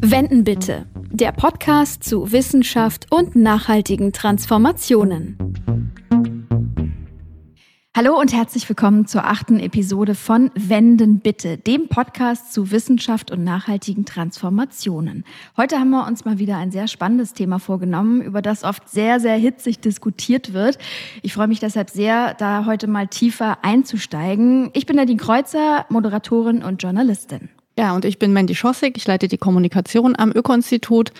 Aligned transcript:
Wenden 0.00 0.42
bitte. 0.42 0.86
Der 1.12 1.30
Podcast 1.30 2.02
zu 2.02 2.32
Wissenschaft 2.32 3.06
und 3.12 3.36
nachhaltigen 3.36 4.12
Transformationen. 4.12 5.38
Hallo 7.96 8.18
und 8.18 8.32
herzlich 8.32 8.68
willkommen 8.68 9.06
zur 9.06 9.24
achten 9.24 9.60
Episode 9.60 10.16
von 10.16 10.50
Wenden 10.56 11.20
bitte, 11.20 11.58
dem 11.58 11.88
Podcast 11.88 12.52
zu 12.52 12.72
Wissenschaft 12.72 13.30
und 13.30 13.44
nachhaltigen 13.44 14.04
Transformationen. 14.04 15.22
Heute 15.56 15.78
haben 15.78 15.90
wir 15.90 16.04
uns 16.04 16.24
mal 16.24 16.40
wieder 16.40 16.56
ein 16.56 16.72
sehr 16.72 16.88
spannendes 16.88 17.34
Thema 17.34 17.60
vorgenommen, 17.60 18.20
über 18.20 18.42
das 18.42 18.64
oft 18.64 18.88
sehr, 18.88 19.20
sehr 19.20 19.36
hitzig 19.36 19.78
diskutiert 19.78 20.52
wird. 20.52 20.78
Ich 21.22 21.34
freue 21.34 21.46
mich 21.46 21.60
deshalb 21.60 21.88
sehr, 21.88 22.34
da 22.34 22.66
heute 22.66 22.88
mal 22.88 23.06
tiefer 23.06 23.58
einzusteigen. 23.62 24.70
Ich 24.72 24.86
bin 24.86 24.96
Nadine 24.96 25.20
Kreuzer, 25.20 25.86
Moderatorin 25.88 26.64
und 26.64 26.82
Journalistin. 26.82 27.48
Ja, 27.76 27.94
und 27.96 28.04
ich 28.04 28.20
bin 28.20 28.32
Mandy 28.32 28.54
Schossig, 28.54 28.96
ich 28.96 29.06
leite 29.06 29.26
die 29.26 29.36
Kommunikation 29.36 30.14
am 30.16 30.30
Öko-Institut 30.30 31.10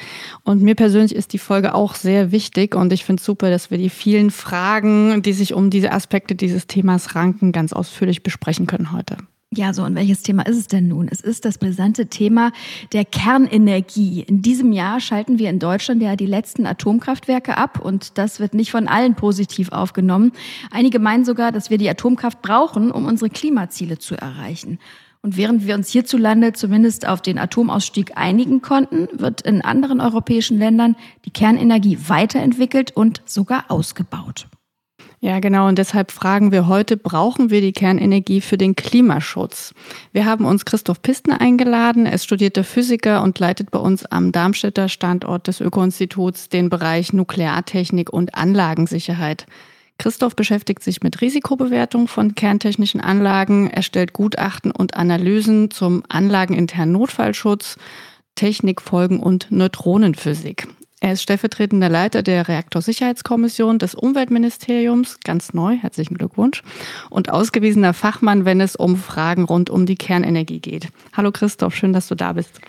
und 0.45 0.63
mir 0.63 0.77
persönlich 0.77 1.15
ist 1.15 1.33
die 1.33 1.39
Folge 1.39 1.75
auch 1.75 1.97
sehr 1.97 2.31
wichtig 2.31 2.77
und 2.77 2.93
ich 2.93 3.05
finde 3.05 3.21
es 3.21 3.27
super, 3.27 3.51
dass 3.51 3.73
wir 3.73 3.79
die 3.79 3.91
vielen 3.91 4.31
Fragen, 4.31 5.21
die 5.23 5.33
sich 5.33 5.53
um 5.53 5.69
diese 5.71 5.91
Aspekte 5.91 6.37
dieses 6.37 6.69
Themas 6.69 7.17
ranken, 7.17 7.51
ganz 7.51 7.73
ausführlich 7.73 8.23
besprechen 8.23 8.69
können 8.69 8.93
heute. 8.93 9.17
Ja, 9.57 9.73
so 9.73 9.85
und 9.85 9.95
welches 9.95 10.23
Thema 10.23 10.47
ist 10.47 10.59
es 10.59 10.67
denn 10.67 10.89
nun? 10.89 11.09
Es 11.09 11.21
ist 11.21 11.45
das 11.45 11.59
brisante 11.59 12.07
Thema 12.07 12.53
der 12.93 13.05
Kernenergie. 13.05 14.23
In 14.23 14.43
diesem 14.43 14.73
Jahr 14.73 15.01
schalten 15.01 15.39
wir 15.39 15.51
in 15.51 15.59
Deutschland 15.59 16.03
ja 16.03 16.17
die 16.17 16.27
letzten 16.27 16.67
Atomkraftwerke 16.67 17.57
ab 17.57 17.81
und 17.81 18.19
das 18.19 18.41
wird 18.41 18.55
nicht 18.55 18.71
von 18.71 18.89
allen 18.89 19.15
positiv 19.15 19.71
aufgenommen. 19.71 20.33
Einige 20.71 20.99
meinen 20.99 21.25
sogar, 21.25 21.53
dass 21.53 21.71
wir 21.71 21.79
die 21.79 21.89
Atomkraft 21.89 22.43
brauchen, 22.43 22.91
um 22.91 23.07
unsere 23.07 23.31
Klimaziele 23.31 23.99
zu 23.99 24.17
erreichen. 24.17 24.79
Und 25.25 25.39
während 25.39 25.67
wir 25.67 25.75
uns 25.75 25.89
hierzulande 25.89 26.53
zumindest 26.53 27.09
auf 27.09 27.23
den 27.23 27.39
Atomausstieg 27.39 28.13
einigen 28.15 28.61
konnten, 28.61 29.09
wird 29.15 29.41
in 29.41 29.63
anderen 29.63 30.03
europäischen 30.03 30.59
Ländern 30.59 30.97
die 31.25 31.31
Kernenergie 31.31 31.97
weiterentwickelt 32.09 32.95
und 32.95 33.23
sogar 33.25 33.65
ausgebaut. 33.69 34.49
Ja, 35.21 35.41
genau. 35.41 35.67
Und 35.67 35.79
deshalb 35.79 36.13
fragen 36.13 36.53
wir 36.53 36.69
heute, 36.69 36.99
brauchen 36.99 37.49
wir 37.49 37.63
die 37.63 37.73
Kernenergie 37.73 38.43
für 38.43 38.59
den 38.59 38.77
Klimaschutz? 38.77 39.73
Wir 40.13 40.27
haben 40.27 40.45
uns 40.45 40.67
Christoph 40.67 41.01
Pistner 41.01 41.41
eingeladen. 41.41 42.05
Er 42.05 42.13
ist 42.13 42.25
studierter 42.25 42.63
Physiker 42.63 43.23
und 43.23 43.39
leitet 43.39 43.71
bei 43.71 43.79
uns 43.79 44.05
am 44.05 44.31
Darmstädter 44.31 44.91
Standort 44.91 45.47
des 45.47 45.63
Öko-Instituts 45.63 46.51
den 46.51 46.69
Bereich 46.69 47.15
Nukleartechnik 47.15 48.13
und 48.13 48.35
Anlagensicherheit. 48.35 49.47
Christoph 49.99 50.35
beschäftigt 50.35 50.83
sich 50.83 51.03
mit 51.03 51.21
Risikobewertung 51.21 52.09
von 52.09 52.35
kerntechnischen 52.35 53.01
Anlagen, 53.01 53.71
erstellt 53.71 54.13
Gutachten 54.13 54.71
und 54.71 54.95
Analysen 54.95 55.71
zum 55.71 56.03
anlageninternen 56.09 56.93
Notfallschutz, 56.93 57.77
Technikfolgen 58.35 59.21
und 59.21 59.51
Neutronenphysik. 59.51 60.67
Er 61.01 61.13
ist 61.13 61.23
stellvertretender 61.23 61.91
Leiter 61.91 62.23
der 62.23 62.49
Reaktorsicherheitskommission 62.49 63.79
des 63.79 63.95
Umweltministeriums, 63.95 65.19
ganz 65.23 65.53
neu, 65.53 65.77
herzlichen 65.77 66.17
Glückwunsch, 66.17 66.63
und 67.11 67.31
ausgewiesener 67.31 67.93
Fachmann, 67.93 68.47
wenn 68.47 68.61
es 68.61 68.75
um 68.75 68.97
Fragen 68.97 69.45
rund 69.45 69.69
um 69.69 69.85
die 69.85 69.97
Kernenergie 69.97 70.61
geht. 70.61 70.89
Hallo 71.13 71.31
Christoph, 71.31 71.77
schön, 71.77 71.93
dass 71.93 72.09
du 72.09 72.15
da 72.15 72.33
bist. 72.33 72.61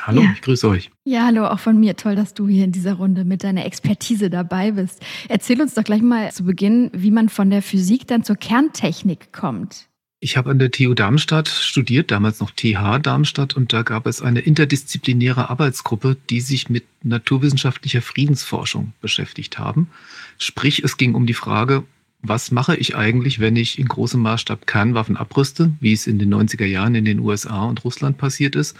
Hallo, 0.00 0.22
ja. 0.22 0.32
ich 0.34 0.42
grüße 0.42 0.68
euch. 0.68 0.90
Ja, 1.04 1.24
hallo, 1.26 1.46
auch 1.46 1.58
von 1.58 1.78
mir. 1.78 1.96
Toll, 1.96 2.16
dass 2.16 2.34
du 2.34 2.48
hier 2.48 2.64
in 2.64 2.72
dieser 2.72 2.94
Runde 2.94 3.24
mit 3.24 3.44
deiner 3.44 3.64
Expertise 3.64 4.30
dabei 4.30 4.72
bist. 4.72 5.02
Erzähl 5.28 5.60
uns 5.60 5.74
doch 5.74 5.84
gleich 5.84 6.02
mal 6.02 6.32
zu 6.32 6.44
Beginn, 6.44 6.90
wie 6.92 7.10
man 7.10 7.28
von 7.28 7.50
der 7.50 7.62
Physik 7.62 8.06
dann 8.06 8.24
zur 8.24 8.36
Kerntechnik 8.36 9.32
kommt. 9.32 9.88
Ich 10.20 10.38
habe 10.38 10.50
an 10.50 10.58
der 10.58 10.70
TU 10.70 10.94
Darmstadt 10.94 11.48
studiert, 11.48 12.10
damals 12.10 12.40
noch 12.40 12.50
TH 12.50 12.98
Darmstadt, 13.02 13.54
und 13.54 13.74
da 13.74 13.82
gab 13.82 14.06
es 14.06 14.22
eine 14.22 14.40
interdisziplinäre 14.40 15.50
Arbeitsgruppe, 15.50 16.16
die 16.30 16.40
sich 16.40 16.70
mit 16.70 16.84
naturwissenschaftlicher 17.02 18.00
Friedensforschung 18.00 18.94
beschäftigt 19.02 19.58
haben. 19.58 19.90
Sprich, 20.38 20.82
es 20.82 20.96
ging 20.96 21.14
um 21.14 21.26
die 21.26 21.34
Frage, 21.34 21.84
was 22.22 22.50
mache 22.50 22.74
ich 22.74 22.96
eigentlich, 22.96 23.38
wenn 23.38 23.54
ich 23.54 23.78
in 23.78 23.86
großem 23.86 24.18
Maßstab 24.22 24.66
Kernwaffen 24.66 25.18
abrüste, 25.18 25.72
wie 25.80 25.92
es 25.92 26.06
in 26.06 26.18
den 26.18 26.32
90er 26.32 26.64
Jahren 26.64 26.94
in 26.94 27.04
den 27.04 27.18
USA 27.18 27.64
und 27.64 27.84
Russland 27.84 28.16
passiert 28.16 28.56
ist? 28.56 28.78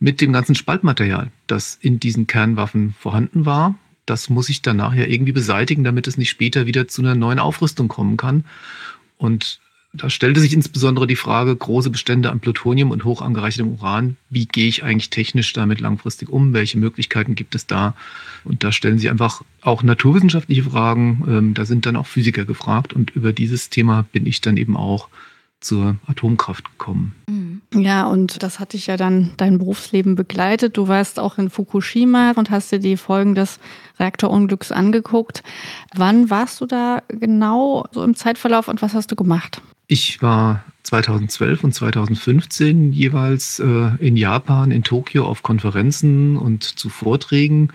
Mit 0.00 0.20
dem 0.20 0.32
ganzen 0.32 0.54
Spaltmaterial, 0.54 1.30
das 1.46 1.78
in 1.80 2.00
diesen 2.00 2.26
Kernwaffen 2.26 2.94
vorhanden 2.98 3.46
war. 3.46 3.76
Das 4.06 4.30
muss 4.30 4.48
ich 4.48 4.62
danach 4.62 4.94
ja 4.94 5.04
irgendwie 5.04 5.32
beseitigen, 5.32 5.84
damit 5.84 6.08
es 6.08 6.16
nicht 6.16 6.30
später 6.30 6.66
wieder 6.66 6.88
zu 6.88 7.02
einer 7.02 7.14
neuen 7.14 7.38
Aufrüstung 7.38 7.86
kommen 7.86 8.16
kann. 8.16 8.44
Und 9.18 9.60
da 9.92 10.08
stellte 10.08 10.40
sich 10.40 10.52
insbesondere 10.52 11.06
die 11.06 11.16
Frage, 11.16 11.54
große 11.54 11.90
Bestände 11.90 12.30
an 12.30 12.40
Plutonium 12.40 12.92
und 12.92 13.04
hoch 13.04 13.22
angereichertem 13.22 13.72
Uran, 13.72 14.16
wie 14.30 14.46
gehe 14.46 14.68
ich 14.68 14.84
eigentlich 14.84 15.10
technisch 15.10 15.52
damit 15.52 15.80
langfristig 15.80 16.28
um? 16.28 16.54
Welche 16.54 16.78
Möglichkeiten 16.78 17.34
gibt 17.34 17.54
es 17.54 17.66
da? 17.66 17.94
Und 18.44 18.62
da 18.62 18.70
stellen 18.70 18.98
sich 18.98 19.10
einfach 19.10 19.42
auch 19.62 19.82
naturwissenschaftliche 19.82 20.62
Fragen. 20.62 21.24
Ähm, 21.28 21.54
da 21.54 21.64
sind 21.64 21.86
dann 21.86 21.96
auch 21.96 22.06
Physiker 22.06 22.44
gefragt. 22.44 22.92
Und 22.92 23.10
über 23.10 23.32
dieses 23.32 23.68
Thema 23.68 24.06
bin 24.12 24.26
ich 24.26 24.40
dann 24.40 24.56
eben 24.56 24.76
auch 24.76 25.08
zur 25.60 25.96
Atomkraft 26.06 26.64
gekommen. 26.70 27.14
Mhm. 27.28 27.60
Ja, 27.72 28.06
und 28.06 28.42
das 28.42 28.58
hat 28.58 28.72
dich 28.72 28.86
ja 28.86 28.96
dann 28.96 29.32
dein 29.36 29.58
Berufsleben 29.58 30.14
begleitet. 30.16 30.76
Du 30.76 30.88
warst 30.88 31.20
auch 31.20 31.38
in 31.38 31.50
Fukushima 31.50 32.32
und 32.36 32.50
hast 32.50 32.72
dir 32.72 32.78
die 32.78 32.96
Folgen 32.96 33.34
des 33.34 33.60
Reaktorunglücks 33.98 34.72
angeguckt. 34.72 35.42
Wann 35.94 36.30
warst 36.30 36.60
du 36.60 36.66
da 36.66 37.02
genau 37.08 37.86
so 37.92 38.02
im 38.02 38.16
Zeitverlauf 38.16 38.68
und 38.68 38.82
was 38.82 38.94
hast 38.94 39.12
du 39.12 39.16
gemacht? 39.16 39.60
Ich 39.86 40.22
war 40.22 40.64
2012 40.84 41.64
und 41.64 41.74
2015 41.74 42.92
jeweils 42.92 43.58
äh, 43.58 43.90
in 43.98 44.16
Japan, 44.16 44.70
in 44.70 44.82
Tokio 44.82 45.26
auf 45.26 45.42
Konferenzen 45.42 46.36
und 46.36 46.62
zu 46.62 46.88
Vorträgen, 46.88 47.70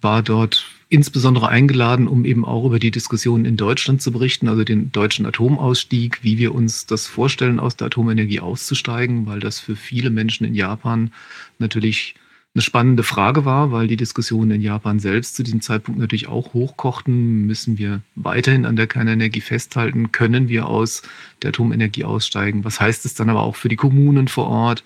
war 0.00 0.22
dort 0.22 0.64
insbesondere 0.88 1.48
eingeladen, 1.48 2.08
um 2.08 2.24
eben 2.24 2.44
auch 2.44 2.64
über 2.64 2.78
die 2.78 2.90
Diskussionen 2.90 3.44
in 3.44 3.56
Deutschland 3.56 4.00
zu 4.00 4.10
berichten, 4.10 4.48
also 4.48 4.64
den 4.64 4.90
deutschen 4.90 5.26
Atomausstieg, 5.26 6.22
wie 6.22 6.38
wir 6.38 6.54
uns 6.54 6.86
das 6.86 7.06
vorstellen, 7.06 7.60
aus 7.60 7.76
der 7.76 7.88
Atomenergie 7.88 8.40
auszusteigen, 8.40 9.26
weil 9.26 9.40
das 9.40 9.60
für 9.60 9.76
viele 9.76 10.10
Menschen 10.10 10.46
in 10.46 10.54
Japan 10.54 11.10
natürlich 11.58 12.14
eine 12.54 12.62
spannende 12.62 13.02
Frage 13.02 13.44
war, 13.44 13.70
weil 13.70 13.86
die 13.86 13.96
Diskussionen 13.96 14.50
in 14.52 14.60
Japan 14.60 14.98
selbst 14.98 15.36
zu 15.36 15.42
diesem 15.42 15.60
Zeitpunkt 15.60 16.00
natürlich 16.00 16.28
auch 16.28 16.54
hochkochten. 16.54 17.46
Müssen 17.46 17.78
wir 17.78 18.00
weiterhin 18.16 18.64
an 18.64 18.74
der 18.74 18.86
Kernenergie 18.86 19.40
festhalten? 19.40 20.10
Können 20.10 20.48
wir 20.48 20.66
aus 20.66 21.02
der 21.42 21.50
Atomenergie 21.50 22.04
aussteigen? 22.04 22.64
Was 22.64 22.80
heißt 22.80 23.04
es 23.04 23.14
dann 23.14 23.30
aber 23.30 23.42
auch 23.42 23.54
für 23.54 23.68
die 23.68 23.76
Kommunen 23.76 24.28
vor 24.28 24.48
Ort? 24.48 24.82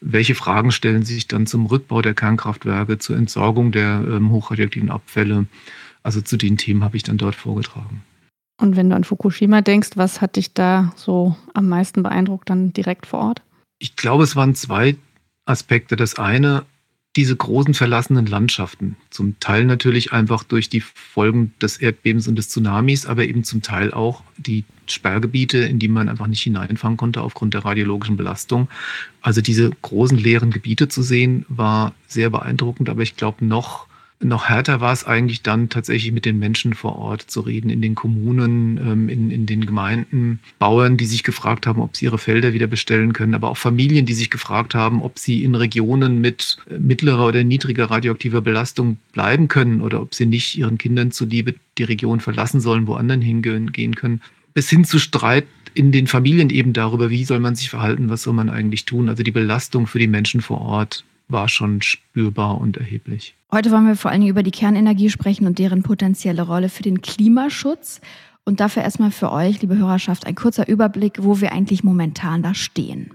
Welche 0.00 0.34
Fragen 0.34 0.70
stellen 0.70 1.04
sich 1.04 1.26
dann 1.26 1.46
zum 1.46 1.66
Rückbau 1.66 2.02
der 2.02 2.14
Kernkraftwerke, 2.14 2.98
zur 2.98 3.16
Entsorgung 3.16 3.72
der 3.72 4.04
ähm, 4.06 4.30
hochradioaktiven 4.30 4.90
Abfälle? 4.90 5.46
Also 6.02 6.20
zu 6.20 6.36
den 6.36 6.58
Themen 6.58 6.84
habe 6.84 6.96
ich 6.96 7.04
dann 7.04 7.16
dort 7.16 7.36
vorgetragen. 7.36 8.02
Und 8.60 8.76
wenn 8.76 8.90
du 8.90 8.96
an 8.96 9.04
Fukushima 9.04 9.62
denkst, 9.62 9.90
was 9.94 10.20
hat 10.20 10.36
dich 10.36 10.52
da 10.52 10.92
so 10.96 11.36
am 11.54 11.68
meisten 11.68 12.02
beeindruckt 12.02 12.50
dann 12.50 12.72
direkt 12.72 13.06
vor 13.06 13.20
Ort? 13.20 13.42
Ich 13.78 13.96
glaube, 13.96 14.24
es 14.24 14.36
waren 14.36 14.54
zwei 14.54 14.96
Aspekte. 15.46 15.96
Das 15.96 16.18
eine, 16.18 16.64
diese 17.16 17.36
großen 17.36 17.74
verlassenen 17.74 18.26
Landschaften. 18.26 18.96
Zum 19.10 19.38
Teil 19.38 19.64
natürlich 19.64 20.12
einfach 20.12 20.42
durch 20.42 20.68
die 20.68 20.80
Folgen 20.80 21.54
des 21.62 21.76
Erdbebens 21.76 22.26
und 22.26 22.36
des 22.36 22.48
Tsunamis, 22.48 23.06
aber 23.06 23.24
eben 23.24 23.44
zum 23.44 23.62
Teil 23.62 23.92
auch 23.92 24.22
die 24.36 24.64
Sperrgebiete, 24.86 25.58
in 25.58 25.78
die 25.78 25.88
man 25.88 26.08
einfach 26.08 26.26
nicht 26.26 26.42
hineinfahren 26.42 26.96
konnte 26.96 27.22
aufgrund 27.22 27.54
der 27.54 27.64
radiologischen 27.64 28.16
Belastung. 28.16 28.68
Also 29.22 29.40
diese 29.40 29.70
großen 29.70 30.18
leeren 30.18 30.50
Gebiete 30.50 30.88
zu 30.88 31.02
sehen, 31.02 31.46
war 31.48 31.94
sehr 32.08 32.30
beeindruckend, 32.30 32.88
aber 32.88 33.02
ich 33.02 33.16
glaube 33.16 33.44
noch 33.44 33.86
noch 34.20 34.48
härter 34.48 34.80
war 34.80 34.92
es 34.92 35.04
eigentlich 35.04 35.42
dann 35.42 35.68
tatsächlich 35.68 36.12
mit 36.12 36.24
den 36.24 36.38
Menschen 36.38 36.74
vor 36.74 36.96
Ort 36.96 37.22
zu 37.22 37.40
reden, 37.40 37.68
in 37.68 37.82
den 37.82 37.94
Kommunen, 37.94 38.78
ähm, 38.78 39.08
in, 39.08 39.30
in 39.30 39.46
den 39.46 39.66
Gemeinden, 39.66 40.40
Bauern, 40.58 40.96
die 40.96 41.06
sich 41.06 41.22
gefragt 41.22 41.66
haben, 41.66 41.82
ob 41.82 41.96
sie 41.96 42.06
ihre 42.06 42.18
Felder 42.18 42.52
wieder 42.52 42.66
bestellen 42.66 43.12
können, 43.12 43.34
aber 43.34 43.50
auch 43.50 43.56
Familien, 43.56 44.06
die 44.06 44.14
sich 44.14 44.30
gefragt 44.30 44.74
haben, 44.74 45.02
ob 45.02 45.18
sie 45.18 45.44
in 45.44 45.54
Regionen 45.54 46.20
mit 46.20 46.58
äh, 46.70 46.78
mittlerer 46.78 47.26
oder 47.26 47.44
niedriger 47.44 47.90
radioaktiver 47.90 48.40
Belastung 48.40 48.98
bleiben 49.12 49.48
können 49.48 49.80
oder 49.80 50.00
ob 50.00 50.14
sie 50.14 50.26
nicht 50.26 50.56
ihren 50.56 50.78
Kindern 50.78 51.10
zuliebe 51.10 51.54
die 51.76 51.84
Region 51.84 52.20
verlassen 52.20 52.60
sollen, 52.60 52.86
woanders 52.86 53.22
hingehen 53.22 53.94
können. 53.94 54.22
Bis 54.54 54.70
hin 54.70 54.84
zu 54.84 54.98
Streit 54.98 55.46
in 55.74 55.92
den 55.92 56.06
Familien 56.06 56.50
eben 56.50 56.72
darüber, 56.72 57.10
wie 57.10 57.24
soll 57.24 57.40
man 57.40 57.56
sich 57.56 57.68
verhalten, 57.68 58.08
was 58.08 58.22
soll 58.22 58.34
man 58.34 58.48
eigentlich 58.48 58.84
tun. 58.84 59.08
Also 59.08 59.22
die 59.22 59.32
Belastung 59.32 59.86
für 59.86 59.98
die 59.98 60.06
Menschen 60.06 60.40
vor 60.40 60.60
Ort 60.60 61.04
war 61.34 61.48
schon 61.48 61.82
spürbar 61.82 62.58
und 62.58 62.78
erheblich. 62.78 63.36
Heute 63.52 63.70
wollen 63.70 63.86
wir 63.86 63.96
vor 63.96 64.10
allen 64.10 64.22
Dingen 64.22 64.30
über 64.30 64.42
die 64.42 64.50
Kernenergie 64.50 65.10
sprechen 65.10 65.46
und 65.46 65.58
deren 65.58 65.82
potenzielle 65.82 66.42
Rolle 66.42 66.70
für 66.70 66.82
den 66.82 67.02
Klimaschutz. 67.02 68.00
Und 68.46 68.60
dafür 68.60 68.82
erstmal 68.82 69.10
für 69.10 69.30
euch, 69.30 69.60
liebe 69.60 69.76
Hörerschaft, 69.76 70.26
ein 70.26 70.34
kurzer 70.34 70.66
Überblick, 70.68 71.18
wo 71.20 71.40
wir 71.40 71.52
eigentlich 71.52 71.84
momentan 71.84 72.42
da 72.42 72.54
stehen. 72.54 73.10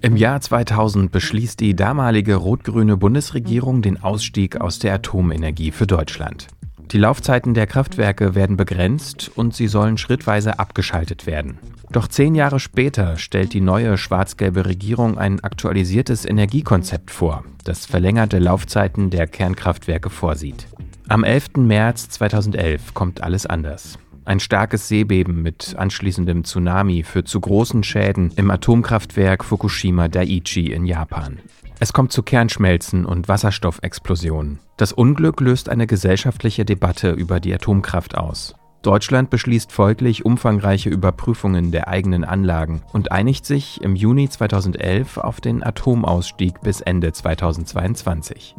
Im 0.00 0.16
Jahr 0.16 0.40
2000 0.40 1.12
beschließt 1.12 1.60
die 1.60 1.76
damalige 1.76 2.34
rot-grüne 2.34 2.96
Bundesregierung 2.96 3.82
den 3.82 4.02
Ausstieg 4.02 4.60
aus 4.60 4.78
der 4.78 4.94
Atomenergie 4.94 5.70
für 5.70 5.86
Deutschland. 5.86 6.48
Die 6.90 6.98
Laufzeiten 6.98 7.54
der 7.54 7.66
Kraftwerke 7.66 8.34
werden 8.34 8.56
begrenzt 8.56 9.30
und 9.34 9.54
sie 9.54 9.68
sollen 9.68 9.96
schrittweise 9.96 10.58
abgeschaltet 10.58 11.26
werden. 11.26 11.58
Doch 11.90 12.08
zehn 12.08 12.34
Jahre 12.34 12.60
später 12.60 13.16
stellt 13.16 13.52
die 13.52 13.60
neue 13.60 13.96
schwarz-gelbe 13.96 14.66
Regierung 14.66 15.18
ein 15.18 15.40
aktualisiertes 15.40 16.24
Energiekonzept 16.24 17.10
vor, 17.10 17.44
das 17.64 17.86
verlängerte 17.86 18.38
Laufzeiten 18.38 19.10
der 19.10 19.26
Kernkraftwerke 19.26 20.10
vorsieht. 20.10 20.66
Am 21.08 21.24
11. 21.24 21.56
März 21.56 22.08
2011 22.10 22.94
kommt 22.94 23.22
alles 23.22 23.46
anders. 23.46 23.98
Ein 24.24 24.38
starkes 24.38 24.86
Seebeben 24.86 25.42
mit 25.42 25.74
anschließendem 25.76 26.44
Tsunami 26.44 27.02
führt 27.02 27.26
zu 27.26 27.40
großen 27.40 27.82
Schäden 27.82 28.32
im 28.36 28.50
Atomkraftwerk 28.50 29.44
Fukushima 29.44 30.08
Daiichi 30.08 30.72
in 30.72 30.86
Japan. 30.86 31.38
Es 31.82 31.92
kommt 31.92 32.12
zu 32.12 32.22
Kernschmelzen 32.22 33.04
und 33.04 33.26
Wasserstoffexplosionen. 33.26 34.60
Das 34.76 34.92
Unglück 34.92 35.40
löst 35.40 35.68
eine 35.68 35.88
gesellschaftliche 35.88 36.64
Debatte 36.64 37.10
über 37.10 37.40
die 37.40 37.52
Atomkraft 37.52 38.16
aus. 38.16 38.54
Deutschland 38.82 39.30
beschließt 39.30 39.72
folglich 39.72 40.24
umfangreiche 40.24 40.90
Überprüfungen 40.90 41.72
der 41.72 41.88
eigenen 41.88 42.22
Anlagen 42.22 42.84
und 42.92 43.10
einigt 43.10 43.44
sich 43.44 43.82
im 43.82 43.96
Juni 43.96 44.28
2011 44.28 45.18
auf 45.18 45.40
den 45.40 45.64
Atomausstieg 45.64 46.60
bis 46.60 46.82
Ende 46.82 47.12
2022. 47.12 48.54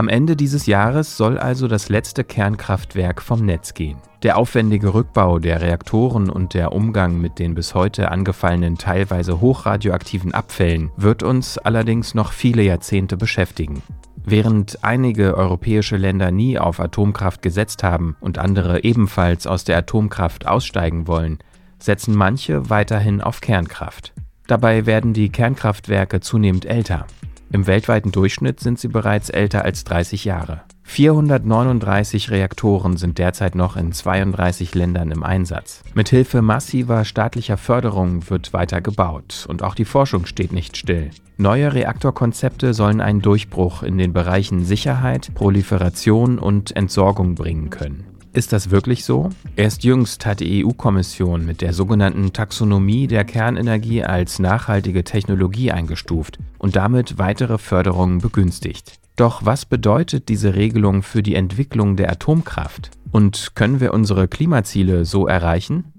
Am 0.00 0.08
Ende 0.08 0.34
dieses 0.34 0.64
Jahres 0.64 1.18
soll 1.18 1.36
also 1.36 1.68
das 1.68 1.90
letzte 1.90 2.24
Kernkraftwerk 2.24 3.20
vom 3.20 3.44
Netz 3.44 3.74
gehen. 3.74 3.98
Der 4.22 4.38
aufwendige 4.38 4.94
Rückbau 4.94 5.38
der 5.38 5.60
Reaktoren 5.60 6.30
und 6.30 6.54
der 6.54 6.72
Umgang 6.72 7.20
mit 7.20 7.38
den 7.38 7.54
bis 7.54 7.74
heute 7.74 8.10
angefallenen 8.10 8.78
teilweise 8.78 9.42
hochradioaktiven 9.42 10.32
Abfällen 10.32 10.90
wird 10.96 11.22
uns 11.22 11.58
allerdings 11.58 12.14
noch 12.14 12.32
viele 12.32 12.62
Jahrzehnte 12.62 13.18
beschäftigen. 13.18 13.82
Während 14.24 14.82
einige 14.82 15.36
europäische 15.36 15.98
Länder 15.98 16.30
nie 16.30 16.58
auf 16.58 16.80
Atomkraft 16.80 17.42
gesetzt 17.42 17.82
haben 17.82 18.16
und 18.20 18.38
andere 18.38 18.82
ebenfalls 18.84 19.46
aus 19.46 19.64
der 19.64 19.76
Atomkraft 19.76 20.46
aussteigen 20.46 21.08
wollen, 21.08 21.40
setzen 21.78 22.14
manche 22.14 22.70
weiterhin 22.70 23.20
auf 23.20 23.42
Kernkraft. 23.42 24.14
Dabei 24.46 24.86
werden 24.86 25.12
die 25.12 25.28
Kernkraftwerke 25.28 26.20
zunehmend 26.20 26.64
älter. 26.64 27.06
Im 27.52 27.66
weltweiten 27.66 28.12
Durchschnitt 28.12 28.60
sind 28.60 28.78
sie 28.78 28.88
bereits 28.88 29.28
älter 29.28 29.64
als 29.64 29.82
30 29.82 30.24
Jahre. 30.24 30.62
439 30.84 32.30
Reaktoren 32.30 32.96
sind 32.96 33.18
derzeit 33.18 33.54
noch 33.54 33.76
in 33.76 33.92
32 33.92 34.74
Ländern 34.74 35.10
im 35.10 35.24
Einsatz. 35.24 35.82
Mithilfe 35.94 36.42
massiver 36.42 37.04
staatlicher 37.04 37.56
Förderung 37.56 38.28
wird 38.30 38.52
weiter 38.52 38.80
gebaut 38.80 39.46
und 39.48 39.62
auch 39.62 39.74
die 39.74 39.84
Forschung 39.84 40.26
steht 40.26 40.52
nicht 40.52 40.76
still. 40.76 41.10
Neue 41.36 41.72
Reaktorkonzepte 41.72 42.74
sollen 42.74 43.00
einen 43.00 43.22
Durchbruch 43.22 43.82
in 43.82 43.98
den 43.98 44.12
Bereichen 44.12 44.64
Sicherheit, 44.64 45.32
Proliferation 45.34 46.38
und 46.38 46.76
Entsorgung 46.76 47.34
bringen 47.34 47.70
können. 47.70 48.09
Ist 48.32 48.52
das 48.52 48.70
wirklich 48.70 49.04
so? 49.04 49.30
Erst 49.56 49.82
jüngst 49.82 50.24
hat 50.24 50.38
die 50.38 50.64
EU-Kommission 50.64 51.44
mit 51.44 51.62
der 51.62 51.72
sogenannten 51.72 52.32
Taxonomie 52.32 53.08
der 53.08 53.24
Kernenergie 53.24 54.04
als 54.04 54.38
nachhaltige 54.38 55.02
Technologie 55.02 55.72
eingestuft 55.72 56.38
und 56.58 56.76
damit 56.76 57.18
weitere 57.18 57.58
Förderungen 57.58 58.18
begünstigt. 58.18 59.00
Doch 59.16 59.44
was 59.44 59.66
bedeutet 59.66 60.28
diese 60.28 60.54
Regelung 60.54 61.02
für 61.02 61.24
die 61.24 61.34
Entwicklung 61.34 61.96
der 61.96 62.10
Atomkraft? 62.12 62.90
Und 63.10 63.56
können 63.56 63.80
wir 63.80 63.92
unsere 63.92 64.28
Klimaziele 64.28 65.04
so 65.04 65.26
erreichen? 65.26 65.92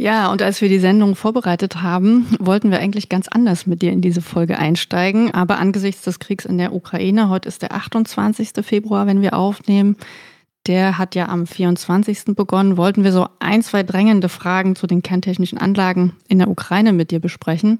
Ja, 0.00 0.30
und 0.30 0.42
als 0.42 0.60
wir 0.60 0.68
die 0.68 0.78
Sendung 0.78 1.16
vorbereitet 1.16 1.82
haben, 1.82 2.28
wollten 2.38 2.70
wir 2.70 2.78
eigentlich 2.78 3.08
ganz 3.08 3.26
anders 3.26 3.66
mit 3.66 3.82
dir 3.82 3.90
in 3.90 4.00
diese 4.00 4.22
Folge 4.22 4.56
einsteigen. 4.56 5.34
Aber 5.34 5.58
angesichts 5.58 6.02
des 6.02 6.20
Kriegs 6.20 6.44
in 6.44 6.56
der 6.56 6.72
Ukraine, 6.72 7.28
heute 7.28 7.48
ist 7.48 7.62
der 7.62 7.72
28. 7.72 8.50
Februar, 8.62 9.08
wenn 9.08 9.22
wir 9.22 9.34
aufnehmen, 9.34 9.96
der 10.68 10.98
hat 10.98 11.16
ja 11.16 11.28
am 11.28 11.48
24. 11.48 12.36
begonnen, 12.36 12.76
wollten 12.76 13.02
wir 13.02 13.10
so 13.10 13.26
ein, 13.40 13.60
zwei 13.62 13.82
drängende 13.82 14.28
Fragen 14.28 14.76
zu 14.76 14.86
den 14.86 15.02
kerntechnischen 15.02 15.58
Anlagen 15.58 16.12
in 16.28 16.38
der 16.38 16.48
Ukraine 16.48 16.92
mit 16.92 17.10
dir 17.10 17.18
besprechen. 17.18 17.78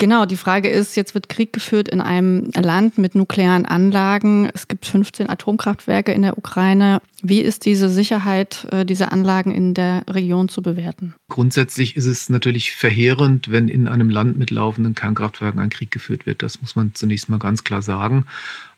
Genau, 0.00 0.24
die 0.24 0.38
Frage 0.38 0.70
ist, 0.70 0.96
jetzt 0.96 1.12
wird 1.12 1.28
Krieg 1.28 1.52
geführt 1.52 1.86
in 1.86 2.00
einem 2.00 2.50
Land 2.56 2.96
mit 2.96 3.14
nuklearen 3.14 3.66
Anlagen. 3.66 4.48
Es 4.54 4.66
gibt 4.66 4.86
15 4.86 5.28
Atomkraftwerke 5.28 6.10
in 6.12 6.22
der 6.22 6.38
Ukraine. 6.38 7.02
Wie 7.22 7.42
ist 7.42 7.66
diese 7.66 7.90
Sicherheit 7.90 8.66
äh, 8.72 8.86
dieser 8.86 9.12
Anlagen 9.12 9.52
in 9.52 9.74
der 9.74 10.04
Region 10.08 10.48
zu 10.48 10.62
bewerten? 10.62 11.14
Grundsätzlich 11.28 11.96
ist 11.96 12.06
es 12.06 12.30
natürlich 12.30 12.72
verheerend, 12.72 13.50
wenn 13.50 13.68
in 13.68 13.88
einem 13.88 14.08
Land 14.08 14.38
mit 14.38 14.50
laufenden 14.50 14.94
Kernkraftwerken 14.94 15.60
ein 15.60 15.68
Krieg 15.68 15.90
geführt 15.90 16.24
wird. 16.24 16.42
Das 16.42 16.62
muss 16.62 16.76
man 16.76 16.94
zunächst 16.94 17.28
mal 17.28 17.38
ganz 17.38 17.62
klar 17.62 17.82
sagen. 17.82 18.24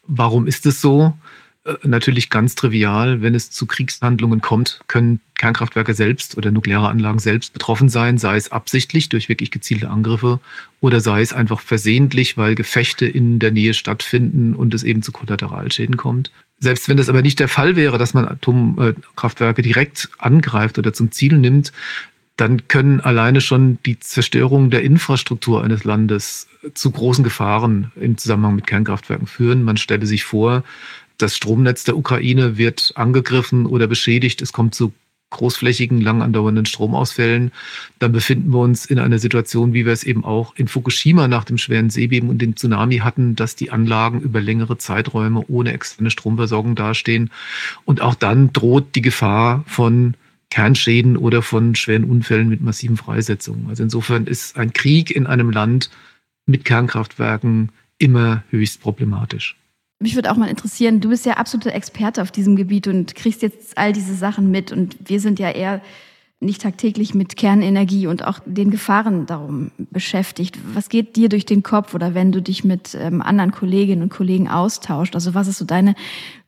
Warum 0.08 0.48
ist 0.48 0.66
es 0.66 0.80
so? 0.80 1.12
Äh, 1.64 1.74
natürlich 1.84 2.30
ganz 2.30 2.54
trivial, 2.54 3.22
wenn 3.22 3.34
es 3.34 3.50
zu 3.50 3.66
Kriegshandlungen 3.66 4.40
kommt, 4.40 4.80
können 4.88 5.20
Kernkraftwerke 5.38 5.94
selbst 5.94 6.36
oder 6.36 6.50
nukleare 6.50 6.88
Anlagen 6.88 7.18
selbst 7.18 7.52
betroffen 7.52 7.88
sein, 7.88 8.18
sei 8.18 8.36
es 8.36 8.52
absichtlich 8.52 9.08
durch 9.08 9.28
wirklich 9.28 9.50
gezielte 9.50 9.90
Angriffe 9.90 10.40
oder 10.80 11.00
sei 11.00 11.20
es 11.20 11.32
einfach 11.32 11.60
versehentlich, 11.60 12.36
weil 12.36 12.54
Gefechte 12.54 13.06
in 13.06 13.38
der 13.38 13.50
Nähe 13.50 13.74
stattfinden 13.74 14.54
und 14.54 14.74
es 14.74 14.84
eben 14.84 15.02
zu 15.02 15.12
Kollateralschäden 15.12 15.96
kommt. 15.96 16.30
Selbst 16.58 16.88
wenn 16.88 16.96
das 16.96 17.08
aber 17.08 17.22
nicht 17.22 17.40
der 17.40 17.48
Fall 17.48 17.74
wäre, 17.74 17.98
dass 17.98 18.14
man 18.14 18.28
Atomkraftwerke 18.28 19.62
direkt 19.62 20.10
angreift 20.18 20.78
oder 20.78 20.92
zum 20.92 21.10
Ziel 21.10 21.36
nimmt, 21.36 21.72
dann 22.36 22.68
können 22.68 23.00
alleine 23.00 23.40
schon 23.40 23.78
die 23.84 23.98
Zerstörung 23.98 24.70
der 24.70 24.82
Infrastruktur 24.82 25.62
eines 25.62 25.84
Landes 25.84 26.48
zu 26.74 26.90
großen 26.90 27.24
Gefahren 27.24 27.92
im 27.96 28.16
Zusammenhang 28.16 28.56
mit 28.56 28.66
Kernkraftwerken 28.66 29.26
führen. 29.26 29.64
Man 29.64 29.76
stelle 29.76 30.06
sich 30.06 30.24
vor, 30.24 30.62
das 31.18 31.36
Stromnetz 31.36 31.84
der 31.84 31.96
Ukraine 31.96 32.58
wird 32.58 32.92
angegriffen 32.94 33.66
oder 33.66 33.86
beschädigt. 33.86 34.42
Es 34.42 34.52
kommt 34.52 34.74
zu 34.74 34.92
großflächigen, 35.32 36.00
lang 36.00 36.22
andauernden 36.22 36.66
Stromausfällen, 36.66 37.50
dann 37.98 38.12
befinden 38.12 38.52
wir 38.52 38.60
uns 38.60 38.86
in 38.86 38.98
einer 38.98 39.18
Situation, 39.18 39.74
wie 39.74 39.84
wir 39.84 39.92
es 39.92 40.04
eben 40.04 40.24
auch 40.24 40.54
in 40.56 40.68
Fukushima 40.68 41.26
nach 41.26 41.44
dem 41.44 41.58
schweren 41.58 41.90
Seebeben 41.90 42.28
und 42.28 42.38
dem 42.38 42.54
Tsunami 42.54 42.98
hatten, 42.98 43.34
dass 43.34 43.56
die 43.56 43.70
Anlagen 43.70 44.20
über 44.20 44.40
längere 44.40 44.78
Zeiträume 44.78 45.42
ohne 45.48 45.72
externe 45.72 46.10
Stromversorgung 46.10 46.76
dastehen. 46.76 47.30
Und 47.84 48.00
auch 48.00 48.14
dann 48.14 48.52
droht 48.52 48.94
die 48.94 49.02
Gefahr 49.02 49.64
von 49.66 50.14
Kernschäden 50.50 51.16
oder 51.16 51.42
von 51.42 51.74
schweren 51.74 52.04
Unfällen 52.04 52.48
mit 52.48 52.60
massiven 52.60 52.98
Freisetzungen. 52.98 53.68
Also 53.68 53.82
insofern 53.82 54.26
ist 54.26 54.56
ein 54.56 54.72
Krieg 54.72 55.10
in 55.10 55.26
einem 55.26 55.50
Land 55.50 55.90
mit 56.44 56.64
Kernkraftwerken 56.64 57.70
immer 57.98 58.44
höchst 58.50 58.80
problematisch. 58.82 59.56
Mich 60.02 60.16
würde 60.16 60.32
auch 60.32 60.36
mal 60.36 60.48
interessieren, 60.48 61.00
du 61.00 61.10
bist 61.10 61.24
ja 61.26 61.34
absoluter 61.34 61.72
Experte 61.72 62.22
auf 62.22 62.32
diesem 62.32 62.56
Gebiet 62.56 62.88
und 62.88 63.14
kriegst 63.14 63.40
jetzt 63.40 63.78
all 63.78 63.92
diese 63.92 64.14
Sachen 64.14 64.50
mit. 64.50 64.72
Und 64.72 64.96
wir 65.08 65.20
sind 65.20 65.38
ja 65.38 65.48
eher 65.48 65.80
nicht 66.40 66.62
tagtäglich 66.62 67.14
mit 67.14 67.36
Kernenergie 67.36 68.08
und 68.08 68.26
auch 68.26 68.40
den 68.44 68.72
Gefahren 68.72 69.26
darum 69.26 69.70
beschäftigt. 69.78 70.58
Was 70.74 70.88
geht 70.88 71.14
dir 71.14 71.28
durch 71.28 71.46
den 71.46 71.62
Kopf 71.62 71.94
oder 71.94 72.14
wenn 72.14 72.32
du 72.32 72.42
dich 72.42 72.64
mit 72.64 72.96
ähm, 72.98 73.22
anderen 73.22 73.52
Kolleginnen 73.52 74.02
und 74.02 74.08
Kollegen 74.08 74.48
austauscht? 74.48 75.14
Also 75.14 75.34
was 75.34 75.46
ist 75.46 75.58
so 75.58 75.64
deine 75.64 75.94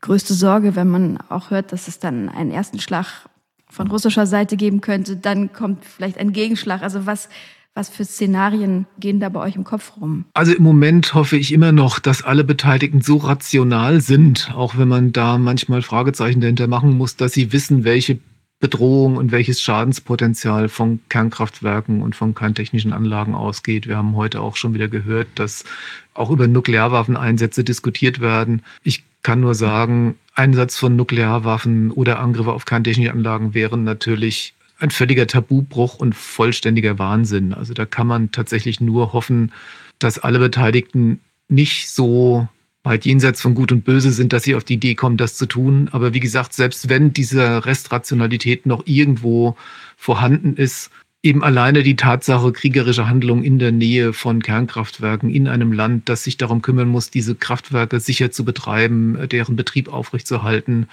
größte 0.01 0.35
Sorge, 0.35 0.75
wenn 0.75 0.89
man 0.89 1.19
auch 1.29 1.51
hört, 1.51 1.71
dass 1.71 1.87
es 1.87 2.01
dann 2.01 2.29
einen 2.29 2.51
ersten 2.51 2.81
Schlag 2.81 3.29
von 3.71 3.87
russischer 3.87 4.27
Seite 4.27 4.57
geben 4.57 4.81
könnte, 4.81 5.17
dann 5.17 5.53
kommt 5.53 5.85
vielleicht 5.85 6.19
ein 6.19 6.33
Gegenschlag. 6.33 6.83
Also 6.83 7.07
was, 7.07 7.29
was 7.75 7.89
für 7.89 8.05
Szenarien 8.05 8.87
gehen 8.99 9.21
da 9.21 9.29
bei 9.29 9.41
euch 9.41 9.57
im 9.57 9.65
Kopf 9.65 9.95
rum? 10.01 10.25
Also 10.33 10.53
im 10.55 10.63
Moment 10.63 11.15
hoffe 11.15 11.37
ich 11.37 11.53
immer 11.53 11.73
noch, 11.73 11.99
dass 11.99 12.23
alle 12.23 12.45
Beteiligten 12.45 13.01
so 13.01 13.17
rational 13.17 14.01
sind, 14.01 14.53
auch 14.55 14.79
wenn 14.79 14.89
man 14.89 15.13
da 15.13 15.39
manchmal 15.39 15.83
Fragezeichen 15.83 16.41
dahinter 16.41 16.69
machen 16.69 16.97
muss, 16.97 17.17
dass 17.17 17.33
sie 17.33 17.53
wissen, 17.53 17.85
welche 17.85 18.19
Bedrohung 18.61 19.17
und 19.17 19.33
welches 19.33 19.61
Schadenspotenzial 19.61 20.69
von 20.69 21.01
Kernkraftwerken 21.09 22.01
und 22.01 22.15
von 22.15 22.35
kerntechnischen 22.35 22.93
Anlagen 22.93 23.35
ausgeht. 23.35 23.89
Wir 23.89 23.97
haben 23.97 24.17
heute 24.17 24.41
auch 24.41 24.57
schon 24.57 24.73
wieder 24.73 24.89
gehört, 24.89 25.27
dass 25.35 25.65
auch 26.15 26.31
über 26.31 26.47
Nuklearwaffeneinsätze 26.47 27.65
diskutiert 27.65 28.21
werden. 28.21 28.63
Ich 28.83 29.03
kann 29.23 29.41
nur 29.41 29.55
sagen, 29.55 30.15
Einsatz 30.35 30.79
von 30.79 30.97
Nuklearwaffen 30.97 31.91
oder 31.91 32.21
Angriffe 32.21 32.53
auf 32.53 32.65
kerntechnische 32.65 33.13
Anlagen 33.13 33.53
wären 33.53 33.85
natürlich 33.85 34.55
ein 34.79 34.91
völliger 34.91 35.27
Tabubruch 35.27 35.97
und 35.97 36.15
vollständiger 36.15 36.99
Wahnsinn. 36.99 37.55
Also 37.55 37.75
da 37.75 37.87
kann 37.87 38.07
man 38.07 38.31
tatsächlich 38.33 38.81
nur 38.81 39.13
hoffen, 39.13 39.53
dass 39.99 40.19
alle 40.19 40.39
Beteiligten 40.39 41.21
nicht 41.49 41.91
so 41.91 42.49
weit 42.83 43.07
jenseits 43.07 43.41
von 43.41 43.55
Gut 43.55 43.73
und 43.73 43.85
Böse 43.85 44.13
sind, 44.13 44.33
dass 44.33 44.43
sie 44.43 44.55
auf 44.55 44.65
die 44.65 44.75
Idee 44.75 44.95
kommen, 44.95 45.17
das 45.17 45.37
zu 45.37 45.47
tun. 45.47 45.89
Aber 45.93 46.13
wie 46.13 46.21
gesagt, 46.21 46.53
selbst 46.53 46.89
wenn 46.89 47.13
diese 47.13 47.65
Restrationalität 47.65 48.67
noch 48.67 48.83
irgendwo 48.87 49.57
vorhanden 49.97 50.57
ist, 50.57 50.91
eben 51.23 51.43
alleine 51.43 51.83
die 51.83 51.97
Tatsache 51.97 52.53
kriegerischer 52.53 53.09
Handlungen 53.09 53.43
in 53.43 53.59
der 53.59 53.73
Nähe 53.73 54.13
von 54.13 54.43
Kernkraftwerken 54.43 55.31
in 55.31 55.49
einem 55.49 55.73
Land, 55.73 56.11
das 56.11 56.25
sich 56.25 56.37
darum 56.37 56.61
kümmern 56.61 56.89
muss, 56.89 57.11
diese 57.11 57.35
Kraftwerke 57.35 57.99
sicher 57.99 58.31
zu 58.31 58.45
betreiben, 58.45 59.17
deren 59.31 59.57
Betrieb 59.57 59.91
aufrechtzuerhalten, 59.91 60.87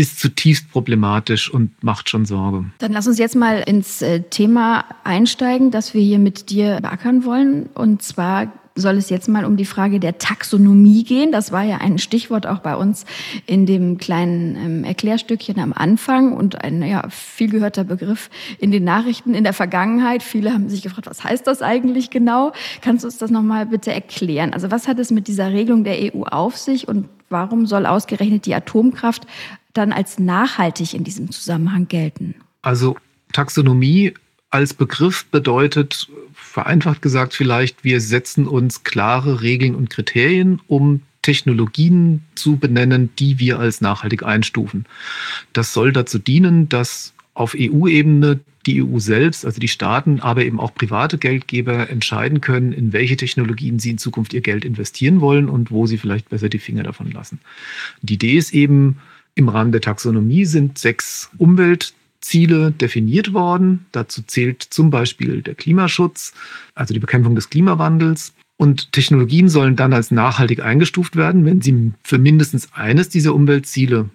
ist 0.00 0.18
zutiefst 0.18 0.70
problematisch 0.70 1.52
und 1.52 1.70
macht 1.84 2.08
schon 2.08 2.24
Sorge. 2.24 2.64
Dann 2.78 2.92
lass 2.92 3.06
uns 3.06 3.18
jetzt 3.18 3.36
mal 3.36 3.58
ins 3.60 4.00
äh, 4.00 4.22
Thema 4.22 4.86
einsteigen, 5.04 5.70
das 5.70 5.92
wir 5.92 6.00
hier 6.00 6.18
mit 6.18 6.48
dir 6.48 6.80
beackern 6.80 7.24
wollen. 7.24 7.68
Und 7.74 8.02
zwar 8.02 8.50
soll 8.74 8.96
es 8.96 9.10
jetzt 9.10 9.28
mal 9.28 9.44
um 9.44 9.58
die 9.58 9.64
Frage 9.66 10.00
der 10.00 10.16
Taxonomie 10.16 11.04
gehen. 11.04 11.32
Das 11.32 11.52
war 11.52 11.62
ja 11.62 11.78
ein 11.78 11.98
Stichwort 11.98 12.46
auch 12.46 12.60
bei 12.60 12.76
uns 12.76 13.04
in 13.46 13.66
dem 13.66 13.98
kleinen 13.98 14.56
ähm, 14.56 14.84
Erklärstückchen 14.84 15.58
am 15.60 15.74
Anfang 15.74 16.32
und 16.32 16.64
ein 16.64 16.82
ja, 16.82 17.06
viel 17.10 17.50
gehörter 17.50 17.84
Begriff 17.84 18.30
in 18.58 18.70
den 18.70 18.84
Nachrichten 18.84 19.34
in 19.34 19.44
der 19.44 19.52
Vergangenheit. 19.52 20.22
Viele 20.22 20.54
haben 20.54 20.68
sich 20.70 20.82
gefragt, 20.82 21.08
was 21.08 21.24
heißt 21.24 21.46
das 21.46 21.60
eigentlich 21.60 22.10
genau? 22.10 22.52
Kannst 22.80 23.04
du 23.04 23.08
uns 23.08 23.18
das 23.18 23.30
nochmal 23.30 23.66
bitte 23.66 23.92
erklären? 23.92 24.54
Also 24.54 24.70
was 24.70 24.88
hat 24.88 24.98
es 24.98 25.10
mit 25.10 25.28
dieser 25.28 25.52
Regelung 25.52 25.84
der 25.84 26.14
EU 26.14 26.22
auf 26.22 26.56
sich 26.56 26.88
und 26.88 27.06
warum 27.28 27.66
soll 27.66 27.86
ausgerechnet 27.86 28.46
die 28.46 28.54
Atomkraft 28.54 29.26
dann 29.72 29.92
als 29.92 30.18
nachhaltig 30.18 30.94
in 30.94 31.04
diesem 31.04 31.30
Zusammenhang 31.30 31.88
gelten? 31.88 32.34
Also 32.62 32.96
Taxonomie 33.32 34.14
als 34.50 34.74
Begriff 34.74 35.26
bedeutet, 35.26 36.08
vereinfacht 36.34 37.02
gesagt 37.02 37.34
vielleicht, 37.34 37.84
wir 37.84 38.00
setzen 38.00 38.48
uns 38.48 38.82
klare 38.82 39.42
Regeln 39.42 39.74
und 39.76 39.90
Kriterien, 39.90 40.60
um 40.66 41.02
Technologien 41.22 42.22
zu 42.34 42.56
benennen, 42.56 43.10
die 43.18 43.38
wir 43.38 43.58
als 43.58 43.80
nachhaltig 43.80 44.22
einstufen. 44.24 44.86
Das 45.52 45.72
soll 45.72 45.92
dazu 45.92 46.18
dienen, 46.18 46.68
dass 46.68 47.12
auf 47.34 47.54
EU-Ebene 47.56 48.40
die 48.66 48.82
EU 48.82 48.98
selbst, 48.98 49.46
also 49.46 49.60
die 49.60 49.68
Staaten, 49.68 50.20
aber 50.20 50.44
eben 50.44 50.60
auch 50.60 50.74
private 50.74 51.16
Geldgeber 51.16 51.88
entscheiden 51.88 52.40
können, 52.40 52.72
in 52.72 52.92
welche 52.92 53.16
Technologien 53.16 53.78
sie 53.78 53.90
in 53.90 53.98
Zukunft 53.98 54.34
ihr 54.34 54.42
Geld 54.42 54.64
investieren 54.64 55.20
wollen 55.20 55.48
und 55.48 55.70
wo 55.70 55.86
sie 55.86 55.96
vielleicht 55.96 56.28
besser 56.28 56.48
die 56.48 56.58
Finger 56.58 56.82
davon 56.82 57.10
lassen. 57.10 57.40
Die 58.02 58.14
Idee 58.14 58.36
ist 58.36 58.52
eben, 58.52 58.98
im 59.34 59.48
Rahmen 59.48 59.72
der 59.72 59.80
Taxonomie 59.80 60.44
sind 60.44 60.78
sechs 60.78 61.30
Umwelt 61.38 61.94
Ziele 62.20 62.70
definiert 62.70 63.32
worden. 63.32 63.86
Dazu 63.92 64.22
zählt 64.22 64.62
zum 64.62 64.90
Beispiel 64.90 65.42
der 65.42 65.54
Klimaschutz, 65.54 66.32
also 66.74 66.92
die 66.92 67.00
Bekämpfung 67.00 67.34
des 67.34 67.50
Klimawandels. 67.50 68.34
Und 68.56 68.92
Technologien 68.92 69.48
sollen 69.48 69.74
dann 69.74 69.94
als 69.94 70.10
nachhaltig 70.10 70.60
eingestuft 70.60 71.16
werden, 71.16 71.46
wenn 71.46 71.62
sie 71.62 71.92
für 72.04 72.18
mindestens 72.18 72.72
eines 72.74 73.08
dieser 73.08 73.34
Umweltziele 73.34 74.10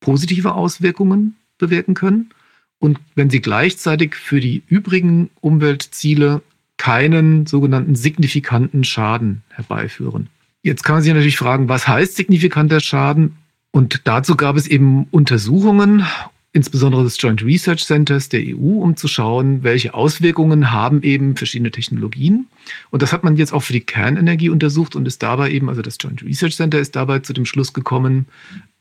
positive 0.00 0.54
Auswirkungen 0.54 1.36
bewirken 1.56 1.94
können 1.94 2.30
und 2.78 3.00
wenn 3.14 3.30
sie 3.30 3.40
gleichzeitig 3.40 4.14
für 4.14 4.40
die 4.40 4.62
übrigen 4.68 5.30
Umweltziele 5.40 6.42
keinen 6.76 7.46
sogenannten 7.46 7.96
signifikanten 7.96 8.84
Schaden 8.84 9.42
herbeiführen. 9.48 10.28
Jetzt 10.62 10.84
kann 10.84 10.96
man 10.96 11.02
sich 11.02 11.12
natürlich 11.12 11.36
fragen, 11.36 11.68
was 11.68 11.88
heißt 11.88 12.14
signifikanter 12.14 12.80
Schaden? 12.80 13.36
Und 13.70 14.02
dazu 14.04 14.36
gab 14.36 14.56
es 14.56 14.66
eben 14.66 15.04
Untersuchungen 15.10 16.04
insbesondere 16.52 17.04
des 17.04 17.20
Joint 17.20 17.44
Research 17.44 17.84
Centers 17.84 18.28
der 18.28 18.40
EU, 18.40 18.82
um 18.82 18.96
zu 18.96 19.06
schauen, 19.06 19.62
welche 19.62 19.94
Auswirkungen 19.94 20.70
haben 20.72 21.02
eben 21.02 21.36
verschiedene 21.36 21.70
Technologien. 21.70 22.46
Und 22.90 23.02
das 23.02 23.12
hat 23.12 23.22
man 23.22 23.36
jetzt 23.36 23.52
auch 23.52 23.62
für 23.62 23.74
die 23.74 23.80
Kernenergie 23.80 24.48
untersucht 24.48 24.96
und 24.96 25.06
ist 25.06 25.22
dabei 25.22 25.50
eben, 25.50 25.68
also 25.68 25.82
das 25.82 25.98
Joint 26.00 26.22
Research 26.24 26.56
Center 26.56 26.78
ist 26.78 26.96
dabei 26.96 27.20
zu 27.20 27.32
dem 27.32 27.44
Schluss 27.44 27.72
gekommen, 27.72 28.26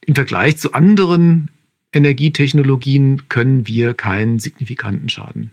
im 0.06 0.16
Vergleich 0.16 0.58
zu 0.58 0.74
anderen 0.74 1.50
Energietechnologien 1.92 3.30
können 3.30 3.68
wir 3.68 3.94
keinen 3.94 4.40
signifikanten 4.40 5.10
Schaden 5.10 5.52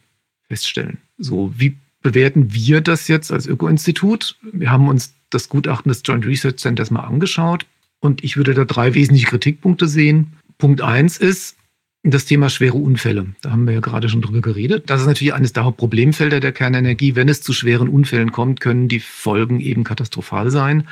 feststellen. 0.49 0.99
So, 1.19 1.53
wie 1.57 1.77
bewerten 2.01 2.55
wir 2.55 2.81
das 2.81 3.09
jetzt 3.09 3.33
als 3.33 3.47
Öko-Institut? 3.47 4.37
Wir 4.53 4.71
haben 4.71 4.89
uns 4.89 5.15
das 5.31 5.49
Gutachten 5.49 5.91
des 5.91 6.03
Joint 6.05 6.27
Research 6.27 6.57
Centers 6.57 6.91
mal 6.91 7.01
angeschaut 7.01 7.67
und 8.05 8.23
ich 8.23 8.37
würde 8.37 8.53
da 8.53 8.65
drei 8.65 8.95
wesentliche 8.95 9.27
Kritikpunkte 9.27 9.89
sehen. 9.89 10.35
Punkt 10.59 10.83
eins 10.83 11.17
ist, 11.17 11.57
das 12.03 12.27
Thema 12.27 12.51
schwere 12.51 12.77
Unfälle. 12.77 13.29
Da 13.41 13.51
haben 13.51 13.67
wir 13.67 13.73
ja 13.73 13.81
gerade 13.81 14.11
schon 14.11 14.21
drüber 14.21 14.43
geredet. 14.43 14.91
Das 14.91 15.01
ist 15.01 15.07
natürlich 15.07 15.33
eines 15.33 15.55
der 15.55 15.65
Hauptproblemfelder 15.65 16.39
der 16.39 16.53
Kernenergie. 16.53 17.17
Wenn 17.17 17.31
es 17.31 17.41
zu 17.41 17.55
schweren 17.55 17.89
Unfällen 17.89 18.31
kommt, 18.31 18.61
können 18.61 18.89
die 18.89 19.01
Folgen 19.01 19.59
eben 19.59 19.85
katastrophal 19.85 20.51
sein. 20.51 20.87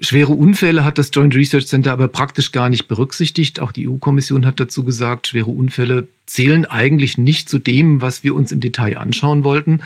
Schwere 0.00 0.32
Unfälle 0.32 0.84
hat 0.84 0.98
das 0.98 1.10
Joint 1.14 1.34
Research 1.34 1.66
Center 1.66 1.92
aber 1.92 2.08
praktisch 2.08 2.52
gar 2.52 2.68
nicht 2.68 2.88
berücksichtigt. 2.88 3.58
Auch 3.58 3.72
die 3.72 3.88
EU-Kommission 3.88 4.44
hat 4.44 4.60
dazu 4.60 4.84
gesagt, 4.84 5.28
schwere 5.28 5.50
Unfälle 5.50 6.08
zählen 6.26 6.66
eigentlich 6.66 7.16
nicht 7.16 7.48
zu 7.48 7.58
dem, 7.58 8.02
was 8.02 8.22
wir 8.22 8.34
uns 8.34 8.52
im 8.52 8.60
Detail 8.60 8.98
anschauen 8.98 9.44
wollten. 9.44 9.80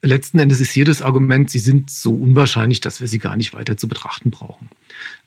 Letzten 0.00 0.38
Endes 0.38 0.60
ist 0.60 0.72
hier 0.72 0.86
das 0.86 1.02
Argument, 1.02 1.50
sie 1.50 1.60
sind 1.60 1.90
so 1.90 2.12
unwahrscheinlich, 2.12 2.80
dass 2.80 3.00
wir 3.00 3.08
sie 3.08 3.18
gar 3.20 3.36
nicht 3.36 3.52
weiter 3.52 3.76
zu 3.76 3.86
betrachten 3.88 4.30
brauchen. 4.30 4.70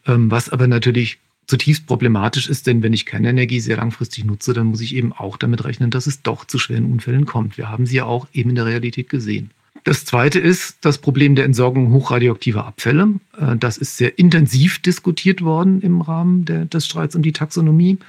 Ähm, 0.08 0.32
was 0.32 0.50
aber 0.50 0.68
natürlich 0.68 1.20
zutiefst 1.48 1.86
problematisch 1.86 2.50
ist, 2.50 2.68
denn 2.68 2.82
wenn 2.82 2.94
ich 2.94 3.06
Kernenergie 3.06 3.60
sehr 3.60 3.78
langfristig 3.78 4.26
nutze, 4.26 4.54
dann 4.54 4.68
muss 4.68 4.82
ich 4.82 4.96
eben 4.96 5.14
auch 5.14 5.38
damit 5.38 5.64
rechnen, 5.64 5.92
dass 5.92 6.08
es 6.08 6.22
doch 6.22 6.46
zu 6.46 6.58
schweren 6.58 6.92
Unfällen 6.92 7.26
kommt. 7.26 7.58
Wir 7.58 7.70
haben 7.70 7.86
sie 7.86 7.98
ja 7.98 8.06
auch 8.06 8.28
eben 8.34 8.50
in 8.50 8.56
der 8.56 8.66
Realität 8.66 9.10
gesehen. 9.10 9.52
Das 9.84 10.04
zweite 10.04 10.40
ist 10.40 10.78
das 10.82 10.98
Problem 10.98 11.36
der 11.36 11.46
Entsorgung 11.46 11.92
hochradioaktiver 11.92 12.66
Abfälle. 12.66 13.14
Äh, 13.40 13.56
das 13.58 13.78
ist 13.78 13.98
sehr 13.98 14.18
intensiv 14.18 14.82
diskutiert 14.82 15.44
worden 15.44 15.82
im 15.82 16.02
Rahmen 16.02 16.46
der, 16.46 16.66
des 16.66 16.86
Streits 16.86 17.16
um 17.16 17.22
die 17.22 17.34
Taxonomie. 17.34 18.00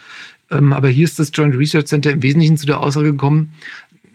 Ähm, 0.50 0.72
aber 0.72 0.88
hier 0.88 1.04
ist 1.04 1.18
das 1.18 1.30
Joint 1.34 1.54
Research 1.56 1.86
Center 1.86 2.12
im 2.12 2.22
Wesentlichen 2.22 2.56
zu 2.56 2.66
der 2.66 2.80
Aussage 2.80 3.12
gekommen, 3.12 3.52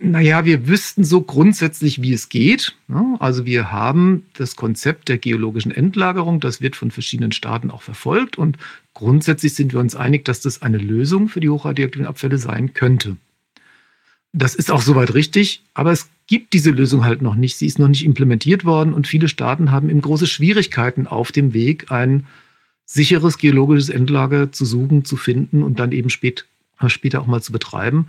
naja, 0.04 0.46
wir 0.46 0.68
wüssten 0.68 1.04
so 1.04 1.22
grundsätzlich, 1.22 2.02
wie 2.02 2.14
es 2.14 2.30
geht. 2.30 2.76
Also 3.20 3.46
wir 3.46 3.72
haben 3.72 4.26
das 4.34 4.56
Konzept 4.56 5.10
der 5.10 5.18
geologischen 5.18 5.72
Endlagerung, 5.72 6.40
das 6.40 6.62
wird 6.62 6.76
von 6.76 6.92
verschiedenen 6.92 7.32
Staaten 7.32 7.70
auch 7.70 7.82
verfolgt 7.82 8.38
und 8.38 8.58
grundsätzlich 8.94 9.54
sind 9.54 9.74
wir 9.74 9.80
uns 9.80 9.96
einig, 9.96 10.26
dass 10.26 10.42
das 10.42 10.62
eine 10.62 10.78
Lösung 10.78 11.30
für 11.30 11.40
die 11.40 11.50
hochradioaktiven 11.50 12.08
Abfälle 12.08 12.38
sein 12.38 12.74
könnte. 12.74 13.18
Das 14.34 14.56
ist 14.56 14.72
auch 14.72 14.82
soweit 14.82 15.14
richtig, 15.14 15.62
aber 15.74 15.92
es 15.92 16.10
gibt 16.26 16.54
diese 16.54 16.72
Lösung 16.72 17.04
halt 17.04 17.22
noch 17.22 17.36
nicht. 17.36 17.58
Sie 17.58 17.68
ist 17.68 17.80
noch 17.80 17.90
nicht 17.90 18.06
implementiert 18.06 18.66
worden 18.66 18.94
und 18.94 19.08
viele 19.08 19.28
Staaten 19.28 19.72
haben 19.72 19.90
eben 19.90 20.02
große 20.02 20.28
Schwierigkeiten 20.28 21.06
auf 21.06 21.32
dem 21.32 21.54
Weg, 21.54 21.92
ein 21.92 22.26
sicheres 22.86 23.38
geologisches 23.38 23.90
Endlager 23.90 24.52
zu 24.52 24.66
suchen, 24.66 25.06
zu 25.06 25.18
finden 25.18 25.64
und 25.64 25.80
dann 25.80 25.92
eben 25.92 26.10
spät, 26.10 26.46
später 26.88 27.22
auch 27.22 27.28
mal 27.28 27.42
zu 27.42 27.52
betreiben. 27.52 28.08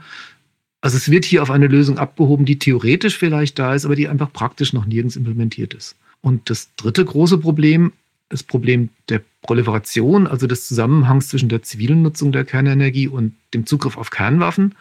Also 0.83 0.97
es 0.97 1.11
wird 1.11 1.25
hier 1.25 1.43
auf 1.43 1.51
eine 1.51 1.69
Lösung 1.69 1.99
abgehoben, 1.99 2.45
die 2.45 2.59
theoretisch 2.59 3.17
vielleicht 3.17 3.59
da 3.59 3.75
ist, 3.75 3.85
aber 3.87 3.97
die 3.97 4.09
einfach 4.09 4.33
praktisch 4.33 4.73
noch 4.73 4.85
nirgends 4.85 5.17
implementiert 5.17 5.73
ist. 5.75 5.97
Und 6.21 6.51
das 6.51 6.71
dritte 6.77 7.05
große 7.05 7.39
Problem, 7.39 7.93
das 8.29 8.43
Problem 8.43 8.91
der 9.09 9.23
Proliferation, 9.43 10.27
also 10.27 10.47
des 10.47 10.67
Zusammenhangs 10.67 11.29
zwischen 11.29 11.49
der 11.49 11.63
zivilen 11.63 12.03
Nutzung 12.03 12.33
der 12.33 12.45
Kernenergie 12.45 13.09
und 13.09 13.35
dem 13.55 13.65
Zugriff 13.65 13.97
auf 13.97 14.11
Kernwaffen, 14.11 14.75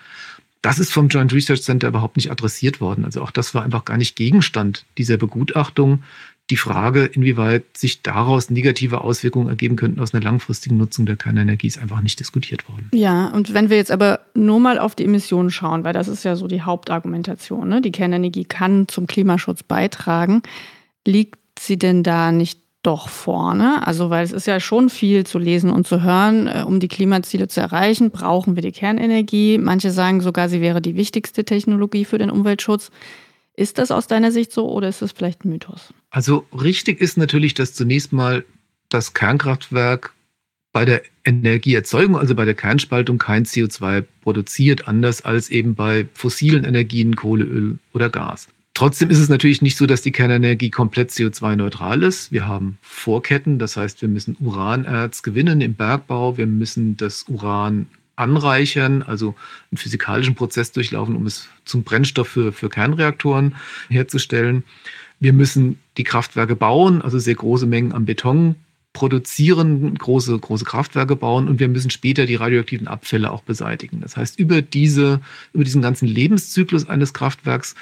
das 0.63 0.79
ist 0.79 0.91
vom 0.91 1.07
Joint 1.07 1.33
Research 1.33 1.63
Center 1.63 1.87
überhaupt 1.87 2.17
nicht 2.17 2.31
adressiert 2.31 2.81
worden. 2.81 3.05
Also 3.05 3.21
auch 3.21 3.31
das 3.31 3.53
war 3.53 3.63
einfach 3.63 3.85
gar 3.85 3.97
nicht 3.97 4.15
Gegenstand 4.15 4.85
dieser 4.97 5.17
Begutachtung 5.17 6.03
die 6.51 6.57
Frage, 6.57 7.05
inwieweit 7.05 7.77
sich 7.77 8.03
daraus 8.03 8.49
negative 8.49 9.01
Auswirkungen 9.01 9.47
ergeben 9.47 9.77
könnten 9.77 9.99
aus 9.99 10.13
einer 10.13 10.23
langfristigen 10.23 10.77
Nutzung 10.77 11.05
der 11.05 11.15
Kernenergie, 11.15 11.67
ist 11.67 11.79
einfach 11.79 12.01
nicht 12.01 12.19
diskutiert 12.19 12.67
worden. 12.69 12.89
Ja, 12.93 13.27
und 13.27 13.53
wenn 13.53 13.69
wir 13.69 13.77
jetzt 13.77 13.91
aber 13.91 14.19
nur 14.33 14.59
mal 14.59 14.77
auf 14.77 14.93
die 14.93 15.05
Emissionen 15.05 15.49
schauen, 15.49 15.83
weil 15.83 15.93
das 15.93 16.07
ist 16.07 16.25
ja 16.25 16.35
so 16.35 16.47
die 16.47 16.61
Hauptargumentation, 16.61 17.67
ne? 17.67 17.81
die 17.81 17.91
Kernenergie 17.91 18.43
kann 18.43 18.87
zum 18.87 19.07
Klimaschutz 19.07 19.63
beitragen, 19.63 20.43
liegt 21.07 21.39
sie 21.57 21.77
denn 21.77 22.03
da 22.03 22.31
nicht 22.31 22.59
doch 22.83 23.09
vorne? 23.09 23.85
Also, 23.85 24.09
weil 24.09 24.23
es 24.23 24.31
ist 24.31 24.47
ja 24.47 24.59
schon 24.59 24.89
viel 24.89 25.25
zu 25.25 25.39
lesen 25.39 25.69
und 25.71 25.87
zu 25.87 26.03
hören. 26.03 26.47
Äh, 26.47 26.63
um 26.65 26.79
die 26.79 26.87
Klimaziele 26.87 27.47
zu 27.47 27.61
erreichen, 27.61 28.11
brauchen 28.11 28.55
wir 28.55 28.63
die 28.63 28.71
Kernenergie. 28.71 29.57
Manche 29.57 29.91
sagen 29.91 30.21
sogar, 30.21 30.49
sie 30.49 30.61
wäre 30.61 30.81
die 30.81 30.95
wichtigste 30.95 31.45
Technologie 31.45 32.05
für 32.05 32.17
den 32.17 32.29
Umweltschutz. 32.29 32.89
Ist 33.55 33.77
das 33.77 33.91
aus 33.91 34.07
deiner 34.07 34.31
Sicht 34.31 34.51
so 34.51 34.69
oder 34.69 34.89
ist 34.89 35.01
das 35.01 35.11
vielleicht 35.11 35.45
ein 35.45 35.49
Mythos? 35.49 35.93
Also 36.09 36.45
richtig 36.53 37.01
ist 37.01 37.17
natürlich, 37.17 37.53
dass 37.53 37.73
zunächst 37.73 38.13
mal 38.13 38.45
das 38.89 39.13
Kernkraftwerk 39.13 40.13
bei 40.73 40.85
der 40.85 41.01
Energieerzeugung, 41.25 42.17
also 42.17 42.33
bei 42.33 42.45
der 42.45 42.53
Kernspaltung, 42.53 43.17
kein 43.17 43.45
CO2 43.45 44.05
produziert, 44.21 44.87
anders 44.87 45.23
als 45.23 45.49
eben 45.49 45.75
bei 45.75 46.07
fossilen 46.13 46.63
Energien, 46.63 47.15
Kohle, 47.15 47.43
Öl 47.43 47.79
oder 47.93 48.09
Gas. 48.09 48.47
Trotzdem 48.73 49.09
ist 49.09 49.19
es 49.19 49.27
natürlich 49.27 49.61
nicht 49.61 49.77
so, 49.77 49.85
dass 49.85 50.01
die 50.01 50.13
Kernenergie 50.13 50.69
komplett 50.69 51.09
CO2-neutral 51.09 52.03
ist. 52.03 52.31
Wir 52.31 52.47
haben 52.47 52.77
Vorketten, 52.81 53.59
das 53.59 53.75
heißt, 53.75 54.01
wir 54.01 54.07
müssen 54.07 54.37
Uranerz 54.39 55.23
gewinnen 55.23 55.59
im 55.59 55.73
Bergbau, 55.73 56.37
wir 56.37 56.47
müssen 56.47 56.95
das 56.95 57.25
Uran 57.27 57.87
anreichern, 58.15 59.03
also 59.03 59.35
einen 59.71 59.77
physikalischen 59.77 60.35
Prozess 60.35 60.71
durchlaufen, 60.71 61.15
um 61.15 61.25
es 61.25 61.47
zum 61.65 61.83
Brennstoff 61.83 62.27
für, 62.27 62.51
für 62.51 62.69
Kernreaktoren 62.69 63.55
herzustellen. 63.89 64.63
Wir 65.19 65.33
müssen 65.33 65.79
die 65.97 66.03
Kraftwerke 66.03 66.55
bauen, 66.55 67.01
also 67.01 67.19
sehr 67.19 67.35
große 67.35 67.65
Mengen 67.65 67.93
an 67.93 68.05
Beton 68.05 68.55
produzieren, 68.93 69.95
große, 69.95 70.37
große 70.37 70.65
Kraftwerke 70.65 71.15
bauen 71.15 71.47
und 71.47 71.59
wir 71.59 71.69
müssen 71.69 71.89
später 71.89 72.25
die 72.25 72.35
radioaktiven 72.35 72.87
Abfälle 72.87 73.31
auch 73.31 73.41
beseitigen. 73.41 74.01
Das 74.01 74.17
heißt, 74.17 74.37
über, 74.37 74.61
diese, 74.61 75.21
über 75.53 75.63
diesen 75.63 75.81
ganzen 75.81 76.07
Lebenszyklus 76.07 76.89
eines 76.89 77.13
Kraftwerks 77.13 77.75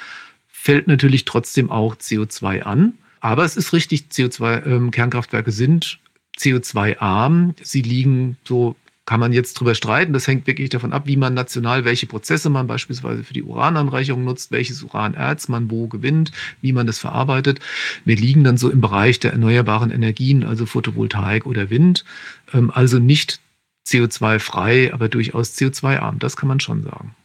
fällt 0.48 0.88
natürlich 0.88 1.26
trotzdem 1.26 1.72
auch 1.72 1.96
CO2 1.96 2.62
an. 2.62 2.94
Aber 3.22 3.44
es 3.44 3.58
ist 3.58 3.74
richtig, 3.74 4.06
CO2, 4.12 4.66
ähm, 4.66 4.92
Kernkraftwerke 4.92 5.52
sind 5.52 6.00
CO2-arm. 6.38 7.56
Sie 7.62 7.82
liegen 7.82 8.38
so 8.48 8.76
kann 9.10 9.20
man 9.20 9.34
jetzt 9.34 9.56
drüber 9.56 9.74
streiten. 9.74 10.14
Das 10.14 10.28
hängt 10.28 10.46
wirklich 10.46 10.70
davon 10.70 10.94
ab, 10.94 11.08
wie 11.08 11.18
man 11.18 11.34
national, 11.34 11.84
welche 11.84 12.06
Prozesse 12.06 12.52
man 12.52 12.68
beispielsweise 12.68 13.24
für 13.24 13.34
die 13.34 13.42
Urananreicherung 13.42 14.24
nutzt, 14.24 14.52
welches 14.52 14.84
Uranerz 14.84 15.48
man 15.48 15.72
wo 15.72 15.88
gewinnt, 15.88 16.32
wie 16.62 16.74
man 16.74 16.86
das 16.86 17.00
verarbeitet. 17.00 17.60
Wir 18.06 18.16
liegen 18.18 18.44
dann 18.44 18.58
so 18.58 18.70
im 18.70 18.82
Bereich 18.82 19.20
der 19.20 19.32
erneuerbaren 19.32 19.90
Energien, 19.90 20.44
also 20.44 20.68
Photovoltaik 20.68 21.48
oder 21.48 21.72
Wind. 21.72 22.06
Ähm, 22.54 22.70
also 22.70 23.00
nicht 23.00 23.40
CO2-frei, 23.88 24.94
aber 24.94 25.10
durchaus 25.10 25.58
CO2-arm. 25.58 26.20
Das 26.20 26.38
kann 26.38 26.48
man 26.48 26.60
schon 26.60 26.84
sagen. 26.84 27.16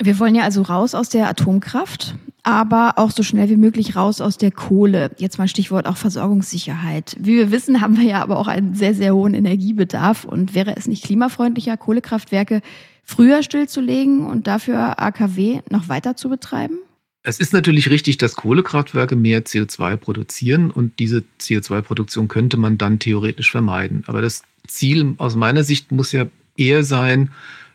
Wir 0.00 0.18
wollen 0.18 0.34
ja 0.34 0.42
also 0.42 0.62
raus 0.62 0.92
aus 0.96 1.08
der 1.08 1.28
Atomkraft, 1.28 2.16
aber 2.42 2.94
auch 2.96 3.10
so 3.10 3.22
schnell 3.22 3.48
wie 3.48 3.56
möglich 3.56 3.94
raus 3.94 4.20
aus 4.20 4.36
der 4.36 4.50
Kohle. 4.50 5.10
Jetzt 5.18 5.38
mal 5.38 5.48
Stichwort 5.48 5.86
auch 5.86 5.96
Versorgungssicherheit. 5.96 7.16
Wie 7.20 7.36
wir 7.36 7.50
wissen, 7.50 7.80
haben 7.80 7.96
wir 7.96 8.04
ja 8.04 8.22
aber 8.22 8.38
auch 8.38 8.48
einen 8.48 8.74
sehr, 8.74 8.94
sehr 8.94 9.14
hohen 9.14 9.34
Energiebedarf. 9.34 10.24
Und 10.24 10.54
wäre 10.54 10.76
es 10.76 10.88
nicht 10.88 11.04
klimafreundlicher, 11.04 11.76
Kohlekraftwerke 11.76 12.60
früher 13.04 13.42
stillzulegen 13.42 14.26
und 14.26 14.46
dafür 14.46 15.00
AKW 15.00 15.60
noch 15.70 15.88
weiter 15.88 16.16
zu 16.16 16.28
betreiben? 16.28 16.78
Es 17.24 17.38
ist 17.38 17.52
natürlich 17.52 17.88
richtig, 17.90 18.18
dass 18.18 18.34
Kohlekraftwerke 18.34 19.14
mehr 19.14 19.44
CO2 19.44 19.96
produzieren 19.96 20.72
und 20.72 20.98
diese 20.98 21.22
CO2-Produktion 21.40 22.26
könnte 22.26 22.56
man 22.56 22.78
dann 22.78 22.98
theoretisch 22.98 23.52
vermeiden. 23.52 24.02
Aber 24.08 24.20
das 24.22 24.42
Ziel 24.66 25.14
aus 25.18 25.36
meiner 25.36 25.62
Sicht 25.62 25.92
muss 25.92 26.10
ja 26.10 26.26
eher 26.56 26.82
sein, 26.82 27.30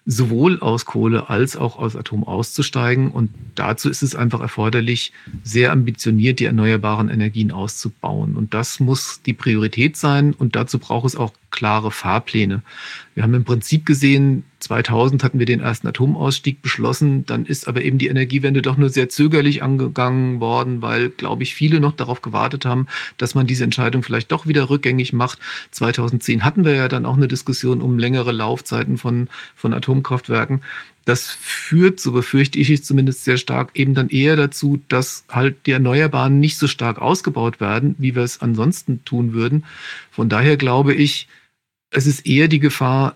sowohl 0.10 0.62
aus 0.62 0.86
Kohle 0.86 1.30
als 1.30 1.58
auch 1.58 1.78
aus 1.78 1.98
Atom 1.98 2.24
auszusteigen. 2.24 3.12
Und 3.12 3.30
dazu 3.56 3.90
ist 3.90 4.02
es 4.02 4.16
einfach 4.16 4.40
erforderlich, 4.40 5.12
sehr 5.44 5.74
ambitioniert 5.74 6.40
die 6.40 6.46
erneuerbaren 6.46 7.10
Energien 7.10 7.52
auszubauen. 7.52 8.38
Und 8.38 8.54
das 8.54 8.80
muss 8.80 9.22
die 9.26 9.34
Priorität 9.34 9.98
sein. 9.98 10.34
Und 10.34 10.56
dazu 10.56 10.80
braucht 10.80 11.08
es 11.08 11.18
auch 11.18 11.34
klare 11.52 11.92
Fahrpläne. 11.92 12.64
Wir 13.16 13.24
haben 13.24 13.34
im 13.34 13.44
Prinzip 13.44 13.86
gesehen, 13.86 14.46
2000 14.60 15.24
hatten 15.24 15.40
wir 15.40 15.46
den 15.46 15.60
ersten 15.60 15.88
Atomausstieg 15.88 16.62
beschlossen, 16.62 17.26
dann 17.26 17.46
ist 17.46 17.68
aber 17.68 17.84
eben 17.84 17.98
die 17.98 18.08
Energiewende 18.08 18.62
doch 18.62 18.78
nur 18.78 18.90
sehr 18.90 19.08
zögerlich 19.10 19.62
angegangen 19.62 20.40
worden, 20.40 20.82
weil, 20.82 21.10
glaube 21.10 21.44
ich, 21.44 21.54
viele 21.54 21.80
noch 21.80 21.94
darauf 21.94 22.22
gewartet 22.22 22.66
haben, 22.66 22.88
dass 23.18 23.36
man 23.36 23.46
diese 23.46 23.64
Entscheidung 23.64 24.04
vielleicht 24.04 24.32
doch 24.32 24.48
wieder 24.48 24.70
rückgängig 24.70 25.14
macht. 25.14 25.40
2010 25.72 26.44
hatten 26.44 26.66
wir 26.66 26.74
ja 26.74 26.88
dann 26.88 27.06
auch 27.06 27.18
eine 27.18 27.28
Diskussion 27.28 27.82
um 27.82 28.00
längere 28.00 28.32
Laufzeiten 28.32 28.98
von, 28.98 29.30
von 29.56 29.74
Atomkraftwerken. 29.74 30.62
Das 31.06 31.28
führt, 31.28 32.00
so 32.00 32.12
befürchte 32.12 32.60
ich 32.60 32.70
es 32.70 32.84
zumindest 32.84 33.24
sehr 33.24 33.38
stark, 33.38 33.72
eben 33.76 33.94
dann 33.94 34.10
eher 34.10 34.36
dazu, 34.36 34.82
dass 34.90 35.24
halt 35.30 35.66
die 35.66 35.72
Erneuerbaren 35.72 36.40
nicht 36.40 36.58
so 36.58 36.68
stark 36.68 37.00
ausgebaut 37.00 37.62
werden, 37.62 37.96
wie 37.98 38.16
wir 38.16 38.24
es 38.24 38.42
ansonsten 38.42 39.06
tun 39.06 39.34
würden. 39.34 39.64
Von 40.12 40.28
daher 40.28 40.58
glaube 40.58 40.94
ich, 40.94 41.30
es 41.92 42.08
ist 42.08 42.26
eher 42.26 42.48
die 42.50 42.60
Gefahr, 42.60 43.16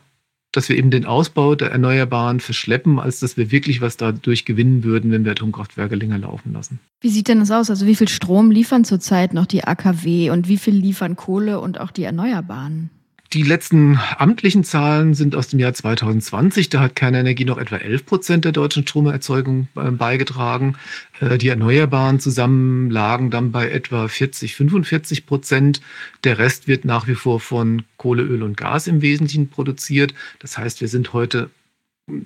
dass 0.51 0.69
wir 0.69 0.77
eben 0.77 0.91
den 0.91 1.05
Ausbau 1.05 1.55
der 1.55 1.71
Erneuerbaren 1.71 2.39
verschleppen, 2.39 2.99
als 2.99 3.19
dass 3.19 3.37
wir 3.37 3.51
wirklich 3.51 3.81
was 3.81 3.97
dadurch 3.97 4.45
gewinnen 4.45 4.83
würden, 4.83 5.11
wenn 5.11 5.23
wir 5.23 5.31
Atomkraftwerke 5.31 5.95
länger 5.95 6.17
laufen 6.17 6.53
lassen. 6.53 6.79
Wie 6.99 7.09
sieht 7.09 7.27
denn 7.27 7.39
das 7.39 7.51
aus? 7.51 7.69
Also 7.69 7.85
wie 7.85 7.95
viel 7.95 8.09
Strom 8.09 8.51
liefern 8.51 8.83
zurzeit 8.83 9.33
noch 9.33 9.45
die 9.45 9.63
AKW 9.63 10.29
und 10.29 10.47
wie 10.47 10.57
viel 10.57 10.75
liefern 10.75 11.15
Kohle 11.15 11.59
und 11.59 11.79
auch 11.79 11.91
die 11.91 12.03
Erneuerbaren? 12.03 12.89
Die 13.33 13.43
letzten 13.43 13.97
amtlichen 14.17 14.65
Zahlen 14.65 15.13
sind 15.13 15.35
aus 15.35 15.47
dem 15.47 15.59
Jahr 15.59 15.73
2020. 15.73 16.67
Da 16.67 16.81
hat 16.81 16.97
Kernenergie 16.97 17.45
noch 17.45 17.57
etwa 17.57 17.77
11 17.77 18.05
Prozent 18.05 18.43
der 18.43 18.51
deutschen 18.51 18.85
Stromerzeugung 18.85 19.69
äh, 19.77 19.89
beigetragen. 19.89 20.75
Äh, 21.21 21.37
die 21.37 21.47
Erneuerbaren 21.47 22.19
zusammen 22.19 22.89
lagen 22.91 23.31
dann 23.31 23.53
bei 23.53 23.69
etwa 23.69 24.09
40, 24.09 24.55
45 24.55 25.25
Prozent. 25.25 25.79
Der 26.25 26.39
Rest 26.39 26.67
wird 26.67 26.83
nach 26.83 27.07
wie 27.07 27.15
vor 27.15 27.39
von 27.39 27.83
Kohle, 27.95 28.23
Öl 28.23 28.43
und 28.43 28.57
Gas 28.57 28.87
im 28.87 29.01
Wesentlichen 29.01 29.49
produziert. 29.49 30.13
Das 30.39 30.57
heißt, 30.57 30.81
wir 30.81 30.89
sind 30.89 31.13
heute 31.13 31.49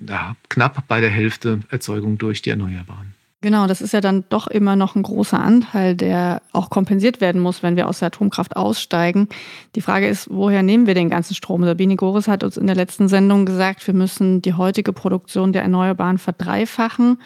ja, 0.08 0.34
knapp 0.48 0.88
bei 0.88 1.00
der 1.00 1.10
Hälfte 1.10 1.60
Erzeugung 1.68 2.18
durch 2.18 2.42
die 2.42 2.50
Erneuerbaren. 2.50 3.15
Genau, 3.46 3.68
das 3.68 3.80
ist 3.80 3.92
ja 3.92 4.00
dann 4.00 4.24
doch 4.28 4.48
immer 4.48 4.74
noch 4.74 4.96
ein 4.96 5.04
großer 5.04 5.38
Anteil, 5.38 5.94
der 5.94 6.42
auch 6.52 6.68
kompensiert 6.68 7.20
werden 7.20 7.40
muss, 7.40 7.62
wenn 7.62 7.76
wir 7.76 7.86
aus 7.86 8.00
der 8.00 8.08
Atomkraft 8.08 8.56
aussteigen. 8.56 9.28
Die 9.76 9.80
Frage 9.82 10.08
ist, 10.08 10.26
woher 10.32 10.64
nehmen 10.64 10.88
wir 10.88 10.94
den 10.94 11.10
ganzen 11.10 11.36
Strom? 11.36 11.62
Sabine 11.62 11.94
Goris 11.94 12.26
hat 12.26 12.42
uns 12.42 12.56
in 12.56 12.66
der 12.66 12.74
letzten 12.74 13.06
Sendung 13.06 13.46
gesagt, 13.46 13.86
wir 13.86 13.94
müssen 13.94 14.42
die 14.42 14.54
heutige 14.54 14.92
Produktion 14.92 15.52
der 15.52 15.62
Erneuerbaren 15.62 16.18
verdreifachen. 16.18 17.20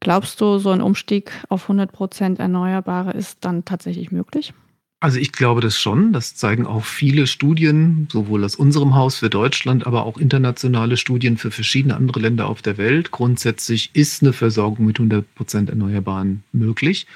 Glaubst 0.00 0.40
du, 0.40 0.58
so 0.58 0.70
ein 0.70 0.82
Umstieg 0.82 1.30
auf 1.48 1.62
100 1.62 1.92
Prozent 1.92 2.40
Erneuerbare 2.40 3.12
ist 3.12 3.44
dann 3.44 3.64
tatsächlich 3.64 4.10
möglich? 4.10 4.54
Also 5.02 5.18
ich 5.18 5.32
glaube 5.32 5.60
das 5.60 5.76
schon. 5.76 6.12
Das 6.12 6.36
zeigen 6.36 6.64
auch 6.64 6.84
viele 6.84 7.26
Studien, 7.26 8.06
sowohl 8.12 8.44
aus 8.44 8.54
unserem 8.54 8.94
Haus 8.94 9.16
für 9.16 9.30
Deutschland, 9.30 9.84
aber 9.84 10.06
auch 10.06 10.16
internationale 10.16 10.96
Studien 10.96 11.38
für 11.38 11.50
verschiedene 11.50 11.96
andere 11.96 12.20
Länder 12.20 12.46
auf 12.46 12.62
der 12.62 12.78
Welt. 12.78 13.10
Grundsätzlich 13.10 13.90
ist 13.94 14.22
eine 14.22 14.32
Versorgung 14.32 14.86
mit 14.86 15.00
100 15.00 15.34
Prozent 15.34 15.70
Erneuerbaren 15.70 16.44
möglich. 16.52 17.08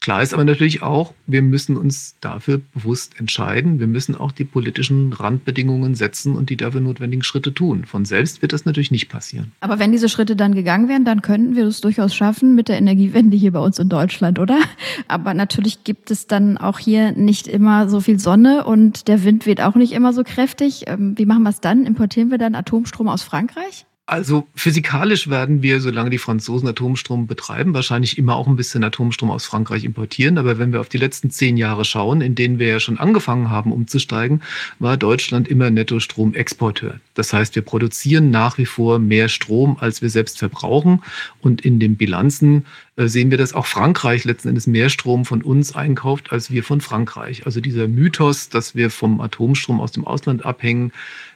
Klar 0.00 0.22
ist 0.22 0.32
aber 0.32 0.44
natürlich 0.44 0.80
auch, 0.80 1.12
wir 1.26 1.42
müssen 1.42 1.76
uns 1.76 2.14
dafür 2.20 2.60
bewusst 2.72 3.18
entscheiden. 3.18 3.80
Wir 3.80 3.88
müssen 3.88 4.14
auch 4.14 4.30
die 4.30 4.44
politischen 4.44 5.12
Randbedingungen 5.12 5.96
setzen 5.96 6.36
und 6.36 6.50
die 6.50 6.56
dafür 6.56 6.80
notwendigen 6.80 7.24
Schritte 7.24 7.52
tun. 7.52 7.84
Von 7.84 8.04
selbst 8.04 8.40
wird 8.40 8.52
das 8.52 8.64
natürlich 8.64 8.92
nicht 8.92 9.08
passieren. 9.08 9.52
Aber 9.60 9.78
wenn 9.80 9.90
diese 9.90 10.08
Schritte 10.08 10.36
dann 10.36 10.54
gegangen 10.54 10.88
wären, 10.88 11.04
dann 11.04 11.20
könnten 11.20 11.56
wir 11.56 11.66
es 11.66 11.80
durchaus 11.80 12.14
schaffen 12.14 12.54
mit 12.54 12.68
der 12.68 12.78
Energiewende 12.78 13.36
hier 13.36 13.52
bei 13.52 13.58
uns 13.58 13.78
in 13.78 13.88
Deutschland, 13.88 14.38
oder? 14.38 14.60
Aber 15.08 15.34
natürlich 15.34 15.82
gibt 15.82 16.10
es 16.10 16.28
dann 16.28 16.58
auch 16.58 16.78
hier 16.78 17.12
nicht 17.12 17.48
immer 17.48 17.88
so 17.88 18.00
viel 18.00 18.20
Sonne 18.20 18.64
und 18.64 19.08
der 19.08 19.24
Wind 19.24 19.46
weht 19.46 19.60
auch 19.60 19.74
nicht 19.74 19.92
immer 19.92 20.12
so 20.12 20.22
kräftig. 20.22 20.84
Ähm, 20.86 21.18
wie 21.18 21.26
machen 21.26 21.42
wir 21.42 21.50
es 21.50 21.60
dann? 21.60 21.84
Importieren 21.84 22.30
wir 22.30 22.38
dann 22.38 22.54
Atomstrom 22.54 23.08
aus 23.08 23.22
Frankreich? 23.22 23.84
Also 24.08 24.48
physikalisch 24.54 25.28
werden 25.28 25.60
wir, 25.60 25.82
solange 25.82 26.08
die 26.08 26.16
Franzosen 26.16 26.66
Atomstrom 26.66 27.26
betreiben, 27.26 27.74
wahrscheinlich 27.74 28.16
immer 28.16 28.36
auch 28.36 28.46
ein 28.46 28.56
bisschen 28.56 28.82
Atomstrom 28.82 29.30
aus 29.30 29.44
Frankreich 29.44 29.84
importieren. 29.84 30.38
Aber 30.38 30.58
wenn 30.58 30.72
wir 30.72 30.80
auf 30.80 30.88
die 30.88 30.96
letzten 30.96 31.30
zehn 31.30 31.58
Jahre 31.58 31.84
schauen, 31.84 32.22
in 32.22 32.34
denen 32.34 32.58
wir 32.58 32.68
ja 32.68 32.80
schon 32.80 32.98
angefangen 32.98 33.50
haben 33.50 33.70
umzusteigen, 33.70 34.40
war 34.78 34.96
Deutschland 34.96 35.46
immer 35.46 35.68
Netto-Stromexporteur. 35.68 37.00
Das 37.12 37.34
heißt, 37.34 37.54
wir 37.54 37.60
produzieren 37.60 38.30
nach 38.30 38.56
wie 38.56 38.64
vor 38.64 38.98
mehr 38.98 39.28
Strom, 39.28 39.76
als 39.78 40.00
wir 40.00 40.08
selbst 40.08 40.38
verbrauchen. 40.38 41.02
Und 41.42 41.60
in 41.60 41.78
den 41.78 41.96
Bilanzen 41.96 42.64
äh, 42.96 43.08
sehen 43.08 43.30
wir, 43.30 43.36
dass 43.36 43.52
auch 43.52 43.66
Frankreich 43.66 44.24
letzten 44.24 44.48
Endes 44.48 44.66
mehr 44.66 44.88
Strom 44.88 45.26
von 45.26 45.42
uns 45.42 45.74
einkauft, 45.74 46.32
als 46.32 46.50
wir 46.50 46.64
von 46.64 46.80
Frankreich. 46.80 47.44
Also 47.44 47.60
dieser 47.60 47.88
Mythos, 47.88 48.48
dass 48.48 48.74
wir 48.74 48.90
vom 48.90 49.20
Atomstrom 49.20 49.82
aus 49.82 49.92
dem 49.92 50.06
Ausland 50.06 50.46
abhängen, 50.46 50.92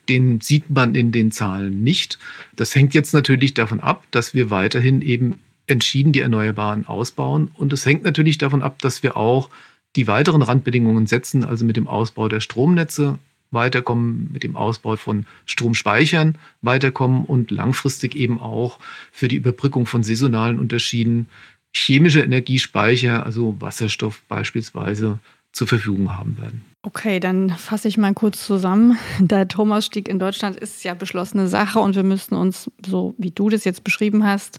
den 0.09 0.41
sieht 0.41 0.71
man 0.71 0.95
in 0.95 1.13
den 1.13 1.33
Zahlen 1.33 1.83
nicht. 1.83 2.19
Das 2.57 2.75
hängt 2.75 2.95
jetzt 2.95 3.15
natürlich 3.15 3.55
davon 3.55 3.81
ab, 3.81 4.05
dass 4.11 4.35
wir 4.35 4.51
weiterhin 4.51 5.03
eben 5.03 5.39
entschieden 5.67 6.13
die 6.13 6.21
Erneuerbaren 6.21 6.87
ausbauen. 6.87 7.51
Und 7.55 7.73
es 7.73 7.87
hängt 7.87 8.05
natürlich 8.05 8.39
davon 8.39 8.63
ab, 8.63 8.81
dass 8.81 9.03
wir 9.03 9.17
auch 9.17 9.49
die 9.97 10.07
weiteren 10.07 10.43
Randbedingungen 10.43 11.07
setzen, 11.07 11.45
also 11.45 11.65
mit 11.65 11.77
dem 11.77 11.87
Ausbau 11.87 12.29
der 12.29 12.41
Stromnetze 12.41 13.19
weiterkommen, 13.51 14.31
mit 14.33 14.43
dem 14.43 14.57
Ausbau 14.57 14.97
von 14.97 15.27
Stromspeichern 15.45 16.39
weiterkommen 16.63 17.25
und 17.25 17.51
langfristig 17.51 18.17
eben 18.17 18.41
auch 18.41 18.79
für 19.13 19.29
die 19.29 19.37
Überbrückung 19.37 19.87
von 19.87 20.03
saisonalen 20.03 20.59
Unterschieden 20.59 21.29
chemische 21.75 22.21
Energiespeicher, 22.21 23.25
also 23.25 23.57
Wasserstoff 23.61 24.23
beispielsweise, 24.29 25.19
zur 25.53 25.67
Verfügung 25.67 26.17
haben 26.17 26.39
werden. 26.39 26.65
Okay, 26.83 27.21
dann 27.21 27.51
fasse 27.51 27.87
ich 27.87 27.97
mal 27.97 28.13
kurz 28.13 28.45
zusammen. 28.45 28.99
Der 29.21 29.41
Atomausstieg 29.41 30.09
in 30.09 30.19
Deutschland 30.19 30.57
ist 30.57 30.83
ja 30.85 30.95
beschlossene 30.95 31.49
Sache 31.49 31.79
und 31.79 31.95
wir 31.95 32.03
müssen 32.03 32.35
uns, 32.35 32.71
so 32.85 33.15
wie 33.19 33.31
du 33.31 33.49
das 33.49 33.65
jetzt 33.65 33.85
beschrieben 33.85 34.27
hast, 34.27 34.59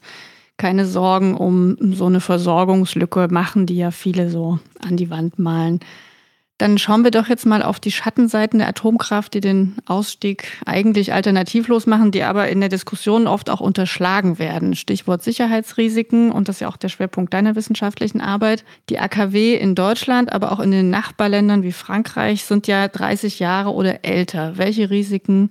keine 0.58 0.86
Sorgen 0.86 1.36
um 1.36 1.94
so 1.94 2.06
eine 2.06 2.22
Versorgungslücke 2.22 3.28
machen, 3.30 3.66
die 3.66 3.78
ja 3.78 3.92
viele 3.92 4.30
so 4.30 4.60
an 4.80 4.98
die 4.98 5.10
Wand 5.10 5.40
malen. 5.40 5.80
Dann 6.64 6.78
schauen 6.78 7.04
wir 7.04 7.12
doch 7.12 7.28
jetzt 7.28 7.46
mal 7.46 7.62
auf 7.62 7.82
die 7.82 7.92
Schattenseiten 7.92 8.60
der 8.60 8.70
Atomkraft, 8.70 9.34
die 9.34 9.42
den 9.42 9.76
Ausstieg 9.86 10.48
eigentlich 10.66 11.12
alternativlos 11.12 11.88
machen, 11.88 12.12
die 12.12 12.24
aber 12.24 12.48
in 12.48 12.62
der 12.62 12.70
Diskussion 12.70 13.28
oft 13.28 13.50
auch 13.50 13.60
unterschlagen 13.60 14.40
werden. 14.40 14.74
Stichwort 14.74 15.24
Sicherheitsrisiken 15.24 16.32
und 16.32 16.48
das 16.48 16.56
ist 16.56 16.60
ja 16.62 16.70
auch 16.70 16.78
der 16.78 16.88
Schwerpunkt 16.88 17.34
deiner 17.34 17.58
wissenschaftlichen 17.58 18.22
Arbeit. 18.22 18.64
Die 18.90 18.98
AKW 18.98 19.56
in 19.58 19.76
Deutschland, 19.76 20.32
aber 20.32 20.54
auch 20.54 20.62
in 20.62 20.72
den 20.72 20.90
Nachbarländern 20.90 21.64
wie 21.64 21.74
Frankreich 21.74 22.46
sind 22.46 22.66
ja 22.68 22.88
30 22.88 23.40
Jahre 23.40 23.74
oder 23.74 24.06
älter. 24.06 24.58
Welche 24.58 24.90
Risiken 24.90 25.50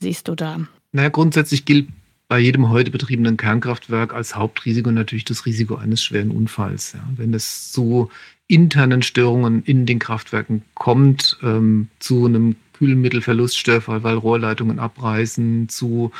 siehst 0.00 0.28
du 0.28 0.34
da? 0.34 0.58
Naja, 0.92 1.08
grundsätzlich 1.08 1.64
gilt 1.64 1.88
bei 2.28 2.38
jedem 2.38 2.68
heute 2.68 2.90
betriebenen 2.90 3.38
Kernkraftwerk 3.38 4.12
als 4.12 4.36
Hauptrisiko 4.36 4.90
natürlich 4.90 5.24
das 5.24 5.46
Risiko 5.46 5.76
eines 5.76 6.02
schweren 6.02 6.30
Unfalls. 6.30 6.92
Ja. 6.92 7.00
Wenn 7.16 7.32
es 7.32 7.72
so 7.72 8.10
internen 8.52 9.00
Störungen 9.00 9.62
in 9.64 9.86
den 9.86 9.98
Kraftwerken 9.98 10.62
kommt, 10.74 11.38
ähm, 11.42 11.88
zu 12.00 12.26
einem 12.26 12.56
Kühlmittelverlust, 12.74 13.56
Störfall, 13.56 14.02
weil 14.02 14.16
Rohrleitungen 14.16 14.78
abreißen, 14.78 15.70
zu 15.70 16.10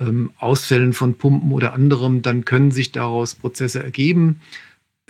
ähm, 0.00 0.32
Ausfällen 0.38 0.92
von 0.92 1.14
Pumpen 1.14 1.52
oder 1.52 1.74
anderem, 1.74 2.20
dann 2.20 2.44
können 2.44 2.72
sich 2.72 2.90
daraus 2.90 3.36
Prozesse 3.36 3.80
ergeben. 3.82 4.40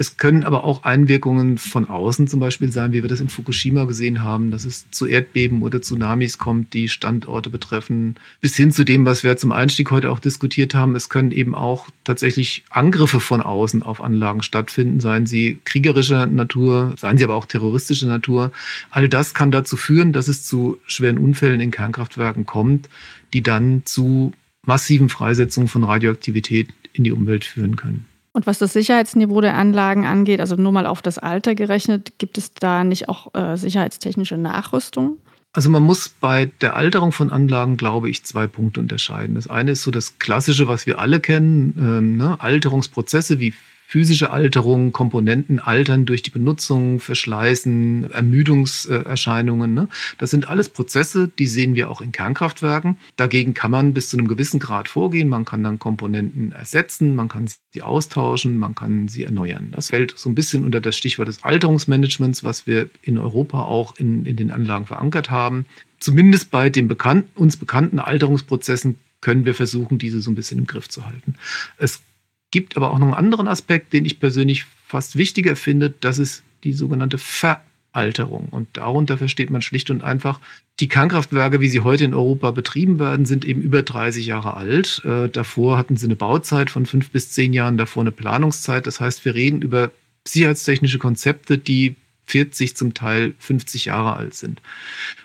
Es 0.00 0.16
können 0.16 0.44
aber 0.44 0.62
auch 0.62 0.84
Einwirkungen 0.84 1.58
von 1.58 1.88
außen 1.88 2.28
zum 2.28 2.38
Beispiel 2.38 2.70
sein, 2.70 2.92
wie 2.92 3.02
wir 3.02 3.08
das 3.08 3.20
in 3.20 3.28
Fukushima 3.28 3.84
gesehen 3.84 4.22
haben, 4.22 4.52
dass 4.52 4.64
es 4.64 4.88
zu 4.92 5.06
Erdbeben 5.06 5.62
oder 5.62 5.82
Tsunamis 5.82 6.38
kommt, 6.38 6.72
die 6.72 6.88
Standorte 6.88 7.50
betreffen, 7.50 8.14
bis 8.40 8.54
hin 8.54 8.70
zu 8.70 8.84
dem, 8.84 9.04
was 9.04 9.24
wir 9.24 9.36
zum 9.36 9.50
Einstieg 9.50 9.90
heute 9.90 10.12
auch 10.12 10.20
diskutiert 10.20 10.72
haben. 10.72 10.94
Es 10.94 11.08
können 11.08 11.32
eben 11.32 11.56
auch 11.56 11.88
tatsächlich 12.04 12.62
Angriffe 12.70 13.18
von 13.18 13.42
außen 13.42 13.82
auf 13.82 14.00
Anlagen 14.00 14.42
stattfinden, 14.42 15.00
seien 15.00 15.26
sie 15.26 15.58
kriegerischer 15.64 16.26
Natur, 16.26 16.94
seien 16.96 17.18
sie 17.18 17.24
aber 17.24 17.34
auch 17.34 17.46
terroristischer 17.46 18.06
Natur. 18.06 18.52
All 18.90 19.08
das 19.08 19.34
kann 19.34 19.50
dazu 19.50 19.76
führen, 19.76 20.12
dass 20.12 20.28
es 20.28 20.44
zu 20.44 20.78
schweren 20.86 21.18
Unfällen 21.18 21.60
in 21.60 21.72
Kernkraftwerken 21.72 22.46
kommt, 22.46 22.88
die 23.34 23.42
dann 23.42 23.82
zu 23.84 24.30
massiven 24.64 25.08
Freisetzungen 25.08 25.66
von 25.66 25.82
Radioaktivität 25.82 26.68
in 26.92 27.02
die 27.02 27.10
Umwelt 27.10 27.44
führen 27.44 27.74
können. 27.74 28.06
Und 28.38 28.46
was 28.46 28.58
das 28.58 28.72
Sicherheitsniveau 28.72 29.40
der 29.40 29.56
Anlagen 29.56 30.06
angeht, 30.06 30.38
also 30.38 30.54
nur 30.54 30.70
mal 30.70 30.86
auf 30.86 31.02
das 31.02 31.18
Alter 31.18 31.56
gerechnet, 31.56 32.12
gibt 32.18 32.38
es 32.38 32.54
da 32.54 32.84
nicht 32.84 33.08
auch 33.08 33.34
äh, 33.34 33.56
sicherheitstechnische 33.56 34.36
Nachrüstung? 34.36 35.18
Also 35.52 35.70
man 35.70 35.82
muss 35.82 36.08
bei 36.08 36.48
der 36.60 36.76
Alterung 36.76 37.10
von 37.10 37.32
Anlagen, 37.32 37.76
glaube 37.76 38.08
ich, 38.08 38.22
zwei 38.22 38.46
Punkte 38.46 38.78
unterscheiden. 38.78 39.34
Das 39.34 39.48
eine 39.48 39.72
ist 39.72 39.82
so 39.82 39.90
das 39.90 40.20
Klassische, 40.20 40.68
was 40.68 40.86
wir 40.86 41.00
alle 41.00 41.18
kennen, 41.18 41.74
ähm, 41.80 42.16
ne? 42.16 42.36
Alterungsprozesse 42.38 43.40
wie 43.40 43.54
physische 43.88 44.30
Alterung, 44.30 44.92
Komponenten 44.92 45.60
altern 45.60 46.04
durch 46.04 46.22
die 46.22 46.30
Benutzung, 46.30 47.00
Verschleißen, 47.00 48.10
Ermüdungserscheinungen. 48.10 49.72
Ne? 49.72 49.88
Das 50.18 50.30
sind 50.30 50.46
alles 50.46 50.68
Prozesse, 50.68 51.28
die 51.38 51.46
sehen 51.46 51.74
wir 51.74 51.90
auch 51.90 52.02
in 52.02 52.12
Kernkraftwerken. 52.12 52.98
Dagegen 53.16 53.54
kann 53.54 53.70
man 53.70 53.94
bis 53.94 54.10
zu 54.10 54.18
einem 54.18 54.28
gewissen 54.28 54.60
Grad 54.60 54.90
vorgehen. 54.90 55.30
Man 55.30 55.46
kann 55.46 55.64
dann 55.64 55.78
Komponenten 55.78 56.52
ersetzen, 56.52 57.16
man 57.16 57.28
kann 57.28 57.48
sie 57.72 57.80
austauschen, 57.80 58.58
man 58.58 58.74
kann 58.74 59.08
sie 59.08 59.24
erneuern. 59.24 59.72
Das 59.74 59.88
fällt 59.88 60.18
so 60.18 60.28
ein 60.28 60.34
bisschen 60.34 60.66
unter 60.66 60.82
das 60.82 60.94
Stichwort 60.94 61.28
des 61.28 61.42
Alterungsmanagements, 61.42 62.44
was 62.44 62.66
wir 62.66 62.90
in 63.00 63.16
Europa 63.16 63.62
auch 63.62 63.96
in, 63.96 64.26
in 64.26 64.36
den 64.36 64.50
Anlagen 64.50 64.84
verankert 64.84 65.30
haben. 65.30 65.64
Zumindest 65.98 66.50
bei 66.50 66.68
den 66.68 66.88
bekannten, 66.88 67.30
uns 67.40 67.56
bekannten 67.56 68.00
Alterungsprozessen 68.00 68.98
können 69.22 69.46
wir 69.46 69.54
versuchen, 69.54 69.96
diese 69.96 70.20
so 70.20 70.30
ein 70.30 70.34
bisschen 70.34 70.58
im 70.58 70.66
Griff 70.66 70.90
zu 70.90 71.06
halten. 71.06 71.36
Es 71.78 72.02
gibt 72.50 72.76
aber 72.76 72.90
auch 72.90 72.98
noch 72.98 73.06
einen 73.06 73.14
anderen 73.14 73.48
Aspekt, 73.48 73.92
den 73.92 74.04
ich 74.04 74.20
persönlich 74.20 74.64
fast 74.86 75.16
wichtiger 75.16 75.56
finde. 75.56 75.90
Das 75.90 76.18
ist 76.18 76.42
die 76.64 76.72
sogenannte 76.72 77.18
Veralterung. 77.18 78.48
Und 78.50 78.68
darunter 78.72 79.18
versteht 79.18 79.50
man 79.50 79.62
schlicht 79.62 79.90
und 79.90 80.02
einfach, 80.02 80.40
die 80.80 80.88
Kernkraftwerke, 80.88 81.60
wie 81.60 81.68
sie 81.68 81.80
heute 81.80 82.04
in 82.04 82.14
Europa 82.14 82.52
betrieben 82.52 82.98
werden, 82.98 83.26
sind 83.26 83.44
eben 83.44 83.60
über 83.60 83.82
30 83.82 84.26
Jahre 84.26 84.54
alt. 84.54 85.02
Äh, 85.04 85.28
davor 85.28 85.76
hatten 85.76 85.96
sie 85.96 86.06
eine 86.06 86.16
Bauzeit 86.16 86.70
von 86.70 86.86
fünf 86.86 87.10
bis 87.10 87.30
zehn 87.30 87.52
Jahren, 87.52 87.76
davor 87.76 88.02
eine 88.02 88.12
Planungszeit. 88.12 88.86
Das 88.86 89.00
heißt, 89.00 89.24
wir 89.24 89.34
reden 89.34 89.62
über 89.62 89.90
sicherheitstechnische 90.26 90.98
Konzepte, 90.98 91.58
die 91.58 91.96
40, 92.26 92.76
zum 92.76 92.94
Teil 92.94 93.34
50 93.38 93.86
Jahre 93.86 94.14
alt 94.14 94.34
sind. 94.34 94.60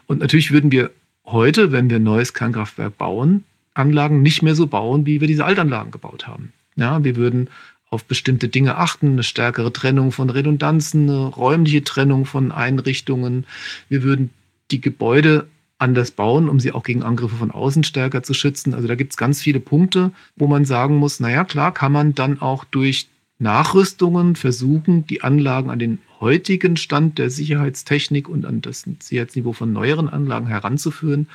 Und 0.07 0.19
natürlich 0.19 0.51
würden 0.51 0.71
wir 0.71 0.91
heute, 1.25 1.71
wenn 1.71 1.89
wir 1.89 1.97
ein 1.97 2.03
neues 2.03 2.33
Kernkraftwerk 2.33 2.97
bauen, 2.97 3.43
Anlagen 3.73 4.21
nicht 4.21 4.41
mehr 4.41 4.55
so 4.55 4.67
bauen, 4.67 5.05
wie 5.05 5.19
wir 5.19 5.27
diese 5.27 5.45
Altanlagen 5.45 5.91
gebaut 5.91 6.27
haben. 6.27 6.53
Ja, 6.75 7.03
wir 7.03 7.15
würden 7.15 7.49
auf 7.89 8.05
bestimmte 8.05 8.49
Dinge 8.49 8.77
achten, 8.77 9.11
eine 9.11 9.23
stärkere 9.23 9.71
Trennung 9.71 10.11
von 10.11 10.29
Redundanzen, 10.29 11.09
eine 11.09 11.27
räumliche 11.27 11.83
Trennung 11.83 12.25
von 12.25 12.51
Einrichtungen. 12.51 13.45
Wir 13.87 14.01
würden 14.03 14.31
die 14.71 14.81
Gebäude 14.81 15.47
anders 15.77 16.11
bauen, 16.11 16.49
um 16.49 16.59
sie 16.59 16.71
auch 16.71 16.83
gegen 16.83 17.03
Angriffe 17.03 17.35
von 17.35 17.51
außen 17.51 17.83
stärker 17.83 18.23
zu 18.23 18.33
schützen. 18.33 18.73
Also 18.73 18.87
da 18.87 18.95
gibt 18.95 19.13
es 19.13 19.17
ganz 19.17 19.41
viele 19.41 19.59
Punkte, 19.59 20.11
wo 20.35 20.47
man 20.47 20.65
sagen 20.65 20.95
muss, 20.97 21.19
naja, 21.19 21.43
klar 21.43 21.73
kann 21.73 21.91
man 21.91 22.15
dann 22.15 22.41
auch 22.41 22.63
durch 22.63 23.07
Nachrüstungen 23.37 24.35
versuchen, 24.35 25.05
die 25.05 25.21
Anlagen 25.21 25.69
an 25.69 25.79
den 25.79 25.99
heutigen 26.19 26.77
Stand 26.77 27.19
der 27.19 27.29
Sicherheitstechnik 27.29 28.29
und 28.29 28.45
an 28.45 28.61
das 28.61 28.85
Sicherheitsniveau 28.99 29.53
von 29.53 29.73
neueren 29.73 30.07
Anlagen 30.07 30.47
heranzuführen. 30.47 31.27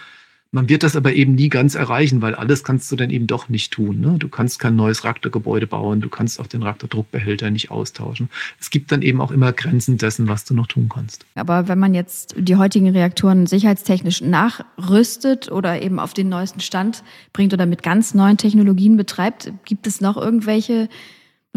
Man 0.51 0.71
wird 0.71 0.83
das 0.83 0.97
aber 0.97 1.13
eben 1.13 1.35
nie 1.35 1.51
ganz 1.51 1.75
erreichen, 1.75 2.23
weil 2.23 2.35
alles 2.35 2.65
kannst 2.65 2.91
du 2.91 2.97
dann 2.97 3.11
eben 3.11 3.27
doch 3.27 3.51
nicht 3.51 3.71
tun. 3.71 4.01
Ne? 4.01 4.17
Du 4.19 4.29
kannst 4.29 4.59
kein 4.59 4.77
neues 4.77 5.05
Reaktorgebäude 5.05 5.67
bauen, 5.67 6.01
du 6.01 6.09
kannst 6.09 6.41
auch 6.41 6.47
den 6.47 6.63
Reaktordruckbehälter 6.63 7.51
nicht 7.51 7.71
austauschen. 7.71 8.31
Es 8.59 8.71
gibt 8.71 8.91
dann 8.91 9.03
eben 9.03 9.21
auch 9.21 9.31
immer 9.31 9.53
Grenzen 9.53 9.99
dessen, 9.99 10.27
was 10.27 10.47
du 10.47 10.55
noch 10.55 10.67
tun 10.67 10.89
kannst. 10.89 11.27
Aber 11.35 11.69
wenn 11.69 11.79
man 11.79 11.93
jetzt 11.93 12.35
die 12.39 12.57
heutigen 12.57 12.89
Reaktoren 12.89 13.47
sicherheitstechnisch 13.47 14.23
nachrüstet 14.23 15.53
oder 15.53 15.83
eben 15.83 15.99
auf 15.99 16.15
den 16.15 16.31
neuesten 16.31 16.61
Stand 16.61 17.05
bringt 17.35 17.53
oder 17.53 17.67
mit 17.67 17.83
ganz 17.83 18.15
neuen 18.15 18.39
Technologien 18.39 18.97
betreibt, 18.97 19.53
gibt 19.67 19.87
es 19.87 20.01
noch 20.01 20.17
irgendwelche 20.17 20.89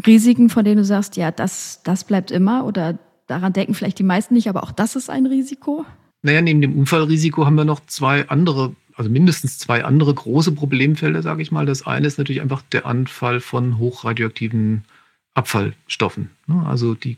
Risiken, 0.05 0.49
von 0.49 0.65
denen 0.65 0.77
du 0.77 0.85
sagst, 0.85 1.15
ja, 1.15 1.31
das, 1.31 1.81
das 1.85 2.03
bleibt 2.03 2.29
immer 2.29 2.65
oder 2.65 2.99
daran 3.27 3.53
denken 3.53 3.73
vielleicht 3.73 3.99
die 3.99 4.03
meisten 4.03 4.33
nicht, 4.33 4.49
aber 4.49 4.63
auch 4.63 4.71
das 4.71 4.97
ist 4.97 5.09
ein 5.09 5.27
Risiko? 5.27 5.85
Naja, 6.23 6.41
neben 6.41 6.61
dem 6.61 6.77
Unfallrisiko 6.77 7.45
haben 7.45 7.55
wir 7.55 7.65
noch 7.65 7.79
zwei 7.87 8.27
andere 8.29 8.75
also 9.01 9.09
mindestens 9.09 9.57
zwei 9.57 9.83
andere 9.83 10.13
große 10.13 10.51
Problemfelder, 10.51 11.23
sage 11.23 11.41
ich 11.41 11.51
mal. 11.51 11.65
Das 11.65 11.87
eine 11.87 12.05
ist 12.05 12.19
natürlich 12.19 12.43
einfach 12.43 12.61
der 12.71 12.85
Anfall 12.85 13.39
von 13.39 13.79
hochradioaktiven 13.79 14.83
Abfallstoffen. 15.33 16.29
Ne? 16.45 16.63
Also 16.67 16.93
die 16.93 17.17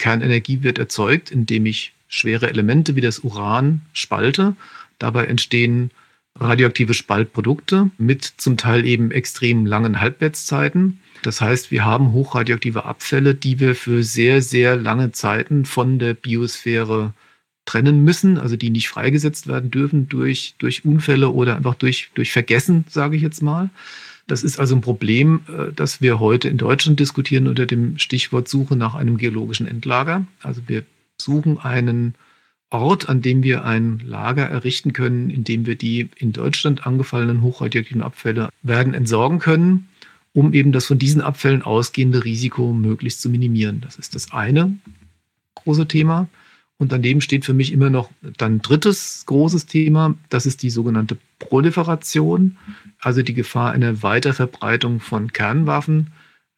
Kernenergie 0.00 0.64
wird 0.64 0.80
erzeugt, 0.80 1.30
indem 1.30 1.66
ich 1.66 1.92
schwere 2.08 2.48
Elemente 2.48 2.96
wie 2.96 3.00
das 3.00 3.20
Uran 3.20 3.82
spalte. 3.92 4.56
Dabei 4.98 5.26
entstehen 5.26 5.92
radioaktive 6.34 6.94
Spaltprodukte 6.94 7.90
mit 7.96 8.24
zum 8.24 8.56
Teil 8.56 8.84
eben 8.84 9.12
extrem 9.12 9.66
langen 9.66 10.00
Halbwertszeiten. 10.00 10.98
Das 11.22 11.40
heißt, 11.40 11.70
wir 11.70 11.84
haben 11.84 12.10
hochradioaktive 12.10 12.86
Abfälle, 12.86 13.36
die 13.36 13.60
wir 13.60 13.76
für 13.76 14.02
sehr, 14.02 14.42
sehr 14.42 14.74
lange 14.74 15.12
Zeiten 15.12 15.64
von 15.64 16.00
der 16.00 16.14
Biosphäre 16.14 17.12
trennen 17.70 18.02
müssen, 18.02 18.36
also 18.36 18.56
die 18.56 18.70
nicht 18.70 18.88
freigesetzt 18.88 19.46
werden 19.46 19.70
dürfen 19.70 20.08
durch, 20.08 20.54
durch 20.58 20.84
Unfälle 20.84 21.30
oder 21.30 21.54
einfach 21.56 21.76
durch, 21.76 22.10
durch 22.14 22.32
Vergessen, 22.32 22.84
sage 22.88 23.14
ich 23.14 23.22
jetzt 23.22 23.42
mal. 23.42 23.70
Das 24.26 24.42
ist 24.42 24.58
also 24.58 24.74
ein 24.74 24.80
Problem, 24.80 25.42
äh, 25.46 25.72
das 25.72 26.00
wir 26.00 26.18
heute 26.18 26.48
in 26.48 26.58
Deutschland 26.58 26.98
diskutieren 26.98 27.46
unter 27.46 27.66
dem 27.66 27.96
Stichwort 27.98 28.48
Suche 28.48 28.74
nach 28.74 28.96
einem 28.96 29.18
geologischen 29.18 29.68
Endlager. 29.68 30.26
Also 30.42 30.62
wir 30.66 30.82
suchen 31.16 31.58
einen 31.58 32.14
Ort, 32.70 33.08
an 33.08 33.22
dem 33.22 33.44
wir 33.44 33.64
ein 33.64 34.00
Lager 34.04 34.48
errichten 34.48 34.92
können, 34.92 35.30
in 35.30 35.44
dem 35.44 35.64
wir 35.64 35.76
die 35.76 36.08
in 36.16 36.32
Deutschland 36.32 36.88
angefallenen 36.88 37.40
hochradioaktiven 37.40 38.02
Abfälle 38.02 38.48
werden 38.62 38.94
entsorgen 38.94 39.38
können, 39.38 39.88
um 40.32 40.52
eben 40.54 40.72
das 40.72 40.86
von 40.86 40.98
diesen 40.98 41.20
Abfällen 41.20 41.62
ausgehende 41.62 42.24
Risiko 42.24 42.72
möglichst 42.72 43.22
zu 43.22 43.30
minimieren. 43.30 43.80
Das 43.80 43.96
ist 43.96 44.16
das 44.16 44.32
eine 44.32 44.76
große 45.54 45.86
Thema. 45.86 46.28
Und 46.80 46.92
daneben 46.92 47.20
steht 47.20 47.44
für 47.44 47.52
mich 47.52 47.72
immer 47.72 47.90
noch 47.90 48.10
dann 48.38 48.62
drittes 48.62 49.24
großes 49.26 49.66
Thema, 49.66 50.14
das 50.30 50.46
ist 50.46 50.62
die 50.62 50.70
sogenannte 50.70 51.18
Proliferation, 51.38 52.56
also 52.98 53.20
die 53.20 53.34
Gefahr 53.34 53.72
einer 53.72 54.02
Weiterverbreitung 54.02 55.00
von 55.00 55.30
Kernwaffen, 55.30 56.06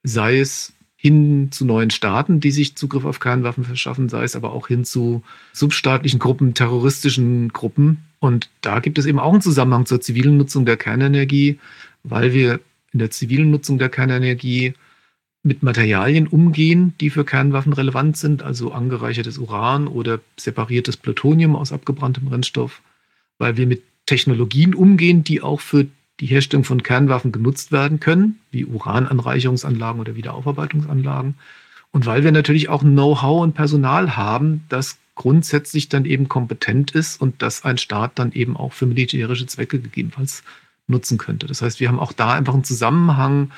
sei 0.05 0.39
es 0.39 0.75
hin 0.95 1.51
zu 1.51 1.65
neuen 1.65 1.91
Staaten, 1.91 2.39
die 2.39 2.53
sich 2.53 2.77
Zugriff 2.77 3.05
auf 3.05 3.19
Kernwaffen 3.19 3.65
verschaffen, 3.65 4.09
sei 4.09 4.23
es 4.23 4.37
aber 4.37 4.53
auch 4.53 4.69
hin 4.69 4.85
zu 4.85 5.25
substaatlichen 5.53 6.21
Gruppen, 6.21 6.55
terroristischen 6.55 7.49
Gruppen. 7.49 8.05
Und 8.21 8.49
da 8.61 8.79
gibt 8.79 8.99
es 8.99 9.07
eben 9.07 9.19
auch 9.19 9.33
einen 9.33 9.43
Zusammenhang 9.43 9.87
zur 9.87 10.01
zivilen 10.01 10.37
Nutzung 10.37 10.65
der 10.65 10.77
Kernenergie, 10.77 11.59
weil 12.05 12.33
wir 12.33 12.61
in 12.93 13.01
der 13.01 13.11
zivilen 13.11 13.51
Nutzung 13.51 13.79
der 13.79 13.89
Kernenergie 13.89 14.75
mit 15.43 15.63
Materialien 15.63 16.29
umgehen, 16.29 16.95
die 17.01 17.11
für 17.11 17.25
Kernwaffen 17.25 17.73
relevant 17.73 18.17
sind, 18.17 18.43
also 18.43 18.73
angereichertes 18.73 19.39
Uran 19.39 19.89
oder 19.89 20.21
separiertes 20.39 20.97
Plutonium 20.97 21.57
aus 21.57 21.73
abgebranntem 21.73 22.27
Brennstoff, 22.27 22.81
weil 23.39 23.57
wir 23.57 23.67
mit 23.67 23.83
Technologien 24.07 24.75
umgehen, 24.75 25.25
die 25.25 25.43
auch 25.43 25.61
für 25.61 25.87
die 26.21 26.27
Herstellung 26.27 26.65
von 26.65 26.83
Kernwaffen 26.83 27.33
genutzt 27.33 27.73
werden 27.73 27.99
können, 27.99 28.39
wie 28.51 28.65
Urananreicherungsanlagen 28.65 30.01
oder 30.01 30.15
Wiederaufarbeitungsanlagen. 30.15 31.35
Und 31.91 32.07
weil 32.07 32.23
wir 32.23 32.33
natürlich 32.33 32.69
auch 32.69 32.83
Know-how 32.83 33.43
und 33.43 33.55
Personal 33.55 34.17
haben, 34.17 34.65
das 34.69 34.99
grundsätzlich 35.15 35.89
dann 35.89 36.05
eben 36.05 36.29
kompetent 36.29 36.93
ist 36.93 37.21
und 37.21 37.43
das 37.43 37.65
ein 37.65 37.79
Staat 37.79 38.19
dann 38.19 38.33
eben 38.33 38.57
auch 38.57 38.73
für 38.73 38.87
militärische 38.87 39.47
Zwecke 39.47 39.81
gegebenenfalls 39.81 40.43
nutzen 40.87 41.19
könnte. 41.19 41.47
Das 41.47 41.63
heißt, 41.63 41.81
wir 41.81 41.89
haben 41.89 41.99
auch 41.99 42.13
da 42.13 42.33
einfach 42.33 42.55
einen 42.55 42.65
Zusammenhang 42.65 43.51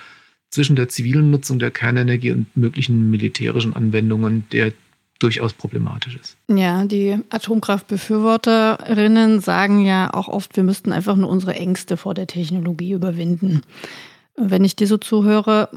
zwischen 0.54 0.76
der 0.76 0.88
zivilen 0.88 1.32
Nutzung 1.32 1.58
der 1.58 1.72
Kernenergie 1.72 2.30
und 2.30 2.56
möglichen 2.56 3.10
militärischen 3.10 3.74
Anwendungen, 3.74 4.44
der 4.52 4.72
durchaus 5.18 5.52
problematisch 5.52 6.16
ist. 6.16 6.36
Ja, 6.48 6.84
die 6.84 7.18
Atomkraftbefürworterinnen 7.30 9.40
sagen 9.40 9.84
ja 9.84 10.14
auch 10.14 10.28
oft, 10.28 10.54
wir 10.56 10.62
müssten 10.62 10.92
einfach 10.92 11.16
nur 11.16 11.28
unsere 11.28 11.54
Ängste 11.54 11.96
vor 11.96 12.14
der 12.14 12.28
Technologie 12.28 12.92
überwinden. 12.92 13.62
Wenn 14.36 14.64
ich 14.64 14.76
dir 14.76 14.86
so 14.86 14.96
zuhöre, 14.96 15.70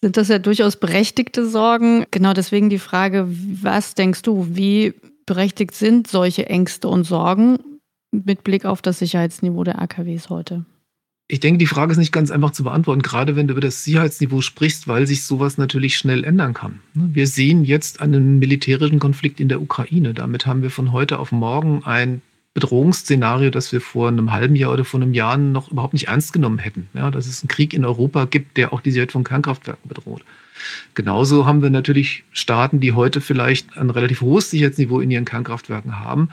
sind 0.00 0.16
das 0.16 0.28
ja 0.28 0.38
durchaus 0.38 0.76
berechtigte 0.76 1.48
Sorgen. 1.48 2.04
Genau 2.12 2.32
deswegen 2.32 2.70
die 2.70 2.78
Frage, 2.78 3.26
was 3.28 3.94
denkst 3.94 4.22
du, 4.22 4.46
wie 4.50 4.94
berechtigt 5.26 5.74
sind 5.74 6.06
solche 6.06 6.46
Ängste 6.46 6.86
und 6.86 7.02
Sorgen 7.04 7.58
mit 8.12 8.44
Blick 8.44 8.64
auf 8.64 8.82
das 8.82 9.00
Sicherheitsniveau 9.00 9.64
der 9.64 9.82
AKWs 9.82 10.30
heute? 10.30 10.64
Ich 11.32 11.38
denke, 11.38 11.58
die 11.58 11.66
Frage 11.66 11.92
ist 11.92 11.98
nicht 11.98 12.12
ganz 12.12 12.32
einfach 12.32 12.50
zu 12.50 12.64
beantworten, 12.64 13.02
gerade 13.02 13.36
wenn 13.36 13.46
du 13.46 13.52
über 13.52 13.60
das 13.60 13.84
Sicherheitsniveau 13.84 14.40
sprichst, 14.40 14.88
weil 14.88 15.06
sich 15.06 15.22
sowas 15.22 15.58
natürlich 15.58 15.96
schnell 15.96 16.24
ändern 16.24 16.54
kann. 16.54 16.80
Wir 16.94 17.28
sehen 17.28 17.64
jetzt 17.64 18.00
einen 18.00 18.40
militärischen 18.40 18.98
Konflikt 18.98 19.38
in 19.38 19.48
der 19.48 19.62
Ukraine. 19.62 20.12
Damit 20.12 20.46
haben 20.46 20.62
wir 20.62 20.70
von 20.70 20.90
heute 20.90 21.20
auf 21.20 21.30
morgen 21.30 21.84
ein 21.84 22.20
Bedrohungsszenario, 22.54 23.50
das 23.50 23.70
wir 23.70 23.80
vor 23.80 24.08
einem 24.08 24.32
halben 24.32 24.56
Jahr 24.56 24.72
oder 24.72 24.84
vor 24.84 25.00
einem 25.00 25.14
Jahr 25.14 25.36
noch 25.36 25.70
überhaupt 25.70 25.92
nicht 25.92 26.08
ernst 26.08 26.32
genommen 26.32 26.58
hätten. 26.58 26.88
Ja, 26.94 27.12
dass 27.12 27.28
es 27.28 27.42
einen 27.42 27.48
Krieg 27.48 27.74
in 27.74 27.84
Europa 27.84 28.24
gibt, 28.24 28.56
der 28.56 28.72
auch 28.72 28.80
die 28.80 28.90
Sicherheit 28.90 29.12
von 29.12 29.22
Kernkraftwerken 29.22 29.88
bedroht. 29.88 30.24
Genauso 30.94 31.46
haben 31.46 31.62
wir 31.62 31.70
natürlich 31.70 32.24
Staaten, 32.32 32.80
die 32.80 32.92
heute 32.92 33.20
vielleicht 33.20 33.76
ein 33.76 33.90
relativ 33.90 34.20
hohes 34.20 34.50
Sicherheitsniveau 34.50 34.98
in 34.98 35.12
ihren 35.12 35.24
Kernkraftwerken 35.24 36.00
haben, 36.00 36.28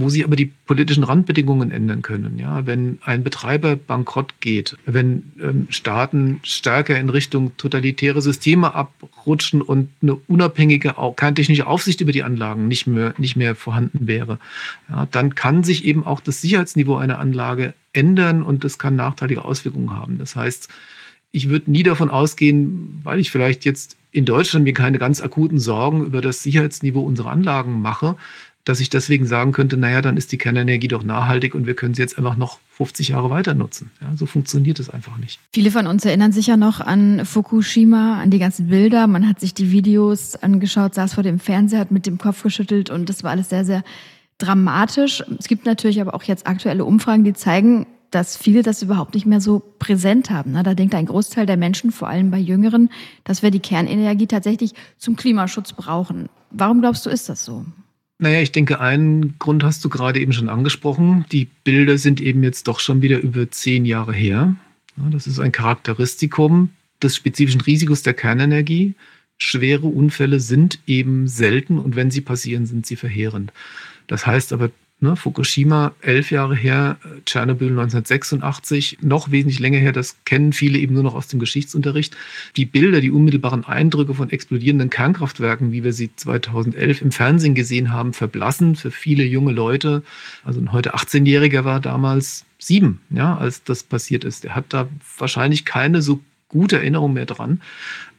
wo 0.00 0.08
sich 0.08 0.24
aber 0.24 0.36
die 0.36 0.52
politischen 0.66 1.02
Randbedingungen 1.02 1.72
ändern 1.72 2.02
können. 2.02 2.38
Ja, 2.38 2.66
wenn 2.66 2.98
ein 3.04 3.24
Betreiber 3.24 3.74
bankrott 3.74 4.40
geht, 4.40 4.76
wenn 4.86 5.32
ähm, 5.42 5.66
Staaten 5.70 6.38
stärker 6.44 6.98
in 6.98 7.10
Richtung 7.10 7.56
totalitäre 7.56 8.22
Systeme 8.22 8.74
abrutschen 8.74 9.60
und 9.60 9.90
eine 10.00 10.14
unabhängige, 10.14 10.98
auch 10.98 11.16
keine 11.16 11.34
technische 11.34 11.66
Aufsicht 11.66 12.00
über 12.00 12.12
die 12.12 12.22
Anlagen 12.22 12.68
nicht 12.68 12.86
mehr, 12.86 13.14
nicht 13.18 13.34
mehr 13.34 13.56
vorhanden 13.56 14.06
wäre, 14.06 14.38
ja, 14.88 15.06
dann 15.10 15.34
kann 15.34 15.64
sich 15.64 15.84
eben 15.84 16.06
auch 16.06 16.20
das 16.20 16.40
Sicherheitsniveau 16.40 16.96
einer 16.96 17.18
Anlage 17.18 17.74
ändern 17.92 18.44
und 18.44 18.62
das 18.62 18.78
kann 18.78 18.94
nachteilige 18.94 19.44
Auswirkungen 19.44 19.90
haben. 19.90 20.18
Das 20.18 20.36
heißt, 20.36 20.68
ich 21.32 21.48
würde 21.48 21.70
nie 21.70 21.82
davon 21.82 22.08
ausgehen, 22.08 23.00
weil 23.02 23.18
ich 23.18 23.30
vielleicht 23.30 23.64
jetzt 23.64 23.96
in 24.10 24.24
Deutschland 24.24 24.64
mir 24.64 24.72
keine 24.72 24.98
ganz 24.98 25.20
akuten 25.20 25.58
Sorgen 25.58 26.04
über 26.04 26.20
das 26.20 26.42
Sicherheitsniveau 26.42 27.00
unserer 27.00 27.30
Anlagen 27.30 27.82
mache, 27.82 28.16
dass 28.68 28.80
ich 28.80 28.90
deswegen 28.90 29.26
sagen 29.26 29.52
könnte, 29.52 29.76
naja, 29.76 30.02
dann 30.02 30.16
ist 30.16 30.30
die 30.30 30.38
Kernenergie 30.38 30.88
doch 30.88 31.02
nachhaltig 31.02 31.54
und 31.54 31.66
wir 31.66 31.74
können 31.74 31.94
sie 31.94 32.02
jetzt 32.02 32.18
einfach 32.18 32.36
noch 32.36 32.58
50 32.72 33.08
Jahre 33.08 33.30
weiter 33.30 33.54
nutzen. 33.54 33.90
Ja, 34.00 34.14
so 34.16 34.26
funktioniert 34.26 34.78
es 34.78 34.90
einfach 34.90 35.16
nicht. 35.16 35.40
Viele 35.54 35.70
von 35.70 35.86
uns 35.86 36.04
erinnern 36.04 36.32
sich 36.32 36.46
ja 36.48 36.56
noch 36.56 36.80
an 36.80 37.24
Fukushima, 37.24 38.20
an 38.20 38.30
die 38.30 38.38
ganzen 38.38 38.68
Bilder. 38.68 39.06
Man 39.06 39.28
hat 39.28 39.40
sich 39.40 39.54
die 39.54 39.70
Videos 39.70 40.36
angeschaut, 40.36 40.94
saß 40.94 41.14
vor 41.14 41.22
dem 41.22 41.38
Fernseher, 41.38 41.80
hat 41.80 41.90
mit 41.90 42.06
dem 42.06 42.18
Kopf 42.18 42.42
geschüttelt 42.42 42.90
und 42.90 43.08
das 43.08 43.24
war 43.24 43.30
alles 43.30 43.48
sehr, 43.48 43.64
sehr 43.64 43.82
dramatisch. 44.36 45.24
Es 45.38 45.48
gibt 45.48 45.66
natürlich 45.66 46.00
aber 46.00 46.14
auch 46.14 46.22
jetzt 46.22 46.46
aktuelle 46.46 46.84
Umfragen, 46.84 47.24
die 47.24 47.32
zeigen, 47.32 47.86
dass 48.10 48.36
viele 48.36 48.62
das 48.62 48.82
überhaupt 48.82 49.14
nicht 49.14 49.26
mehr 49.26 49.40
so 49.40 49.62
präsent 49.78 50.30
haben. 50.30 50.54
Da 50.54 50.74
denkt 50.74 50.94
ein 50.94 51.06
Großteil 51.06 51.46
der 51.46 51.56
Menschen, 51.56 51.90
vor 51.90 52.08
allem 52.08 52.30
bei 52.30 52.38
Jüngeren, 52.38 52.90
dass 53.24 53.42
wir 53.42 53.50
die 53.50 53.60
Kernenergie 53.60 54.26
tatsächlich 54.26 54.72
zum 54.96 55.16
Klimaschutz 55.16 55.72
brauchen. 55.72 56.28
Warum 56.50 56.80
glaubst 56.80 57.04
du, 57.04 57.10
ist 57.10 57.28
das 57.28 57.44
so? 57.44 57.66
Naja, 58.18 58.40
ich 58.40 58.50
denke, 58.50 58.80
einen 58.80 59.38
Grund 59.38 59.62
hast 59.62 59.84
du 59.84 59.88
gerade 59.88 60.20
eben 60.20 60.32
schon 60.32 60.48
angesprochen. 60.48 61.24
Die 61.30 61.46
Bilder 61.62 61.98
sind 61.98 62.20
eben 62.20 62.42
jetzt 62.42 62.66
doch 62.66 62.80
schon 62.80 63.00
wieder 63.00 63.20
über 63.20 63.48
zehn 63.50 63.84
Jahre 63.84 64.12
her. 64.12 64.56
Das 64.96 65.28
ist 65.28 65.38
ein 65.38 65.52
Charakteristikum 65.52 66.70
des 67.00 67.14
spezifischen 67.14 67.60
Risikos 67.60 68.02
der 68.02 68.14
Kernenergie. 68.14 68.94
Schwere 69.38 69.86
Unfälle 69.86 70.40
sind 70.40 70.80
eben 70.86 71.28
selten 71.28 71.78
und 71.78 71.94
wenn 71.94 72.10
sie 72.10 72.20
passieren, 72.20 72.66
sind 72.66 72.86
sie 72.86 72.96
verheerend. 72.96 73.52
Das 74.08 74.26
heißt 74.26 74.52
aber 74.52 74.70
Ne, 75.00 75.14
Fukushima, 75.14 75.92
elf 76.00 76.32
Jahre 76.32 76.56
her, 76.56 76.98
Tschernobyl 77.24 77.68
1986, 77.68 78.98
noch 79.00 79.30
wesentlich 79.30 79.60
länger 79.60 79.78
her, 79.78 79.92
das 79.92 80.16
kennen 80.24 80.52
viele 80.52 80.76
eben 80.80 80.94
nur 80.94 81.04
noch 81.04 81.14
aus 81.14 81.28
dem 81.28 81.38
Geschichtsunterricht. 81.38 82.16
Die 82.56 82.64
Bilder, 82.64 83.00
die 83.00 83.12
unmittelbaren 83.12 83.64
Eindrücke 83.64 84.14
von 84.14 84.28
explodierenden 84.28 84.90
Kernkraftwerken, 84.90 85.70
wie 85.70 85.84
wir 85.84 85.92
sie 85.92 86.10
2011 86.16 87.02
im 87.02 87.12
Fernsehen 87.12 87.54
gesehen 87.54 87.92
haben, 87.92 88.12
verblassen 88.12 88.74
für 88.74 88.90
viele 88.90 89.22
junge 89.22 89.52
Leute. 89.52 90.02
Also 90.42 90.60
ein 90.60 90.72
heute 90.72 90.96
18-Jähriger 90.96 91.64
war 91.64 91.78
damals 91.78 92.44
sieben, 92.58 93.00
ja, 93.10 93.36
als 93.36 93.62
das 93.62 93.84
passiert 93.84 94.24
ist. 94.24 94.42
Der 94.42 94.56
hat 94.56 94.64
da 94.70 94.88
wahrscheinlich 95.16 95.64
keine 95.64 96.02
so 96.02 96.18
gute 96.48 96.76
Erinnerung 96.76 97.12
mehr 97.12 97.26
dran. 97.26 97.60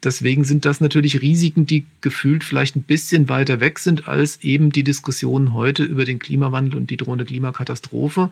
Deswegen 0.04 0.44
sind 0.46 0.66
das 0.66 0.80
natürlich 0.80 1.22
Risiken, 1.22 1.66
die 1.66 1.86
gefühlt 2.02 2.44
vielleicht 2.44 2.76
ein 2.76 2.84
bisschen 2.84 3.28
weiter 3.28 3.60
weg 3.60 3.80
sind 3.80 4.08
als 4.08 4.38
eben 4.44 4.72
die 4.72 4.84
Diskussionen 4.84 5.54
heute 5.54 5.84
über 5.84 6.06
den 6.06 6.20
Klimawandel 6.20 6.78
und 6.78 6.90
die 6.90 6.98
drohende 6.98 7.26
Klimakatastrophe, 7.26 8.32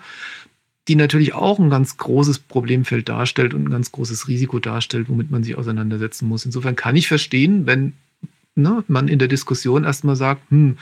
die 0.88 0.96
natürlich 0.96 1.34
auch 1.34 1.60
ein 1.60 1.70
ganz 1.70 1.98
großes 1.98 2.40
Problemfeld 2.40 3.10
darstellt 3.10 3.54
und 3.54 3.66
ein 3.66 3.70
ganz 3.70 3.92
großes 3.92 4.28
Risiko 4.30 4.60
darstellt, 4.60 5.10
womit 5.10 5.30
man 5.30 5.44
sich 5.44 5.58
auseinandersetzen 5.58 6.28
muss. 6.28 6.46
Insofern 6.46 6.78
kann 6.78 6.96
ich 6.96 7.08
verstehen, 7.08 7.66
wenn 7.66 7.94
ne, 8.56 8.84
man 8.88 9.10
in 9.10 9.20
der 9.20 9.28
Diskussion 9.28 9.84
erstmal 9.84 10.16
sagt, 10.16 10.50
hm, 10.50 10.78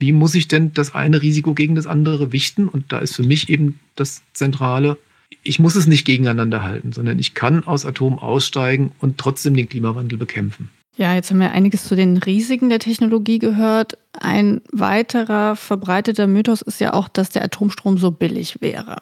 wie 0.00 0.12
muss 0.12 0.34
ich 0.34 0.48
denn 0.48 0.72
das 0.74 0.94
eine 0.94 1.22
Risiko 1.22 1.54
gegen 1.54 1.74
das 1.74 1.86
andere 1.86 2.32
wichten? 2.32 2.68
Und 2.68 2.92
da 2.92 2.98
ist 2.98 3.16
für 3.16 3.24
mich 3.24 3.48
eben 3.48 3.80
das 3.96 4.22
Zentrale, 4.32 4.96
ich 5.42 5.58
muss 5.58 5.76
es 5.76 5.86
nicht 5.86 6.04
gegeneinander 6.04 6.62
halten, 6.62 6.92
sondern 6.92 7.18
ich 7.18 7.34
kann 7.34 7.64
aus 7.64 7.86
Atom 7.86 8.18
aussteigen 8.18 8.92
und 9.00 9.18
trotzdem 9.18 9.54
den 9.54 9.68
Klimawandel 9.68 10.18
bekämpfen. 10.18 10.70
Ja, 10.96 11.14
jetzt 11.14 11.30
haben 11.30 11.38
wir 11.38 11.52
einiges 11.52 11.84
zu 11.84 11.94
den 11.94 12.16
Risiken 12.16 12.70
der 12.70 12.80
Technologie 12.80 13.38
gehört. 13.38 13.96
Ein 14.12 14.62
weiterer 14.72 15.54
verbreiteter 15.54 16.26
Mythos 16.26 16.60
ist 16.60 16.80
ja 16.80 16.92
auch, 16.92 17.08
dass 17.08 17.30
der 17.30 17.44
Atomstrom 17.44 17.98
so 17.98 18.10
billig 18.10 18.60
wäre. 18.60 18.96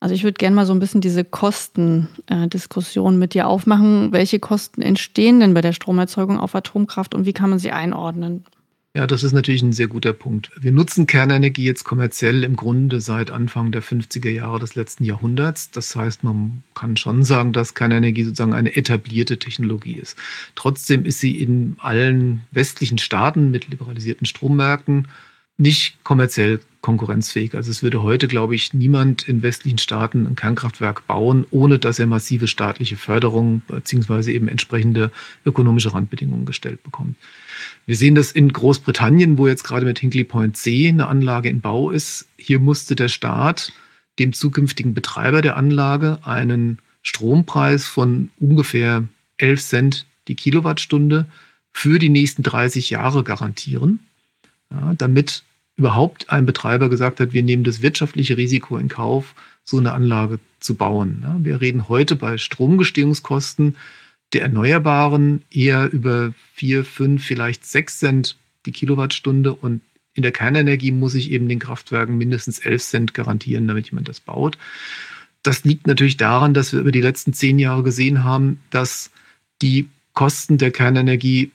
Also 0.00 0.14
ich 0.14 0.24
würde 0.24 0.38
gerne 0.38 0.56
mal 0.56 0.64
so 0.64 0.72
ein 0.72 0.78
bisschen 0.78 1.00
diese 1.00 1.24
Kostendiskussion 1.24 3.18
mit 3.18 3.34
dir 3.34 3.46
aufmachen. 3.46 4.12
Welche 4.12 4.38
Kosten 4.38 4.80
entstehen 4.80 5.40
denn 5.40 5.54
bei 5.54 5.60
der 5.60 5.72
Stromerzeugung 5.72 6.38
auf 6.38 6.54
Atomkraft 6.54 7.14
und 7.14 7.26
wie 7.26 7.32
kann 7.32 7.50
man 7.50 7.58
sie 7.58 7.72
einordnen? 7.72 8.44
Ja, 8.96 9.06
das 9.06 9.22
ist 9.22 9.32
natürlich 9.32 9.62
ein 9.62 9.72
sehr 9.72 9.86
guter 9.86 10.12
Punkt. 10.12 10.50
Wir 10.58 10.72
nutzen 10.72 11.06
Kernenergie 11.06 11.64
jetzt 11.64 11.84
kommerziell 11.84 12.42
im 12.42 12.56
Grunde 12.56 13.00
seit 13.00 13.30
Anfang 13.30 13.70
der 13.70 13.82
50er 13.82 14.30
Jahre 14.30 14.58
des 14.58 14.74
letzten 14.74 15.04
Jahrhunderts. 15.04 15.70
Das 15.70 15.94
heißt, 15.94 16.24
man 16.24 16.62
kann 16.74 16.96
schon 16.96 17.22
sagen, 17.22 17.52
dass 17.52 17.74
Kernenergie 17.74 18.24
sozusagen 18.24 18.54
eine 18.54 18.74
etablierte 18.76 19.38
Technologie 19.38 19.96
ist. 19.96 20.16
Trotzdem 20.54 21.04
ist 21.04 21.20
sie 21.20 21.38
in 21.38 21.76
allen 21.78 22.42
westlichen 22.50 22.98
Staaten 22.98 23.50
mit 23.50 23.68
liberalisierten 23.68 24.26
Strommärkten 24.26 25.06
nicht 25.58 26.02
kommerziell 26.04 26.60
konkurrenzfähig. 26.80 27.54
Also 27.54 27.70
es 27.70 27.82
würde 27.82 28.02
heute, 28.02 28.28
glaube 28.28 28.54
ich, 28.54 28.72
niemand 28.72 29.28
in 29.28 29.42
westlichen 29.42 29.78
Staaten 29.78 30.26
ein 30.26 30.36
Kernkraftwerk 30.36 31.06
bauen, 31.06 31.44
ohne 31.50 31.78
dass 31.78 31.98
er 31.98 32.06
massive 32.06 32.46
staatliche 32.46 32.96
Förderung 32.96 33.62
bzw. 33.66 34.32
eben 34.32 34.48
entsprechende 34.48 35.10
ökonomische 35.44 35.92
Randbedingungen 35.92 36.46
gestellt 36.46 36.82
bekommt. 36.84 37.16
Wir 37.86 37.96
sehen 37.96 38.14
das 38.14 38.32
in 38.32 38.52
Großbritannien, 38.52 39.38
wo 39.38 39.48
jetzt 39.48 39.64
gerade 39.64 39.86
mit 39.86 39.98
Hinkley 39.98 40.24
Point 40.24 40.56
C 40.56 40.88
eine 40.88 41.08
Anlage 41.08 41.48
in 41.48 41.60
Bau 41.60 41.90
ist. 41.90 42.28
Hier 42.36 42.58
musste 42.58 42.96
der 42.96 43.08
Staat 43.08 43.72
dem 44.18 44.32
zukünftigen 44.32 44.94
Betreiber 44.94 45.42
der 45.42 45.56
Anlage 45.56 46.18
einen 46.22 46.78
Strompreis 47.02 47.86
von 47.86 48.30
ungefähr 48.38 49.04
11 49.38 49.62
Cent 49.62 50.06
die 50.26 50.34
Kilowattstunde 50.34 51.26
für 51.72 51.98
die 51.98 52.08
nächsten 52.08 52.42
30 52.42 52.90
Jahre 52.90 53.22
garantieren, 53.22 54.00
ja, 54.70 54.94
damit 54.98 55.44
überhaupt 55.76 56.28
ein 56.28 56.44
Betreiber 56.44 56.88
gesagt 56.88 57.20
hat, 57.20 57.32
wir 57.32 57.42
nehmen 57.42 57.64
das 57.64 57.82
wirtschaftliche 57.82 58.36
Risiko 58.36 58.76
in 58.76 58.88
Kauf, 58.88 59.34
so 59.64 59.78
eine 59.78 59.92
Anlage 59.92 60.40
zu 60.60 60.74
bauen. 60.74 61.20
Ja, 61.22 61.36
wir 61.40 61.60
reden 61.60 61.88
heute 61.88 62.16
bei 62.16 62.36
Stromgestehungskosten 62.36 63.76
der 64.32 64.42
Erneuerbaren 64.42 65.42
eher 65.50 65.90
über 65.90 66.32
vier, 66.54 66.84
fünf, 66.84 67.24
vielleicht 67.24 67.64
sechs 67.64 67.98
Cent 67.98 68.36
die 68.66 68.72
Kilowattstunde 68.72 69.54
und 69.54 69.80
in 70.14 70.22
der 70.22 70.32
Kernenergie 70.32 70.90
muss 70.90 71.14
ich 71.14 71.30
eben 71.30 71.48
den 71.48 71.60
Kraftwerken 71.60 72.18
mindestens 72.18 72.58
elf 72.58 72.82
Cent 72.82 73.14
garantieren, 73.14 73.68
damit 73.68 73.88
jemand 73.88 74.08
das 74.08 74.20
baut. 74.20 74.58
Das 75.42 75.64
liegt 75.64 75.86
natürlich 75.86 76.16
daran, 76.16 76.54
dass 76.54 76.72
wir 76.72 76.80
über 76.80 76.90
die 76.90 77.00
letzten 77.00 77.32
zehn 77.32 77.58
Jahre 77.58 77.84
gesehen 77.84 78.24
haben, 78.24 78.60
dass 78.70 79.10
die 79.62 79.88
Kosten 80.14 80.58
der 80.58 80.72
Kernenergie 80.72 81.52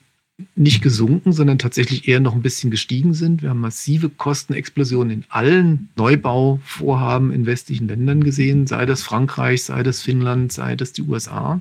nicht 0.56 0.82
gesunken, 0.82 1.32
sondern 1.32 1.58
tatsächlich 1.58 2.08
eher 2.08 2.18
noch 2.18 2.34
ein 2.34 2.42
bisschen 2.42 2.70
gestiegen 2.70 3.14
sind. 3.14 3.42
Wir 3.42 3.50
haben 3.50 3.60
massive 3.60 4.08
Kostenexplosionen 4.08 5.18
in 5.18 5.24
allen 5.28 5.90
Neubauvorhaben 5.96 7.30
in 7.30 7.46
westlichen 7.46 7.86
Ländern 7.86 8.24
gesehen, 8.24 8.66
sei 8.66 8.86
das 8.86 9.02
Frankreich, 9.02 9.62
sei 9.62 9.82
das 9.82 10.00
Finnland, 10.00 10.52
sei 10.52 10.74
das 10.74 10.92
die 10.92 11.02
USA. 11.02 11.60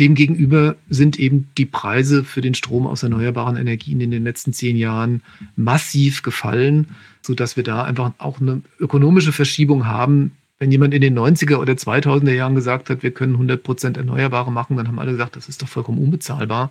Demgegenüber 0.00 0.76
sind 0.88 1.18
eben 1.18 1.48
die 1.56 1.66
Preise 1.66 2.24
für 2.24 2.40
den 2.40 2.54
Strom 2.54 2.86
aus 2.86 3.02
erneuerbaren 3.02 3.56
Energien 3.56 4.00
in 4.00 4.10
den 4.10 4.24
letzten 4.24 4.52
zehn 4.52 4.76
Jahren 4.76 5.22
massiv 5.56 6.22
gefallen, 6.22 6.88
sodass 7.22 7.56
wir 7.56 7.64
da 7.64 7.84
einfach 7.84 8.12
auch 8.18 8.40
eine 8.40 8.62
ökonomische 8.80 9.32
Verschiebung 9.32 9.86
haben. 9.86 10.32
Wenn 10.58 10.72
jemand 10.72 10.94
in 10.94 11.00
den 11.00 11.18
90er 11.18 11.56
oder 11.56 11.74
2000er 11.74 12.32
Jahren 12.32 12.54
gesagt 12.54 12.90
hat, 12.90 13.02
wir 13.02 13.10
können 13.10 13.34
100 13.34 13.62
Prozent 13.62 13.96
Erneuerbare 13.96 14.50
machen, 14.50 14.76
dann 14.76 14.88
haben 14.88 14.98
alle 14.98 15.12
gesagt, 15.12 15.36
das 15.36 15.48
ist 15.48 15.62
doch 15.62 15.68
vollkommen 15.68 15.98
unbezahlbar. 15.98 16.70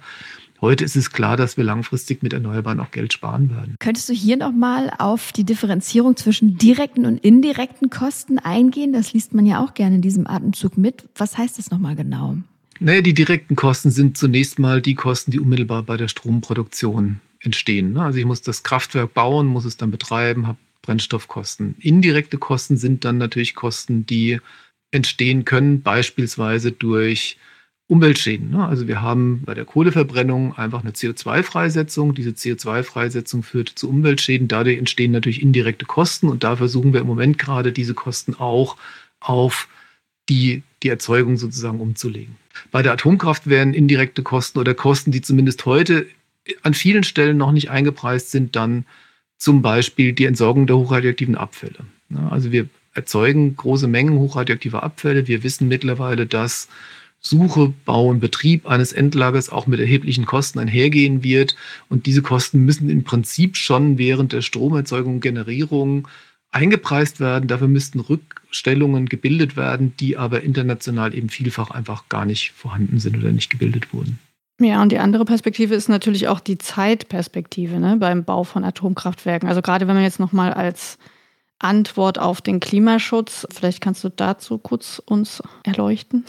Heute 0.61 0.85
ist 0.85 0.95
es 0.95 1.11
klar, 1.11 1.35
dass 1.35 1.57
wir 1.57 1.65
langfristig 1.65 2.23
mit 2.23 2.31
Erneuerbaren 2.31 2.79
auch 2.79 2.91
Geld 2.91 3.11
sparen 3.11 3.49
werden. 3.49 3.75
Könntest 3.79 4.07
du 4.07 4.13
hier 4.13 4.37
nochmal 4.37 4.93
auf 4.97 5.33
die 5.33 5.43
Differenzierung 5.43 6.15
zwischen 6.15 6.57
direkten 6.57 7.05
und 7.05 7.17
indirekten 7.17 7.89
Kosten 7.89 8.39
eingehen? 8.39 8.93
Das 8.93 9.11
liest 9.11 9.33
man 9.33 9.45
ja 9.45 9.61
auch 9.61 9.73
gerne 9.73 9.95
in 9.95 10.01
diesem 10.01 10.25
Atemzug 10.25 10.77
mit. 10.77 11.03
Was 11.17 11.37
heißt 11.37 11.59
das 11.59 11.69
nochmal 11.69 11.97
genau? 11.97 12.37
Naja, 12.79 13.01
die 13.01 13.13
direkten 13.13 13.55
Kosten 13.55 13.91
sind 13.91 14.17
zunächst 14.17 14.59
mal 14.59 14.81
die 14.81 14.95
Kosten, 14.95 15.31
die 15.31 15.39
unmittelbar 15.39 15.83
bei 15.83 15.97
der 15.97 16.07
Stromproduktion 16.07 17.21
entstehen. 17.39 17.93
Ne? 17.93 18.03
Also 18.03 18.19
ich 18.19 18.25
muss 18.25 18.41
das 18.41 18.63
Kraftwerk 18.63 19.13
bauen, 19.13 19.47
muss 19.47 19.65
es 19.65 19.77
dann 19.77 19.91
betreiben, 19.91 20.47
habe 20.47 20.57
Brennstoffkosten. 20.81 21.75
Indirekte 21.79 22.37
Kosten 22.37 22.77
sind 22.77 23.05
dann 23.05 23.17
natürlich 23.17 23.55
Kosten, 23.55 24.05
die 24.05 24.39
entstehen 24.91 25.45
können, 25.45 25.81
beispielsweise 25.81 26.71
durch 26.71 27.37
Umweltschäden. 27.87 28.51
Ne? 28.51 28.65
Also 28.65 28.87
wir 28.87 29.01
haben 29.01 29.43
bei 29.45 29.53
der 29.53 29.65
Kohleverbrennung 29.65 30.55
einfach 30.57 30.81
eine 30.81 30.91
CO2-Freisetzung. 30.91 32.13
Diese 32.13 32.31
CO2-Freisetzung 32.31 33.43
führt 33.43 33.69
zu 33.69 33.89
Umweltschäden. 33.89 34.47
Dadurch 34.47 34.77
entstehen 34.77 35.11
natürlich 35.11 35.41
indirekte 35.41 35.85
Kosten 35.85 36.27
und 36.29 36.43
da 36.43 36.55
versuchen 36.55 36.93
wir 36.93 37.01
im 37.01 37.07
Moment 37.07 37.37
gerade 37.37 37.71
diese 37.71 37.93
Kosten 37.93 38.35
auch 38.35 38.77
auf 39.19 39.67
die, 40.29 40.63
die 40.81 40.89
Erzeugung 40.89 41.37
sozusagen 41.37 41.79
umzulegen. 41.79 42.35
Bei 42.71 42.81
der 42.81 42.93
Atomkraft 42.93 43.47
werden 43.47 43.73
indirekte 43.73 44.23
Kosten 44.23 44.59
oder 44.59 44.73
Kosten, 44.73 45.11
die 45.11 45.21
zumindest 45.21 45.65
heute 45.65 46.05
an 46.61 46.73
vielen 46.73 47.03
Stellen 47.03 47.37
noch 47.37 47.51
nicht 47.51 47.69
eingepreist 47.69 48.31
sind, 48.31 48.55
dann 48.55 48.85
zum 49.37 49.61
Beispiel 49.61 50.13
die 50.13 50.25
Entsorgung 50.25 50.67
der 50.67 50.77
hochradioaktiven 50.77 51.35
Abfälle. 51.35 51.85
Also 52.29 52.51
wir 52.51 52.67
erzeugen 52.93 53.55
große 53.55 53.87
Mengen 53.87 54.17
hochradioaktiver 54.19 54.83
Abfälle. 54.83 55.27
Wir 55.27 55.43
wissen 55.43 55.67
mittlerweile, 55.67 56.25
dass 56.25 56.67
Suche, 57.19 57.73
Bau 57.85 58.07
und 58.07 58.19
Betrieb 58.19 58.67
eines 58.67 58.91
Endlagers 58.91 59.49
auch 59.49 59.65
mit 59.65 59.79
erheblichen 59.79 60.25
Kosten 60.25 60.59
einhergehen 60.59 61.23
wird. 61.23 61.55
Und 61.89 62.05
diese 62.05 62.21
Kosten 62.21 62.65
müssen 62.65 62.89
im 62.89 63.03
Prinzip 63.03 63.55
schon 63.55 63.97
während 63.97 64.33
der 64.33 64.41
Stromerzeugung, 64.41 65.21
Generierung 65.21 66.07
eingepreist 66.53 67.19
werden. 67.19 67.47
Dafür 67.47 67.67
müssten 67.67 67.99
Rückstellungen 67.99 69.07
gebildet 69.07 69.57
werden, 69.57 69.93
die 69.99 70.17
aber 70.17 70.43
international 70.43 71.13
eben 71.13 71.29
vielfach 71.29 71.71
einfach 71.71 72.09
gar 72.09 72.25
nicht 72.25 72.51
vorhanden 72.51 72.99
sind 72.99 73.17
oder 73.17 73.31
nicht 73.31 73.49
gebildet 73.49 73.93
wurden. 73.93 74.19
Ja, 74.59 74.81
und 74.81 74.91
die 74.91 74.99
andere 74.99 75.25
Perspektive 75.25 75.73
ist 75.73 75.89
natürlich 75.89 76.27
auch 76.27 76.39
die 76.39 76.57
Zeitperspektive 76.57 77.79
ne, 77.79 77.97
beim 77.97 78.23
Bau 78.23 78.43
von 78.43 78.63
Atomkraftwerken. 78.63 79.49
Also 79.49 79.61
gerade 79.61 79.87
wenn 79.87 79.95
man 79.95 80.03
jetzt 80.03 80.19
nochmal 80.19 80.53
als 80.53 80.97
Antwort 81.59 82.19
auf 82.19 82.41
den 82.41 82.59
Klimaschutz, 82.59 83.47
vielleicht 83.51 83.81
kannst 83.81 84.03
du 84.03 84.09
dazu 84.09 84.57
kurz 84.57 85.01
uns 85.03 85.41
erleuchten. 85.63 86.25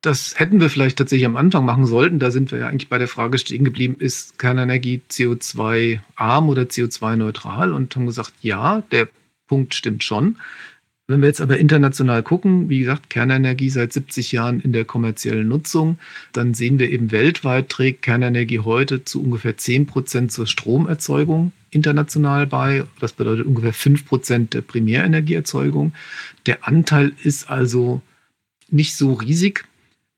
Das 0.00 0.38
hätten 0.40 0.60
wir 0.60 0.68
vielleicht 0.68 0.98
tatsächlich 0.98 1.26
am 1.26 1.36
Anfang 1.36 1.64
machen 1.64 1.86
sollten. 1.86 2.18
Da 2.18 2.32
sind 2.32 2.50
wir 2.50 2.58
ja 2.58 2.68
eigentlich 2.68 2.88
bei 2.88 2.98
der 2.98 3.06
Frage 3.06 3.38
stehen 3.38 3.64
geblieben, 3.64 3.96
ist 3.98 4.38
Kernenergie 4.38 5.00
CO2-arm 5.08 6.48
oder 6.48 6.62
CO2-neutral? 6.62 7.72
Und 7.72 7.94
haben 7.94 8.06
gesagt, 8.06 8.32
ja, 8.40 8.82
der 8.90 9.08
Punkt 9.46 9.74
stimmt 9.74 10.04
schon. 10.04 10.36
Wenn 11.08 11.20
wir 11.20 11.28
jetzt 11.28 11.40
aber 11.40 11.58
international 11.58 12.22
gucken, 12.22 12.68
wie 12.68 12.80
gesagt, 12.80 13.10
Kernenergie 13.10 13.70
seit 13.70 13.92
70 13.92 14.32
Jahren 14.32 14.60
in 14.60 14.72
der 14.72 14.84
kommerziellen 14.84 15.48
Nutzung, 15.48 15.98
dann 16.32 16.54
sehen 16.54 16.78
wir 16.78 16.90
eben 16.90 17.10
weltweit 17.10 17.68
trägt 17.68 18.02
Kernenergie 18.02 18.60
heute 18.60 19.04
zu 19.04 19.22
ungefähr 19.22 19.56
10 19.56 19.86
Prozent 19.86 20.32
zur 20.32 20.46
Stromerzeugung 20.46 21.52
international 21.70 22.46
bei. 22.46 22.84
Das 23.00 23.12
bedeutet 23.12 23.46
ungefähr 23.46 23.72
5 23.72 24.06
Prozent 24.06 24.54
der 24.54 24.60
Primärenergieerzeugung. 24.60 25.92
Der 26.46 26.66
Anteil 26.66 27.12
ist 27.22 27.50
also 27.50 28.00
nicht 28.70 28.94
so 28.94 29.14
riesig. 29.14 29.64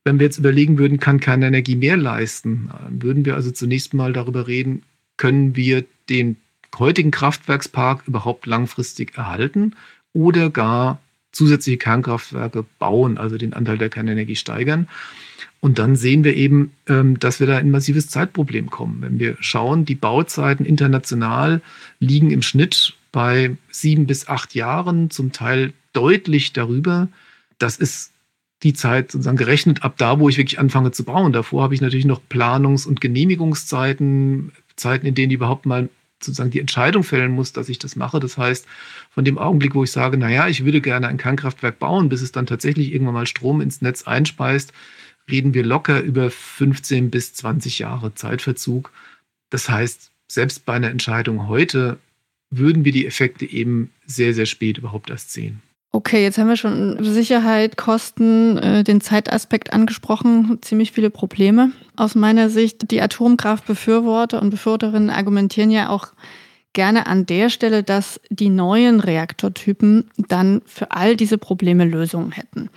Wenn 0.03 0.19
wir 0.19 0.27
jetzt 0.27 0.37
überlegen 0.37 0.77
würden, 0.77 0.99
kann 0.99 1.19
keine 1.19 1.47
Energie 1.47 1.75
mehr 1.75 1.97
leisten, 1.97 2.69
würden 2.89 3.25
wir 3.25 3.35
also 3.35 3.49
zunächst 3.49 3.95
mal 3.95 4.13
darüber 4.13 4.47
reden, 4.47 4.83
können 5.17 5.55
wir 5.55 5.83
den 6.09 6.37
heutigen 6.79 7.11
Kraftwerkspark 7.11 8.03
überhaupt 8.07 8.45
langfristig 8.45 9.17
erhalten 9.17 9.75
oder 10.13 10.49
gar 10.49 10.99
zusätzliche 11.31 11.77
Kernkraftwerke 11.77 12.65
bauen, 12.79 13.17
also 13.17 13.37
den 13.37 13.53
Anteil 13.53 13.77
der 13.77 13.89
Kernenergie 13.89 14.35
steigern. 14.35 14.87
Und 15.59 15.79
dann 15.79 15.95
sehen 15.95 16.23
wir 16.23 16.35
eben, 16.35 16.71
ähm, 16.87 17.19
dass 17.19 17.39
wir 17.39 17.47
da 17.47 17.59
in 17.59 17.67
ein 17.67 17.71
massives 17.71 18.07
Zeitproblem 18.07 18.69
kommen. 18.69 19.01
Wenn 19.01 19.19
wir 19.19 19.35
schauen, 19.39 19.83
die 19.83 19.95
Bauzeiten 19.95 20.65
international 20.65 21.61
liegen 21.99 22.31
im 22.31 22.41
Schnitt 22.41 22.93
bei 23.11 23.57
sieben 23.71 24.07
bis 24.07 24.27
acht 24.27 24.53
Jahren, 24.55 25.09
zum 25.09 25.31
Teil 25.31 25.73
deutlich 25.93 26.53
darüber. 26.53 27.07
Das 27.57 27.77
ist 27.77 28.11
die 28.63 28.73
Zeit 28.73 29.11
sozusagen 29.11 29.37
gerechnet 29.37 29.83
ab 29.83 29.95
da, 29.97 30.19
wo 30.19 30.29
ich 30.29 30.37
wirklich 30.37 30.59
anfange 30.59 30.91
zu 30.91 31.03
bauen. 31.03 31.33
Davor 31.33 31.63
habe 31.63 31.73
ich 31.73 31.81
natürlich 31.81 32.05
noch 32.05 32.21
Planungs- 32.29 32.85
und 32.85 33.01
Genehmigungszeiten, 33.01 34.51
Zeiten, 34.75 35.05
in 35.05 35.15
denen 35.15 35.31
ich 35.31 35.35
überhaupt 35.35 35.65
mal 35.65 35.89
sozusagen 36.21 36.51
die 36.51 36.59
Entscheidung 36.59 37.03
fällen 37.03 37.31
muss, 37.31 37.53
dass 37.53 37.69
ich 37.69 37.79
das 37.79 37.95
mache. 37.95 38.19
Das 38.19 38.37
heißt, 38.37 38.65
von 39.11 39.25
dem 39.25 39.37
Augenblick, 39.37 39.75
wo 39.75 39.83
ich 39.83 39.91
sage, 39.91 40.17
naja, 40.17 40.47
ich 40.47 40.65
würde 40.65 40.81
gerne 40.81 41.07
ein 41.07 41.17
Kernkraftwerk 41.17 41.79
bauen, 41.79 42.09
bis 42.09 42.21
es 42.21 42.31
dann 42.31 42.45
tatsächlich 42.45 42.93
irgendwann 42.93 43.13
mal 43.13 43.27
Strom 43.27 43.61
ins 43.61 43.81
Netz 43.81 44.03
einspeist, 44.03 44.73
reden 45.29 45.53
wir 45.53 45.63
locker 45.63 46.01
über 46.01 46.29
15 46.29 47.09
bis 47.09 47.33
20 47.33 47.79
Jahre 47.79 48.13
Zeitverzug. 48.13 48.91
Das 49.49 49.69
heißt, 49.69 50.11
selbst 50.27 50.65
bei 50.65 50.73
einer 50.73 50.89
Entscheidung 50.89 51.47
heute 51.47 51.97
würden 52.49 52.85
wir 52.85 52.91
die 52.91 53.05
Effekte 53.05 53.45
eben 53.45 53.91
sehr, 54.05 54.33
sehr 54.33 54.45
spät 54.45 54.77
überhaupt 54.77 55.09
erst 55.09 55.31
sehen. 55.31 55.61
Okay, 55.95 56.23
jetzt 56.23 56.37
haben 56.37 56.49
wir 56.49 56.57
schon 56.57 57.01
Sicherheit, 57.01 57.77
Kosten, 57.77 58.57
äh, 58.57 58.83
den 58.83 58.99
Zeitaspekt 58.99 59.71
angesprochen, 59.71 60.57
ziemlich 60.61 60.91
viele 60.91 61.09
Probleme. 61.09 61.71
Aus 61.95 62.15
meiner 62.15 62.49
Sicht, 62.49 62.91
die 62.91 63.01
Atomkraftbefürworter 63.01 64.41
und 64.41 64.49
Befürworterinnen 64.49 65.09
argumentieren 65.09 65.71
ja 65.71 65.87
auch 65.87 66.07
gerne 66.73 67.07
an 67.07 67.25
der 67.25 67.49
Stelle, 67.49 67.81
dass 67.81 68.19
die 68.29 68.49
neuen 68.49 68.99
Reaktortypen 68.99 70.09
dann 70.17 70.61
für 70.65 70.91
all 70.91 71.15
diese 71.15 71.37
Probleme 71.37 71.85
Lösungen 71.85 72.33
hätten. 72.33 72.69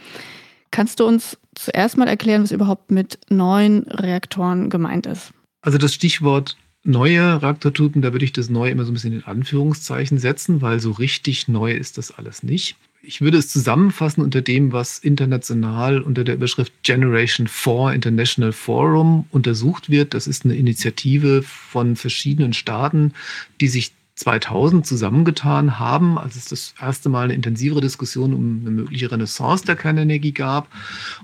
Kannst 0.71 1.01
du 1.01 1.05
uns 1.05 1.39
zuerst 1.57 1.97
mal 1.97 2.07
erklären, 2.07 2.45
was 2.45 2.53
überhaupt 2.53 2.93
mit 2.93 3.19
neuen 3.31 3.83
Reaktoren 3.89 4.71
gemeint 4.71 5.07
ist? 5.07 5.33
Also 5.61 5.77
das 5.77 5.93
Stichwort 5.93 6.57
neue 6.85 7.43
Reaktortypen, 7.43 8.01
da 8.01 8.13
würde 8.13 8.25
ich 8.25 8.33
das 8.33 8.49
neu 8.49 8.71
immer 8.71 8.85
so 8.85 8.93
ein 8.93 8.95
bisschen 8.95 9.13
in 9.13 9.25
Anführungszeichen 9.25 10.19
setzen, 10.19 10.63
weil 10.63 10.79
so 10.79 10.93
richtig 10.93 11.49
neu 11.49 11.73
ist 11.73 11.99
das 11.99 12.17
alles 12.17 12.45
nicht. 12.45 12.77
Ich 13.01 13.21
würde 13.21 13.39
es 13.39 13.49
zusammenfassen 13.49 14.23
unter 14.23 14.43
dem, 14.43 14.73
was 14.73 14.99
international 14.99 16.01
unter 16.01 16.25
der 16.25 16.35
Überschrift 16.35 16.73
Generation 16.83 17.47
4 17.47 17.93
International 17.93 18.53
Forum 18.53 19.27
untersucht 19.31 19.89
wird. 19.89 20.15
Das 20.15 20.27
ist 20.27 20.45
eine 20.45 20.57
Initiative 20.57 21.43
von 21.43 21.95
verschiedenen 21.95 22.53
Staaten, 22.53 23.13
die 23.61 23.69
sich 23.69 23.93
2000 24.17 24.85
zusammengetan 24.85 25.79
haben, 25.79 26.19
als 26.19 26.35
es 26.35 26.47
das 26.47 26.75
erste 26.81 27.09
Mal 27.09 27.25
eine 27.25 27.35
intensivere 27.35 27.81
Diskussion 27.81 28.35
um 28.35 28.61
eine 28.63 28.71
mögliche 28.73 29.13
Renaissance 29.13 29.65
der 29.65 29.77
Kernenergie 29.77 30.33
gab 30.33 30.69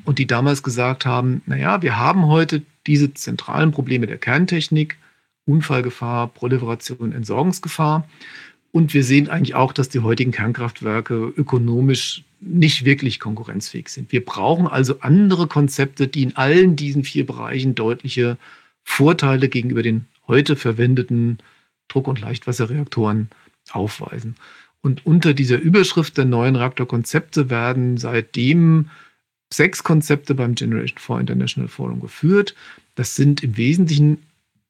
und 0.04 0.20
die 0.20 0.28
damals 0.28 0.62
gesagt 0.62 1.04
haben, 1.04 1.42
naja, 1.46 1.82
wir 1.82 1.98
haben 1.98 2.26
heute 2.26 2.62
diese 2.87 3.12
zentralen 3.12 3.72
Probleme 3.72 4.06
der 4.06 4.18
Kerntechnik, 4.18 4.96
Unfallgefahr, 5.46 6.28
Proliferation, 6.28 7.12
Entsorgungsgefahr. 7.12 8.08
Und 8.74 8.92
wir 8.92 9.04
sehen 9.04 9.28
eigentlich 9.28 9.54
auch, 9.54 9.72
dass 9.72 9.88
die 9.88 10.00
heutigen 10.00 10.32
Kernkraftwerke 10.32 11.32
ökonomisch 11.37 12.24
nicht 12.40 12.84
wirklich 12.84 13.20
konkurrenzfähig 13.20 13.88
sind. 13.88 14.10
Wir 14.10 14.24
brauchen 14.24 14.66
also 14.66 14.98
andere 14.98 15.46
Konzepte, 15.46 16.08
die 16.08 16.24
in 16.24 16.34
allen 16.34 16.74
diesen 16.74 17.04
vier 17.04 17.24
Bereichen 17.24 17.76
deutliche 17.76 18.37
Vorteile 18.82 19.48
gegenüber 19.48 19.84
den 19.84 20.06
heute 20.26 20.56
verwendeten 20.56 21.38
Druck- 21.87 22.08
und 22.08 22.20
Leichtwasserreaktoren 22.20 23.28
aufweisen. 23.70 24.34
Und 24.82 25.06
unter 25.06 25.34
dieser 25.34 25.60
Überschrift 25.60 26.18
der 26.18 26.24
neuen 26.24 26.56
Reaktorkonzepte 26.56 27.50
werden 27.50 27.96
seitdem 27.96 28.90
sechs 29.52 29.84
Konzepte 29.84 30.34
beim 30.34 30.56
Generation 30.56 30.98
4 30.98 31.20
International 31.20 31.68
Forum 31.68 32.00
geführt. 32.00 32.56
Das 32.96 33.14
sind 33.14 33.44
im 33.44 33.56
Wesentlichen 33.56 34.18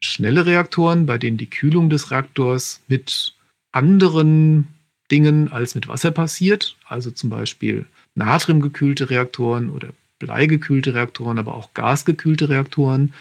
schnelle 0.00 0.44
Reaktoren, 0.44 1.06
bei 1.06 1.16
denen 1.16 1.38
die 1.38 1.48
Kühlung 1.48 1.88
des 1.88 2.10
Reaktors 2.10 2.82
mit 2.86 3.34
anderen 3.74 4.68
Dingen 5.10 5.52
als 5.52 5.74
mit 5.74 5.88
Wasser 5.88 6.10
passiert, 6.10 6.76
also 6.87 7.10
zum 7.10 7.30
Beispiel 7.30 7.87
natriumgekühlte 8.14 9.10
Reaktoren 9.10 9.70
oder 9.70 9.88
bleigekühlte 10.18 10.94
Reaktoren, 10.94 11.38
aber 11.38 11.54
auch 11.54 11.74
gasgekühlte 11.74 12.48
Reaktoren. 12.48 13.12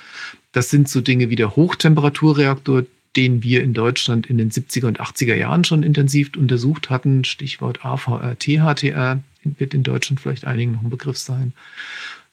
Das 0.52 0.70
sind 0.70 0.88
so 0.88 1.02
Dinge 1.02 1.30
wie 1.30 1.36
der 1.36 1.56
Hochtemperaturreaktor, 1.56 2.86
den 3.16 3.44
wir 3.44 3.63
in 3.63 3.74
Deutschland 3.74 4.28
in 4.28 4.38
den 4.38 4.52
70er 4.52 4.88
und 4.88 5.02
80er 5.02 5.36
Jahren 5.36 5.63
schon 5.63 5.84
intensiv 5.84 6.32
untersucht 6.38 6.89
hatten. 6.89 7.24
Stichwort 7.24 7.84
AVR, 7.84 8.38
THTR 8.38 9.22
wird 9.44 9.74
in 9.74 9.84
Deutschland 9.84 10.20
vielleicht 10.20 10.46
einigen 10.46 10.74
noch 10.74 10.84
ein 10.84 10.89
Begriff 10.89 11.18
sein. 11.18 11.54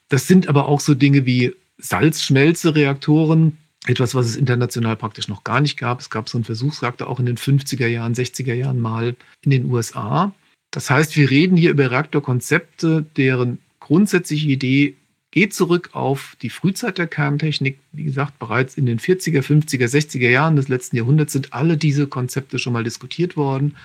Das 0.09 0.27
sind 0.27 0.47
aber 0.47 0.67
auch 0.67 0.79
so 0.79 0.93
Dinge 0.93 1.25
wie 1.25 1.53
Salzschmelzereaktoren, 1.77 3.57
etwas, 3.87 4.13
was 4.13 4.27
es 4.27 4.35
international 4.35 4.95
praktisch 4.95 5.27
noch 5.27 5.43
gar 5.43 5.59
nicht 5.59 5.77
gab. 5.77 5.99
Es 5.99 6.09
gab 6.09 6.29
so 6.29 6.37
einen 6.37 6.45
Versuchsreaktor 6.45 7.07
auch 7.07 7.19
in 7.19 7.25
den 7.25 7.37
50er 7.37 7.87
Jahren, 7.87 8.13
60er 8.13 8.53
Jahren 8.53 8.79
mal 8.79 9.15
in 9.41 9.51
den 9.51 9.71
USA. 9.71 10.33
Das 10.69 10.89
heißt, 10.89 11.15
wir 11.17 11.29
reden 11.29 11.57
hier 11.57 11.71
über 11.71 11.89
Reaktorkonzepte, 11.91 13.05
deren 13.17 13.57
grundsätzliche 13.79 14.47
Idee 14.47 14.95
geht 15.31 15.53
zurück 15.53 15.89
auf 15.93 16.35
die 16.41 16.49
Frühzeit 16.49 16.97
der 16.97 17.07
Kerntechnik. 17.07 17.79
Wie 17.91 18.03
gesagt, 18.03 18.37
bereits 18.37 18.75
in 18.75 18.85
den 18.85 18.99
40er, 18.99 19.41
50er, 19.41 19.87
60er 19.87 20.29
Jahren 20.29 20.57
des 20.57 20.67
letzten 20.67 20.97
Jahrhunderts 20.97 21.33
sind 21.33 21.53
alle 21.53 21.77
diese 21.77 22.07
Konzepte 22.07 22.59
schon 22.59 22.73
mal 22.73 22.83
diskutiert 22.83 23.37
worden. 23.37 23.75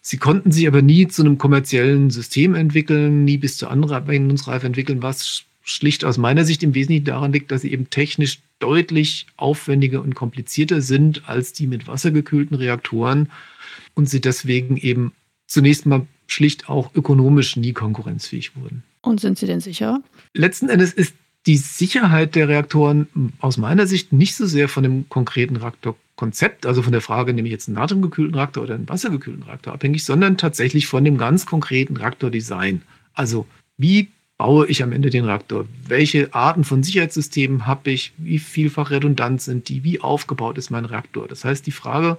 Sie 0.00 0.18
konnten 0.18 0.50
sich 0.50 0.66
aber 0.66 0.82
nie 0.82 1.06
zu 1.06 1.22
einem 1.22 1.38
kommerziellen 1.38 2.10
System 2.10 2.56
entwickeln, 2.56 3.24
nie 3.24 3.38
bis 3.38 3.56
zur 3.56 3.70
Anwendungsreife 3.70 4.66
entwickeln, 4.66 5.02
was 5.02 5.44
schlicht 5.62 6.04
aus 6.04 6.18
meiner 6.18 6.44
Sicht 6.44 6.64
im 6.64 6.74
Wesentlichen 6.74 7.04
daran 7.04 7.32
liegt, 7.32 7.52
dass 7.52 7.62
sie 7.62 7.72
eben 7.72 7.88
technisch 7.88 8.40
deutlich 8.62 9.26
aufwendiger 9.36 10.00
und 10.00 10.14
komplizierter 10.14 10.80
sind 10.80 11.28
als 11.28 11.52
die 11.52 11.66
mit 11.66 11.88
wassergekühlten 11.88 12.56
Reaktoren 12.56 13.30
und 13.94 14.08
sie 14.08 14.20
deswegen 14.20 14.76
eben 14.76 15.12
zunächst 15.46 15.84
mal 15.86 16.06
schlicht 16.28 16.68
auch 16.68 16.94
ökonomisch 16.94 17.56
nie 17.56 17.72
konkurrenzfähig 17.72 18.56
wurden. 18.56 18.82
Und 19.02 19.20
sind 19.20 19.38
sie 19.38 19.46
denn 19.46 19.60
sicher? 19.60 20.00
Letzten 20.32 20.68
Endes 20.68 20.92
ist 20.92 21.14
die 21.46 21.56
Sicherheit 21.56 22.36
der 22.36 22.48
Reaktoren 22.48 23.32
aus 23.40 23.56
meiner 23.56 23.86
Sicht 23.86 24.12
nicht 24.12 24.36
so 24.36 24.46
sehr 24.46 24.68
von 24.68 24.84
dem 24.84 25.08
konkreten 25.08 25.56
Reaktorkonzept, 25.56 26.66
also 26.66 26.82
von 26.82 26.92
der 26.92 27.00
Frage, 27.00 27.34
nehme 27.34 27.48
ich 27.48 27.52
jetzt 27.52 27.68
einen 27.68 27.74
natriumgekühlten 27.74 28.36
Reaktor 28.36 28.62
oder 28.62 28.76
einen 28.76 28.88
wassergekühlten 28.88 29.42
Reaktor 29.42 29.74
abhängig, 29.74 30.04
sondern 30.04 30.38
tatsächlich 30.38 30.86
von 30.86 31.04
dem 31.04 31.18
ganz 31.18 31.44
konkreten 31.44 31.96
Reaktordesign. 31.96 32.82
Also 33.12 33.46
wie 33.76 34.08
baue 34.42 34.66
ich 34.66 34.82
am 34.82 34.90
Ende 34.90 35.08
den 35.08 35.24
Reaktor? 35.24 35.66
Welche 35.86 36.34
Arten 36.34 36.64
von 36.64 36.82
Sicherheitssystemen 36.82 37.64
habe 37.64 37.92
ich? 37.92 38.12
Wie 38.18 38.40
vielfach 38.40 38.90
redundant 38.90 39.40
sind 39.40 39.68
die? 39.68 39.84
Wie 39.84 40.00
aufgebaut 40.00 40.58
ist 40.58 40.68
mein 40.68 40.84
Reaktor? 40.84 41.28
Das 41.28 41.44
heißt, 41.44 41.64
die 41.64 41.70
Frage 41.70 42.18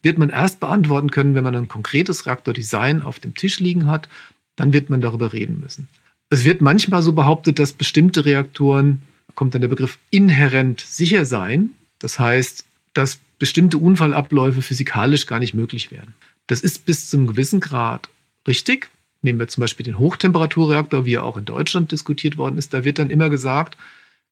wird 0.00 0.16
man 0.16 0.30
erst 0.30 0.60
beantworten 0.60 1.10
können, 1.10 1.34
wenn 1.34 1.42
man 1.42 1.56
ein 1.56 1.66
konkretes 1.66 2.26
Reaktordesign 2.26 3.02
auf 3.02 3.18
dem 3.18 3.34
Tisch 3.34 3.58
liegen 3.58 3.88
hat. 3.88 4.08
Dann 4.54 4.72
wird 4.72 4.88
man 4.88 5.00
darüber 5.00 5.32
reden 5.32 5.58
müssen. 5.58 5.88
Es 6.30 6.44
wird 6.44 6.60
manchmal 6.60 7.02
so 7.02 7.12
behauptet, 7.12 7.58
dass 7.58 7.72
bestimmte 7.72 8.24
Reaktoren, 8.24 9.02
kommt 9.34 9.56
dann 9.56 9.62
der 9.62 9.66
Begriff, 9.66 9.98
inhärent 10.10 10.80
sicher 10.80 11.24
seien. 11.24 11.74
Das 11.98 12.20
heißt, 12.20 12.64
dass 12.92 13.18
bestimmte 13.40 13.78
Unfallabläufe 13.78 14.62
physikalisch 14.62 15.26
gar 15.26 15.40
nicht 15.40 15.54
möglich 15.54 15.90
wären. 15.90 16.14
Das 16.46 16.60
ist 16.60 16.86
bis 16.86 17.10
zum 17.10 17.26
gewissen 17.26 17.58
Grad 17.58 18.08
richtig. 18.46 18.90
Nehmen 19.24 19.38
wir 19.38 19.48
zum 19.48 19.62
Beispiel 19.62 19.84
den 19.84 19.98
Hochtemperaturreaktor, 19.98 21.06
wie 21.06 21.14
er 21.14 21.24
auch 21.24 21.38
in 21.38 21.46
Deutschland 21.46 21.90
diskutiert 21.90 22.36
worden 22.36 22.58
ist. 22.58 22.74
Da 22.74 22.84
wird 22.84 22.98
dann 22.98 23.08
immer 23.08 23.30
gesagt, 23.30 23.78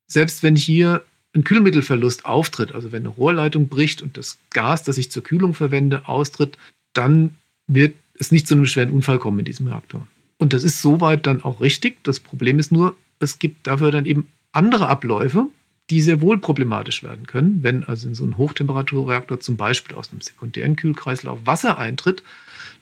selbst 0.06 0.42
wenn 0.42 0.54
hier 0.54 1.02
ein 1.34 1.44
Kühlmittelverlust 1.44 2.26
auftritt, 2.26 2.72
also 2.74 2.92
wenn 2.92 3.02
eine 3.02 3.08
Rohrleitung 3.08 3.68
bricht 3.68 4.02
und 4.02 4.18
das 4.18 4.38
Gas, 4.50 4.84
das 4.84 4.98
ich 4.98 5.10
zur 5.10 5.22
Kühlung 5.22 5.54
verwende, 5.54 6.06
austritt, 6.06 6.58
dann 6.92 7.36
wird 7.66 7.94
es 8.18 8.32
nicht 8.32 8.46
zu 8.46 8.54
einem 8.54 8.66
schweren 8.66 8.90
Unfall 8.90 9.18
kommen 9.18 9.38
in 9.38 9.46
diesem 9.46 9.66
Reaktor. 9.66 10.06
Und 10.36 10.52
das 10.52 10.62
ist 10.62 10.82
soweit 10.82 11.26
dann 11.26 11.42
auch 11.42 11.62
richtig. 11.62 12.04
Das 12.04 12.20
Problem 12.20 12.58
ist 12.58 12.70
nur, 12.70 12.94
es 13.18 13.38
gibt 13.38 13.66
dafür 13.66 13.92
dann 13.92 14.04
eben 14.04 14.28
andere 14.52 14.88
Abläufe, 14.88 15.46
die 15.88 16.02
sehr 16.02 16.20
wohl 16.20 16.36
problematisch 16.36 17.02
werden 17.02 17.26
können. 17.26 17.62
Wenn 17.62 17.84
also 17.84 18.08
in 18.08 18.14
so 18.14 18.24
einem 18.24 18.36
Hochtemperaturreaktor 18.36 19.40
zum 19.40 19.56
Beispiel 19.56 19.96
aus 19.96 20.10
einem 20.12 20.20
sekundären 20.20 20.76
Kühlkreislauf 20.76 21.38
Wasser 21.46 21.78
eintritt, 21.78 22.22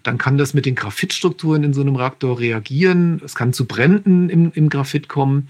dann 0.02 0.18
kann 0.18 0.38
das 0.38 0.54
mit 0.54 0.66
den 0.66 0.74
Graphitstrukturen 0.74 1.64
in 1.64 1.72
so 1.72 1.80
einem 1.80 1.96
Reaktor 1.96 2.38
reagieren. 2.38 3.20
Es 3.24 3.34
kann 3.34 3.52
zu 3.52 3.66
Bränden 3.66 4.28
im, 4.28 4.52
im 4.54 4.68
Graphit 4.68 5.08
kommen. 5.08 5.48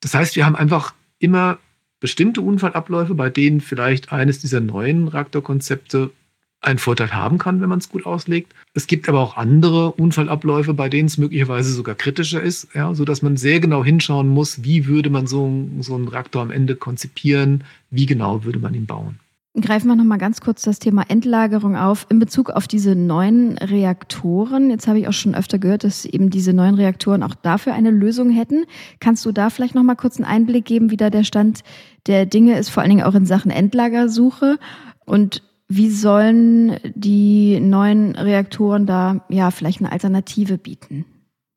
Das 0.00 0.14
heißt, 0.14 0.36
wir 0.36 0.46
haben 0.46 0.56
einfach 0.56 0.94
immer 1.18 1.58
bestimmte 2.00 2.40
Unfallabläufe, 2.40 3.14
bei 3.14 3.30
denen 3.30 3.60
vielleicht 3.60 4.12
eines 4.12 4.38
dieser 4.38 4.60
neuen 4.60 5.08
Reaktorkonzepte 5.08 6.10
einen 6.60 6.78
Vorteil 6.78 7.12
haben 7.12 7.38
kann, 7.38 7.60
wenn 7.60 7.68
man 7.68 7.78
es 7.78 7.88
gut 7.88 8.06
auslegt. 8.06 8.52
Es 8.74 8.86
gibt 8.86 9.08
aber 9.08 9.20
auch 9.20 9.36
andere 9.36 9.92
Unfallabläufe, 9.92 10.74
bei 10.74 10.88
denen 10.88 11.06
es 11.06 11.18
möglicherweise 11.18 11.72
sogar 11.72 11.94
kritischer 11.94 12.42
ist, 12.42 12.68
ja, 12.74 12.94
sodass 12.94 13.22
man 13.22 13.36
sehr 13.36 13.60
genau 13.60 13.84
hinschauen 13.84 14.28
muss, 14.28 14.64
wie 14.64 14.86
würde 14.86 15.10
man 15.10 15.26
so, 15.26 15.68
so 15.80 15.94
einen 15.94 16.08
Reaktor 16.08 16.42
am 16.42 16.50
Ende 16.50 16.74
konzipieren, 16.74 17.64
wie 17.90 18.06
genau 18.06 18.44
würde 18.44 18.58
man 18.58 18.74
ihn 18.74 18.86
bauen. 18.86 19.20
Greifen 19.58 19.88
wir 19.88 19.96
noch 19.96 20.04
mal 20.04 20.18
ganz 20.18 20.42
kurz 20.42 20.62
das 20.62 20.78
Thema 20.78 21.04
Endlagerung 21.08 21.76
auf 21.76 22.06
in 22.10 22.18
Bezug 22.18 22.50
auf 22.50 22.68
diese 22.68 22.94
neuen 22.94 23.56
Reaktoren. 23.56 24.68
Jetzt 24.68 24.86
habe 24.86 24.98
ich 24.98 25.08
auch 25.08 25.14
schon 25.14 25.34
öfter 25.34 25.58
gehört, 25.58 25.82
dass 25.82 26.04
eben 26.04 26.28
diese 26.28 26.52
neuen 26.52 26.74
Reaktoren 26.74 27.22
auch 27.22 27.34
dafür 27.34 27.72
eine 27.72 27.90
Lösung 27.90 28.28
hätten. 28.30 28.66
Kannst 29.00 29.24
du 29.24 29.32
da 29.32 29.48
vielleicht 29.48 29.74
noch 29.74 29.82
mal 29.82 29.94
kurz 29.94 30.16
einen 30.16 30.26
Einblick 30.26 30.66
geben, 30.66 30.90
wie 30.90 30.98
da 30.98 31.08
der 31.08 31.24
Stand 31.24 31.62
der 32.06 32.26
Dinge 32.26 32.58
ist, 32.58 32.68
vor 32.68 32.82
allen 32.82 32.90
Dingen 32.90 33.04
auch 33.04 33.14
in 33.14 33.24
Sachen 33.24 33.50
Endlagersuche 33.50 34.58
und 35.06 35.42
wie 35.68 35.90
sollen 35.90 36.76
die 36.94 37.58
neuen 37.58 38.14
Reaktoren 38.14 38.86
da 38.86 39.24
ja 39.28 39.50
vielleicht 39.50 39.80
eine 39.80 39.90
Alternative 39.90 40.58
bieten? 40.58 41.04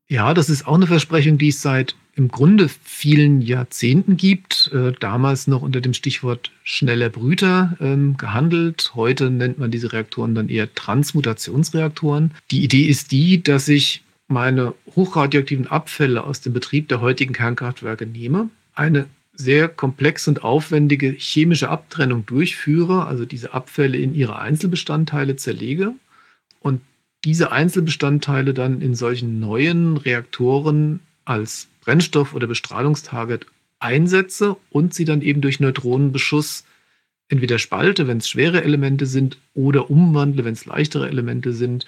Ja, 0.07 0.33
das 0.33 0.49
ist 0.49 0.65
auch 0.65 0.75
eine 0.75 0.87
Versprechung, 0.87 1.37
die 1.37 1.49
es 1.49 1.61
seit 1.61 1.95
im 2.19 2.27
Grunde 2.27 2.69
vielen 2.83 3.39
Jahrzehnten 3.39 4.17
gibt. 4.17 4.69
Äh, 4.73 4.91
damals 4.99 5.47
noch 5.47 5.61
unter 5.61 5.79
dem 5.79 5.93
Stichwort 5.93 6.51
schneller 6.63 7.09
Brüter 7.09 7.77
ähm, 7.79 8.17
gehandelt. 8.17 8.91
Heute 8.93 9.29
nennt 9.29 9.57
man 9.57 9.71
diese 9.71 9.93
Reaktoren 9.93 10.35
dann 10.35 10.49
eher 10.49 10.73
Transmutationsreaktoren. 10.75 12.31
Die 12.51 12.61
Idee 12.61 12.83
ist 12.83 13.13
die, 13.13 13.41
dass 13.41 13.69
ich 13.69 14.03
meine 14.27 14.75
hochradioaktiven 14.97 15.67
Abfälle 15.67 16.25
aus 16.25 16.41
dem 16.41 16.51
Betrieb 16.51 16.89
der 16.89 16.99
heutigen 16.99 17.31
Kernkraftwerke 17.31 18.05
nehme, 18.05 18.49
eine 18.75 19.05
sehr 19.33 19.69
komplex 19.69 20.27
und 20.27 20.43
aufwendige 20.43 21.15
chemische 21.17 21.69
Abtrennung 21.69 22.25
durchführe, 22.25 23.05
also 23.05 23.25
diese 23.25 23.53
Abfälle 23.53 23.97
in 23.97 24.13
ihre 24.13 24.37
Einzelbestandteile 24.37 25.37
zerlege 25.37 25.93
und 26.59 26.81
diese 27.23 27.53
Einzelbestandteile 27.53 28.53
dann 28.53 28.81
in 28.81 28.93
solchen 28.93 29.39
neuen 29.39 29.95
Reaktoren 29.95 30.99
als 31.29 31.67
Brennstoff 31.81 32.33
oder 32.33 32.47
Bestrahlungstarget 32.47 33.45
einsetze 33.77 34.57
und 34.71 34.93
sie 34.93 35.05
dann 35.05 35.21
eben 35.21 35.41
durch 35.41 35.59
Neutronenbeschuss 35.59 36.65
entweder 37.29 37.59
spalte, 37.59 38.07
wenn 38.07 38.17
es 38.17 38.27
schwere 38.27 38.63
Elemente 38.63 39.05
sind, 39.05 39.37
oder 39.53 39.91
umwandle, 39.91 40.43
wenn 40.43 40.53
es 40.53 40.65
leichtere 40.65 41.07
Elemente 41.07 41.53
sind, 41.53 41.85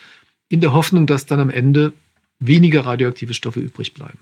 in 0.49 0.61
der 0.61 0.73
Hoffnung, 0.73 1.07
dass 1.07 1.25
dann 1.25 1.39
am 1.39 1.49
Ende 1.49 1.93
weniger 2.39 2.85
radioaktive 2.85 3.33
Stoffe 3.33 3.59
übrig 3.59 3.93
bleiben. 3.93 4.19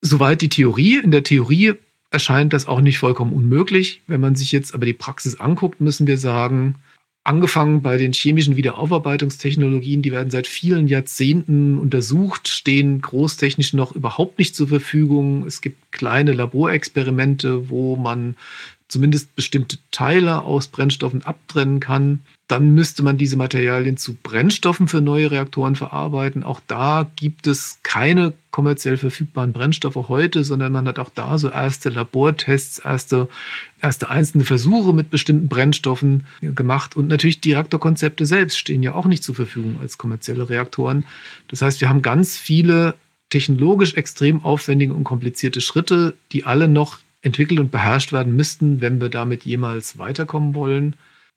Soweit 0.00 0.42
die 0.42 0.48
Theorie. 0.48 0.98
In 0.98 1.12
der 1.12 1.22
Theorie 1.22 1.74
erscheint 2.10 2.52
das 2.52 2.66
auch 2.66 2.80
nicht 2.80 2.98
vollkommen 2.98 3.32
unmöglich. 3.32 4.02
Wenn 4.08 4.20
man 4.20 4.34
sich 4.34 4.50
jetzt 4.50 4.74
aber 4.74 4.86
die 4.86 4.92
Praxis 4.92 5.38
anguckt, 5.38 5.80
müssen 5.80 6.06
wir 6.06 6.18
sagen, 6.18 6.76
angefangen 7.26 7.82
bei 7.82 7.96
den 7.96 8.12
chemischen 8.12 8.56
Wiederaufarbeitungstechnologien, 8.56 10.02
die 10.02 10.12
werden 10.12 10.30
seit 10.30 10.46
vielen 10.46 10.88
Jahrzehnten 10.88 11.78
untersucht, 11.78 12.48
stehen 12.48 13.00
großtechnisch 13.00 13.72
noch 13.72 13.92
überhaupt 13.92 14.38
nicht 14.38 14.54
zur 14.54 14.68
Verfügung. 14.68 15.46
Es 15.46 15.60
gibt 15.60 15.92
kleine 15.92 16.32
Laborexperimente, 16.32 17.68
wo 17.68 17.96
man 17.96 18.36
zumindest 18.88 19.34
bestimmte 19.34 19.78
Teile 19.90 20.42
aus 20.42 20.68
Brennstoffen 20.68 21.24
abtrennen 21.24 21.80
kann. 21.80 22.20
Dann 22.48 22.74
müsste 22.74 23.02
man 23.02 23.18
diese 23.18 23.36
Materialien 23.36 23.96
zu 23.96 24.14
Brennstoffen 24.14 24.86
für 24.86 25.00
neue 25.00 25.32
Reaktoren 25.32 25.74
verarbeiten. 25.74 26.44
Auch 26.44 26.60
da 26.68 27.10
gibt 27.16 27.48
es 27.48 27.80
keine 27.82 28.34
kommerziell 28.52 28.96
verfügbaren 28.98 29.52
Brennstoffe 29.52 30.08
heute, 30.08 30.44
sondern 30.44 30.72
man 30.72 30.86
hat 30.86 31.00
auch 31.00 31.10
da 31.12 31.38
so 31.38 31.50
erste 31.50 31.88
Labortests, 31.88 32.78
erste, 32.78 33.28
erste 33.82 34.10
einzelne 34.10 34.44
Versuche 34.44 34.92
mit 34.92 35.10
bestimmten 35.10 35.48
Brennstoffen 35.48 36.26
gemacht. 36.40 36.96
Und 36.96 37.08
natürlich 37.08 37.40
die 37.40 37.52
Reaktorkonzepte 37.52 38.26
selbst 38.26 38.58
stehen 38.58 38.82
ja 38.84 38.94
auch 38.94 39.06
nicht 39.06 39.24
zur 39.24 39.34
Verfügung 39.34 39.78
als 39.80 39.98
kommerzielle 39.98 40.48
Reaktoren. 40.48 41.04
Das 41.48 41.62
heißt, 41.62 41.80
wir 41.80 41.88
haben 41.88 42.02
ganz 42.02 42.36
viele 42.36 42.94
technologisch 43.28 43.94
extrem 43.94 44.44
aufwendige 44.44 44.94
und 44.94 45.02
komplizierte 45.02 45.60
Schritte, 45.60 46.14
die 46.30 46.44
alle 46.44 46.68
noch 46.68 46.98
entwickelt 47.22 47.58
und 47.58 47.72
beherrscht 47.72 48.12
werden 48.12 48.36
müssten, 48.36 48.80
wenn 48.80 49.00
wir 49.00 49.08
damit 49.08 49.44
jemals 49.44 49.98
weiterkommen 49.98 50.54
wollen. 50.54 50.94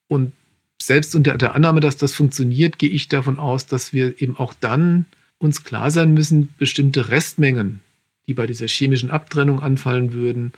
Und 0.07 0.33
selbst 0.81 1.15
unter 1.15 1.37
der 1.37 1.55
Annahme, 1.55 1.79
dass 1.79 1.97
das 1.97 2.13
funktioniert, 2.13 2.79
gehe 2.79 2.89
ich 2.89 3.07
davon 3.07 3.39
aus, 3.39 3.65
dass 3.65 3.93
wir 3.93 4.21
eben 4.21 4.37
auch 4.37 4.53
dann 4.59 5.05
uns 5.37 5.63
klar 5.63 5.91
sein 5.91 6.13
müssen, 6.13 6.49
bestimmte 6.57 7.09
Restmengen, 7.09 7.81
die 8.27 8.33
bei 8.33 8.47
dieser 8.47 8.67
chemischen 8.67 9.11
Abtrennung 9.11 9.61
anfallen 9.61 10.13
würden, 10.13 10.53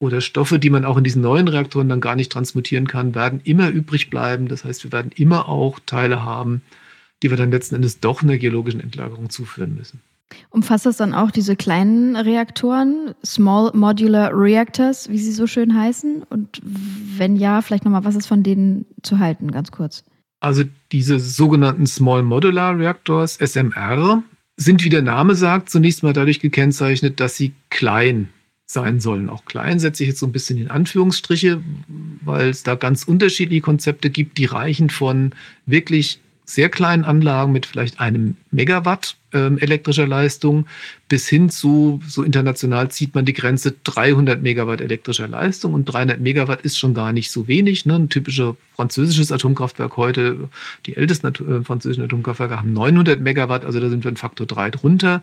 oder 0.00 0.20
Stoffe, 0.20 0.58
die 0.58 0.70
man 0.70 0.84
auch 0.84 0.96
in 0.96 1.04
diesen 1.04 1.22
neuen 1.22 1.48
Reaktoren 1.48 1.88
dann 1.88 2.00
gar 2.00 2.14
nicht 2.14 2.30
transmutieren 2.30 2.86
kann, 2.86 3.14
werden 3.14 3.40
immer 3.42 3.68
übrig 3.68 4.10
bleiben. 4.10 4.46
Das 4.46 4.64
heißt, 4.64 4.84
wir 4.84 4.92
werden 4.92 5.10
immer 5.16 5.48
auch 5.48 5.80
Teile 5.86 6.22
haben, 6.22 6.62
die 7.22 7.30
wir 7.30 7.36
dann 7.36 7.50
letzten 7.50 7.74
Endes 7.74 7.98
doch 7.98 8.22
einer 8.22 8.38
geologischen 8.38 8.80
Endlagerung 8.80 9.28
zuführen 9.28 9.74
müssen. 9.74 10.00
Umfasst 10.50 10.86
das 10.86 10.96
dann 10.96 11.14
auch 11.14 11.30
diese 11.30 11.56
kleinen 11.56 12.16
Reaktoren, 12.16 13.14
Small 13.24 13.70
Modular 13.74 14.30
Reactors, 14.32 15.08
wie 15.08 15.18
sie 15.18 15.32
so 15.32 15.46
schön 15.46 15.74
heißen? 15.74 16.22
Und 16.28 16.60
wenn 16.62 17.36
ja, 17.36 17.62
vielleicht 17.62 17.84
nochmal, 17.84 18.04
was 18.04 18.16
ist 18.16 18.26
von 18.26 18.42
denen 18.42 18.86
zu 19.02 19.18
halten, 19.18 19.50
ganz 19.50 19.70
kurz? 19.70 20.04
Also 20.40 20.64
diese 20.92 21.18
sogenannten 21.18 21.86
Small 21.86 22.22
Modular 22.22 22.78
Reactors, 22.78 23.36
SMR, 23.36 24.22
sind, 24.56 24.84
wie 24.84 24.88
der 24.88 25.02
Name 25.02 25.34
sagt, 25.34 25.70
zunächst 25.70 26.02
mal 26.02 26.12
dadurch 26.12 26.40
gekennzeichnet, 26.40 27.20
dass 27.20 27.36
sie 27.36 27.52
klein 27.70 28.28
sein 28.66 29.00
sollen. 29.00 29.30
Auch 29.30 29.44
klein 29.44 29.78
setze 29.78 30.02
ich 30.02 30.10
jetzt 30.10 30.20
so 30.20 30.26
ein 30.26 30.32
bisschen 30.32 30.58
in 30.58 30.68
Anführungsstriche, 30.68 31.62
weil 32.20 32.50
es 32.50 32.64
da 32.64 32.74
ganz 32.74 33.04
unterschiedliche 33.04 33.62
Konzepte 33.62 34.10
gibt, 34.10 34.36
die 34.36 34.44
reichen 34.44 34.90
von 34.90 35.32
wirklich 35.64 36.20
sehr 36.44 36.68
kleinen 36.68 37.04
Anlagen 37.04 37.52
mit 37.52 37.66
vielleicht 37.66 38.00
einem 38.00 38.36
Megawatt 38.50 39.16
elektrischer 39.32 40.06
Leistung 40.06 40.66
bis 41.08 41.28
hin 41.28 41.50
zu, 41.50 42.00
so 42.06 42.22
international 42.22 42.90
zieht 42.90 43.14
man 43.14 43.24
die 43.24 43.32
Grenze 43.32 43.74
300 43.84 44.42
Megawatt 44.42 44.80
elektrischer 44.80 45.28
Leistung 45.28 45.74
und 45.74 45.84
300 45.84 46.20
Megawatt 46.20 46.62
ist 46.62 46.78
schon 46.78 46.94
gar 46.94 47.12
nicht 47.12 47.30
so 47.30 47.46
wenig. 47.48 47.86
Ne? 47.86 47.96
Ein 47.96 48.08
typisches 48.08 48.54
französisches 48.74 49.32
Atomkraftwerk 49.32 49.96
heute, 49.96 50.48
die 50.86 50.96
ältesten 50.96 51.26
äh, 51.26 51.64
französischen 51.64 52.04
Atomkraftwerke 52.04 52.58
haben 52.58 52.72
900 52.72 53.20
Megawatt, 53.20 53.64
also 53.64 53.80
da 53.80 53.88
sind 53.88 54.04
wir 54.04 54.10
ein 54.10 54.16
Faktor 54.16 54.46
3 54.46 54.70
drunter. 54.70 55.22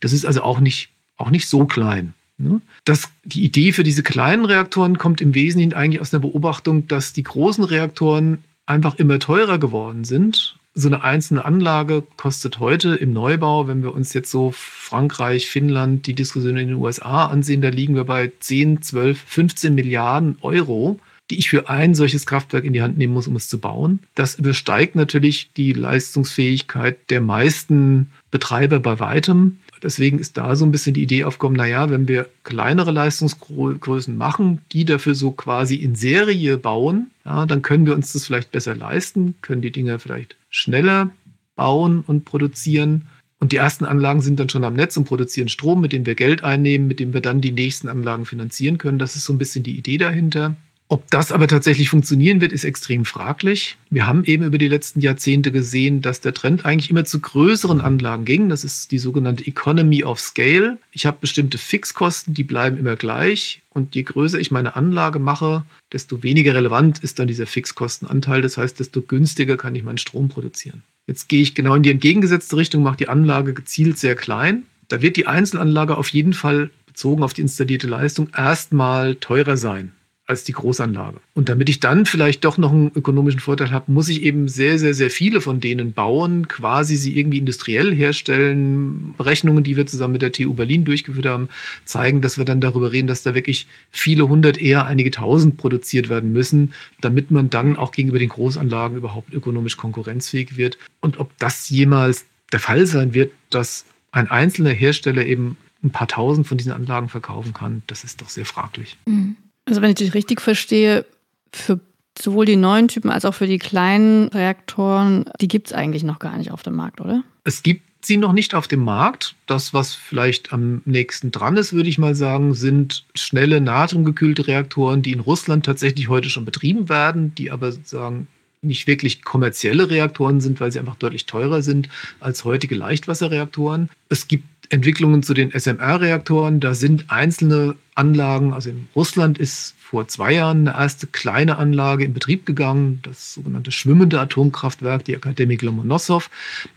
Das 0.00 0.12
ist 0.12 0.24
also 0.24 0.42
auch 0.42 0.60
nicht, 0.60 0.90
auch 1.16 1.30
nicht 1.30 1.48
so 1.48 1.66
klein. 1.66 2.14
Ne? 2.38 2.60
Das, 2.84 3.10
die 3.24 3.44
Idee 3.44 3.72
für 3.72 3.84
diese 3.84 4.02
kleinen 4.02 4.44
Reaktoren 4.44 4.98
kommt 4.98 5.20
im 5.20 5.34
Wesentlichen 5.34 5.74
eigentlich 5.74 6.00
aus 6.00 6.12
einer 6.12 6.22
Beobachtung, 6.22 6.88
dass 6.88 7.12
die 7.12 7.22
großen 7.22 7.64
Reaktoren 7.64 8.38
einfach 8.66 8.96
immer 8.96 9.18
teurer 9.18 9.58
geworden 9.58 10.04
sind. 10.04 10.56
So 10.74 10.88
eine 10.88 11.04
einzelne 11.04 11.44
Anlage 11.44 12.02
kostet 12.16 12.58
heute 12.58 12.96
im 12.96 13.12
Neubau, 13.12 13.68
wenn 13.68 13.82
wir 13.82 13.94
uns 13.94 14.12
jetzt 14.12 14.30
so 14.30 14.50
Frankreich, 14.52 15.48
Finnland, 15.48 16.06
die 16.06 16.14
Diskussion 16.14 16.56
in 16.56 16.68
den 16.68 16.76
USA 16.76 17.26
ansehen, 17.26 17.60
da 17.60 17.68
liegen 17.68 17.94
wir 17.94 18.04
bei 18.04 18.32
10, 18.40 18.82
12, 18.82 19.22
15 19.24 19.74
Milliarden 19.74 20.38
Euro 20.40 20.98
die 21.30 21.38
ich 21.38 21.48
für 21.48 21.68
ein 21.68 21.94
solches 21.94 22.26
Kraftwerk 22.26 22.64
in 22.64 22.72
die 22.72 22.82
Hand 22.82 22.98
nehmen 22.98 23.14
muss, 23.14 23.28
um 23.28 23.36
es 23.36 23.48
zu 23.48 23.58
bauen. 23.58 24.00
Das 24.14 24.34
übersteigt 24.34 24.94
natürlich 24.94 25.50
die 25.56 25.72
Leistungsfähigkeit 25.72 26.98
der 27.10 27.20
meisten 27.20 28.10
Betreiber 28.30 28.78
bei 28.78 29.00
weitem. 29.00 29.58
Deswegen 29.84 30.18
ist 30.18 30.38
da 30.38 30.56
so 30.56 30.64
ein 30.64 30.72
bisschen 30.72 30.94
die 30.94 31.02
Idee 31.02 31.24
aufgekommen, 31.24 31.58
naja, 31.58 31.90
wenn 31.90 32.08
wir 32.08 32.30
kleinere 32.42 32.90
Leistungsgrößen 32.90 34.16
machen, 34.16 34.62
die 34.72 34.86
dafür 34.86 35.14
so 35.14 35.30
quasi 35.32 35.76
in 35.76 35.94
Serie 35.94 36.56
bauen, 36.56 37.10
ja, 37.26 37.44
dann 37.44 37.60
können 37.60 37.84
wir 37.84 37.94
uns 37.94 38.14
das 38.14 38.24
vielleicht 38.24 38.50
besser 38.50 38.74
leisten, 38.74 39.34
können 39.42 39.60
die 39.60 39.70
Dinge 39.70 39.98
vielleicht 39.98 40.36
schneller 40.48 41.10
bauen 41.54 42.02
und 42.06 42.24
produzieren. 42.24 43.08
Und 43.40 43.52
die 43.52 43.56
ersten 43.56 43.84
Anlagen 43.84 44.22
sind 44.22 44.40
dann 44.40 44.48
schon 44.48 44.64
am 44.64 44.72
Netz 44.72 44.96
und 44.96 45.04
produzieren 45.04 45.50
Strom, 45.50 45.82
mit 45.82 45.92
dem 45.92 46.06
wir 46.06 46.14
Geld 46.14 46.42
einnehmen, 46.42 46.88
mit 46.88 46.98
dem 46.98 47.12
wir 47.12 47.20
dann 47.20 47.42
die 47.42 47.52
nächsten 47.52 47.88
Anlagen 47.88 48.24
finanzieren 48.24 48.78
können. 48.78 48.98
Das 48.98 49.16
ist 49.16 49.26
so 49.26 49.34
ein 49.34 49.38
bisschen 49.38 49.64
die 49.64 49.76
Idee 49.76 49.98
dahinter. 49.98 50.56
Ob 50.88 51.10
das 51.10 51.32
aber 51.32 51.48
tatsächlich 51.48 51.88
funktionieren 51.88 52.42
wird, 52.42 52.52
ist 52.52 52.64
extrem 52.64 53.06
fraglich. 53.06 53.78
Wir 53.88 54.06
haben 54.06 54.22
eben 54.24 54.44
über 54.44 54.58
die 54.58 54.68
letzten 54.68 55.00
Jahrzehnte 55.00 55.50
gesehen, 55.50 56.02
dass 56.02 56.20
der 56.20 56.34
Trend 56.34 56.66
eigentlich 56.66 56.90
immer 56.90 57.06
zu 57.06 57.20
größeren 57.20 57.80
Anlagen 57.80 58.26
ging. 58.26 58.50
Das 58.50 58.64
ist 58.64 58.90
die 58.90 58.98
sogenannte 58.98 59.46
Economy 59.46 60.04
of 60.04 60.20
Scale. 60.20 60.76
Ich 60.92 61.06
habe 61.06 61.16
bestimmte 61.22 61.56
Fixkosten, 61.56 62.34
die 62.34 62.44
bleiben 62.44 62.76
immer 62.76 62.96
gleich. 62.96 63.62
Und 63.70 63.94
je 63.94 64.02
größer 64.02 64.38
ich 64.38 64.50
meine 64.50 64.76
Anlage 64.76 65.18
mache, 65.18 65.64
desto 65.90 66.22
weniger 66.22 66.54
relevant 66.54 66.98
ist 66.98 67.18
dann 67.18 67.28
dieser 67.28 67.46
Fixkostenanteil. 67.46 68.42
Das 68.42 68.58
heißt, 68.58 68.78
desto 68.78 69.00
günstiger 69.00 69.56
kann 69.56 69.74
ich 69.74 69.84
meinen 69.84 69.98
Strom 69.98 70.28
produzieren. 70.28 70.82
Jetzt 71.06 71.30
gehe 71.30 71.40
ich 71.40 71.54
genau 71.54 71.74
in 71.74 71.82
die 71.82 71.90
entgegengesetzte 71.90 72.56
Richtung, 72.58 72.82
mache 72.82 72.98
die 72.98 73.08
Anlage 73.08 73.54
gezielt 73.54 73.98
sehr 73.98 74.16
klein. 74.16 74.64
Da 74.88 75.00
wird 75.00 75.16
die 75.16 75.26
Einzelanlage 75.26 75.96
auf 75.96 76.10
jeden 76.10 76.34
Fall 76.34 76.70
bezogen 76.86 77.22
auf 77.22 77.32
die 77.32 77.40
installierte 77.40 77.86
Leistung 77.86 78.28
erstmal 78.36 79.14
teurer 79.16 79.56
sein 79.56 79.92
als 80.26 80.44
die 80.44 80.52
Großanlage. 80.52 81.18
Und 81.34 81.50
damit 81.50 81.68
ich 81.68 81.80
dann 81.80 82.06
vielleicht 82.06 82.44
doch 82.44 82.56
noch 82.56 82.72
einen 82.72 82.90
ökonomischen 82.94 83.40
Vorteil 83.40 83.70
habe, 83.72 83.92
muss 83.92 84.08
ich 84.08 84.22
eben 84.22 84.48
sehr, 84.48 84.78
sehr, 84.78 84.94
sehr 84.94 85.10
viele 85.10 85.42
von 85.42 85.60
denen 85.60 85.92
bauen, 85.92 86.48
quasi 86.48 86.96
sie 86.96 87.18
irgendwie 87.18 87.38
industriell 87.38 87.94
herstellen. 87.94 89.14
Berechnungen, 89.18 89.64
die 89.64 89.76
wir 89.76 89.86
zusammen 89.86 90.12
mit 90.12 90.22
der 90.22 90.32
TU 90.32 90.54
Berlin 90.54 90.84
durchgeführt 90.84 91.26
haben, 91.26 91.48
zeigen, 91.84 92.22
dass 92.22 92.38
wir 92.38 92.46
dann 92.46 92.62
darüber 92.62 92.90
reden, 92.90 93.06
dass 93.06 93.22
da 93.22 93.34
wirklich 93.34 93.66
viele 93.90 94.26
hundert, 94.26 94.56
eher 94.56 94.86
einige 94.86 95.10
tausend 95.10 95.58
produziert 95.58 96.08
werden 96.08 96.32
müssen, 96.32 96.72
damit 97.02 97.30
man 97.30 97.50
dann 97.50 97.76
auch 97.76 97.92
gegenüber 97.92 98.18
den 98.18 98.30
Großanlagen 98.30 98.96
überhaupt 98.96 99.34
ökonomisch 99.34 99.76
konkurrenzfähig 99.76 100.56
wird. 100.56 100.78
Und 101.00 101.18
ob 101.18 101.36
das 101.38 101.68
jemals 101.68 102.24
der 102.50 102.60
Fall 102.60 102.86
sein 102.86 103.12
wird, 103.12 103.32
dass 103.50 103.84
ein 104.10 104.30
einzelner 104.30 104.70
Hersteller 104.70 105.26
eben 105.26 105.58
ein 105.82 105.90
paar 105.90 106.08
tausend 106.08 106.46
von 106.46 106.56
diesen 106.56 106.72
Anlagen 106.72 107.10
verkaufen 107.10 107.52
kann, 107.52 107.82
das 107.88 108.04
ist 108.04 108.22
doch 108.22 108.30
sehr 108.30 108.46
fraglich. 108.46 108.96
Mhm. 109.04 109.36
Also 109.66 109.82
wenn 109.82 109.90
ich 109.90 109.96
dich 109.96 110.14
richtig 110.14 110.40
verstehe, 110.40 111.06
für 111.52 111.80
sowohl 112.18 112.46
die 112.46 112.56
neuen 112.56 112.88
Typen 112.88 113.10
als 113.10 113.24
auch 113.24 113.34
für 113.34 113.46
die 113.46 113.58
kleinen 113.58 114.28
Reaktoren, 114.28 115.24
die 115.40 115.48
gibt 115.48 115.68
es 115.68 115.72
eigentlich 115.72 116.04
noch 116.04 116.18
gar 116.18 116.36
nicht 116.36 116.50
auf 116.50 116.62
dem 116.62 116.74
Markt, 116.74 117.00
oder? 117.00 117.24
Es 117.44 117.62
gibt 117.62 117.82
sie 118.06 118.16
noch 118.16 118.32
nicht 118.32 118.54
auf 118.54 118.68
dem 118.68 118.84
Markt. 118.84 119.34
Das, 119.46 119.72
was 119.72 119.94
vielleicht 119.94 120.52
am 120.52 120.82
nächsten 120.84 121.30
dran 121.30 121.56
ist, 121.56 121.72
würde 121.72 121.88
ich 121.88 121.98
mal 121.98 122.14
sagen, 122.14 122.54
sind 122.54 123.04
schnelle 123.14 123.60
natriumgekühlte 123.60 124.46
Reaktoren, 124.46 125.02
die 125.02 125.12
in 125.12 125.20
Russland 125.20 125.66
tatsächlich 125.66 126.08
heute 126.08 126.28
schon 126.28 126.44
betrieben 126.44 126.88
werden, 126.88 127.34
die 127.34 127.50
aber 127.50 127.72
sagen 127.72 128.28
nicht 128.64 128.86
wirklich 128.86 129.22
kommerzielle 129.22 129.90
Reaktoren 129.90 130.40
sind, 130.40 130.58
weil 130.60 130.72
sie 130.72 130.78
einfach 130.78 130.96
deutlich 130.96 131.26
teurer 131.26 131.62
sind 131.62 131.88
als 132.20 132.44
heutige 132.44 132.74
Leichtwasserreaktoren. 132.74 133.90
Es 134.08 134.26
gibt 134.26 134.44
Entwicklungen 134.70 135.22
zu 135.22 135.34
den 135.34 135.50
SMR-Reaktoren. 135.52 136.60
Da 136.60 136.74
sind 136.74 137.06
einzelne 137.08 137.76
Anlagen, 137.94 138.52
also 138.52 138.70
in 138.70 138.88
Russland 138.94 139.38
ist 139.38 139.74
vor 139.78 140.08
zwei 140.08 140.32
Jahren 140.32 140.66
eine 140.66 140.76
erste 140.76 141.06
kleine 141.06 141.58
Anlage 141.58 142.04
in 142.04 142.14
Betrieb 142.14 142.46
gegangen, 142.46 143.00
das 143.02 143.34
sogenannte 143.34 143.70
schwimmende 143.70 144.18
Atomkraftwerk, 144.18 145.04
die 145.04 145.14
Akademik 145.14 145.62
Lomonossow. 145.62 146.28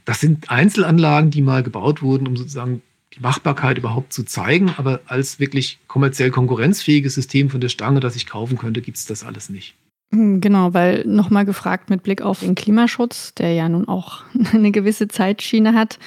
Das 0.06 0.20
sind 0.20 0.52
Einzelanlagen, 0.52 1.32
die 1.32 1.42
mal 1.42 1.64
gebaut 1.64 2.02
wurden, 2.02 2.28
um 2.28 2.38
sozusagen 2.38 2.82
die 3.16 3.22
Machbarkeit 3.22 3.78
überhaupt 3.78 4.14
zu 4.14 4.24
zeigen, 4.24 4.74
aber 4.78 5.02
als 5.08 5.40
wirklich 5.40 5.80
kommerziell 5.88 6.30
konkurrenzfähiges 6.30 7.16
System 7.16 7.50
von 7.50 7.62
der 7.62 7.70
Stange, 7.70 8.00
das 8.00 8.16
ich 8.16 8.28
kaufen 8.28 8.58
könnte, 8.58 8.82
gibt 8.82 8.98
es 8.98 9.06
das 9.06 9.24
alles 9.24 9.50
nicht. 9.50 9.76
Hm, 10.14 10.40
genau, 10.40 10.74
weil 10.74 11.04
nochmal 11.06 11.46
gefragt 11.46 11.90
mit 11.90 12.04
Blick 12.04 12.22
auf 12.22 12.40
den 12.42 12.56
Klimaschutz, 12.56 13.34
der 13.34 13.54
ja 13.54 13.68
nun 13.68 13.88
auch 13.88 14.24
eine 14.54 14.72
gewisse 14.72 15.08
Zeitschiene 15.08 15.74
hat. 15.74 16.00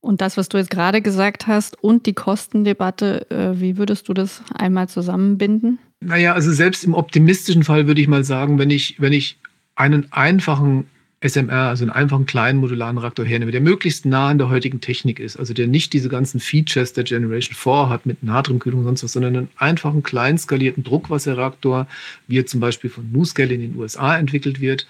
Und 0.00 0.20
das, 0.20 0.36
was 0.36 0.48
du 0.48 0.58
jetzt 0.58 0.70
gerade 0.70 1.02
gesagt 1.02 1.46
hast 1.46 1.82
und 1.82 2.06
die 2.06 2.12
Kostendebatte, 2.12 3.30
äh, 3.30 3.60
wie 3.60 3.76
würdest 3.76 4.08
du 4.08 4.14
das 4.14 4.42
einmal 4.54 4.88
zusammenbinden? 4.88 5.78
Naja, 6.00 6.34
also 6.34 6.52
selbst 6.52 6.84
im 6.84 6.94
optimistischen 6.94 7.64
Fall 7.64 7.86
würde 7.86 8.00
ich 8.00 8.08
mal 8.08 8.24
sagen, 8.24 8.58
wenn 8.58 8.70
ich, 8.70 9.00
wenn 9.00 9.12
ich 9.12 9.38
einen 9.74 10.12
einfachen 10.12 10.86
SMR, 11.20 11.68
also 11.68 11.82
einen 11.82 11.90
einfachen 11.90 12.26
kleinen 12.26 12.60
modularen 12.60 12.96
Reaktor 12.96 13.24
hernehme, 13.24 13.50
der 13.50 13.60
möglichst 13.60 14.06
nah 14.06 14.28
an 14.28 14.38
der 14.38 14.50
heutigen 14.50 14.80
Technik 14.80 15.18
ist, 15.18 15.36
also 15.36 15.52
der 15.52 15.66
nicht 15.66 15.92
diese 15.92 16.08
ganzen 16.08 16.38
Features 16.38 16.92
der 16.92 17.02
Generation 17.02 17.56
4 17.56 17.88
hat 17.88 18.06
mit 18.06 18.22
Natriumkühlung 18.22 18.80
und 18.80 18.86
sonst 18.86 19.02
was, 19.02 19.12
sondern 19.12 19.36
einen 19.36 19.48
einfachen, 19.56 20.04
klein 20.04 20.38
skalierten 20.38 20.84
Druckwasserreaktor, 20.84 21.88
wie 22.28 22.38
er 22.38 22.46
zum 22.46 22.60
Beispiel 22.60 22.88
von 22.88 23.10
NuScale 23.10 23.52
in 23.52 23.62
den 23.62 23.76
USA 23.76 24.16
entwickelt 24.16 24.60
wird. 24.60 24.86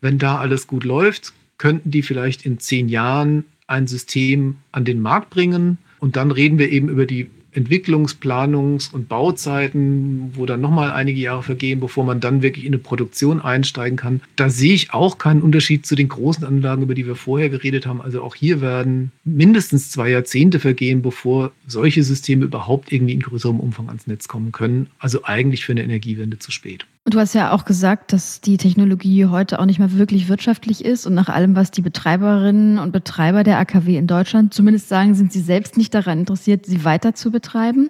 Wenn 0.00 0.18
da 0.18 0.38
alles 0.38 0.66
gut 0.66 0.82
läuft, 0.82 1.32
könnten 1.58 1.92
die 1.92 2.02
vielleicht 2.02 2.44
in 2.44 2.58
zehn 2.58 2.88
Jahren 2.88 3.44
ein 3.68 3.86
System 3.86 4.56
an 4.72 4.84
den 4.84 5.00
Markt 5.00 5.30
bringen. 5.30 5.78
Und 6.00 6.16
dann 6.16 6.30
reden 6.30 6.58
wir 6.58 6.70
eben 6.70 6.88
über 6.88 7.06
die 7.06 7.30
Entwicklungs-, 7.54 8.18
Planungs- 8.20 8.92
und 8.92 9.08
Bauzeiten, 9.08 10.32
wo 10.34 10.46
dann 10.46 10.60
nochmal 10.60 10.92
einige 10.92 11.20
Jahre 11.20 11.42
vergehen, 11.42 11.80
bevor 11.80 12.04
man 12.04 12.20
dann 12.20 12.42
wirklich 12.42 12.64
in 12.64 12.72
eine 12.72 12.82
Produktion 12.82 13.40
einsteigen 13.40 13.96
kann. 13.96 14.20
Da 14.36 14.50
sehe 14.50 14.74
ich 14.74 14.92
auch 14.92 15.18
keinen 15.18 15.42
Unterschied 15.42 15.86
zu 15.86 15.94
den 15.94 16.08
großen 16.08 16.44
Anlagen, 16.44 16.82
über 16.82 16.94
die 16.94 17.06
wir 17.06 17.16
vorher 17.16 17.48
geredet 17.48 17.86
haben. 17.86 18.00
Also 18.00 18.22
auch 18.22 18.34
hier 18.34 18.60
werden 18.60 19.12
mindestens 19.24 19.90
zwei 19.90 20.10
Jahrzehnte 20.10 20.60
vergehen, 20.60 21.02
bevor 21.02 21.52
solche 21.66 22.02
Systeme 22.02 22.44
überhaupt 22.44 22.92
irgendwie 22.92 23.14
in 23.14 23.20
größerem 23.20 23.60
Umfang 23.60 23.88
ans 23.88 24.06
Netz 24.06 24.28
kommen 24.28 24.52
können. 24.52 24.88
Also 24.98 25.24
eigentlich 25.24 25.64
für 25.64 25.72
eine 25.72 25.82
Energiewende 25.82 26.38
zu 26.38 26.52
spät. 26.52 26.86
Und 27.08 27.14
du 27.14 27.20
hast 27.20 27.32
ja 27.32 27.52
auch 27.52 27.64
gesagt, 27.64 28.12
dass 28.12 28.42
die 28.42 28.58
Technologie 28.58 29.24
heute 29.24 29.60
auch 29.60 29.64
nicht 29.64 29.78
mehr 29.78 29.94
wirklich 29.94 30.28
wirtschaftlich 30.28 30.84
ist 30.84 31.06
und 31.06 31.14
nach 31.14 31.30
allem, 31.30 31.56
was 31.56 31.70
die 31.70 31.80
Betreiberinnen 31.80 32.78
und 32.78 32.92
Betreiber 32.92 33.44
der 33.44 33.58
AKW 33.60 33.96
in 33.96 34.06
Deutschland 34.06 34.52
zumindest 34.52 34.90
sagen, 34.90 35.14
sind 35.14 35.32
sie 35.32 35.40
selbst 35.40 35.78
nicht 35.78 35.94
daran 35.94 36.18
interessiert, 36.18 36.66
sie 36.66 36.84
weiter 36.84 37.14
zu 37.14 37.30
betreiben. 37.30 37.88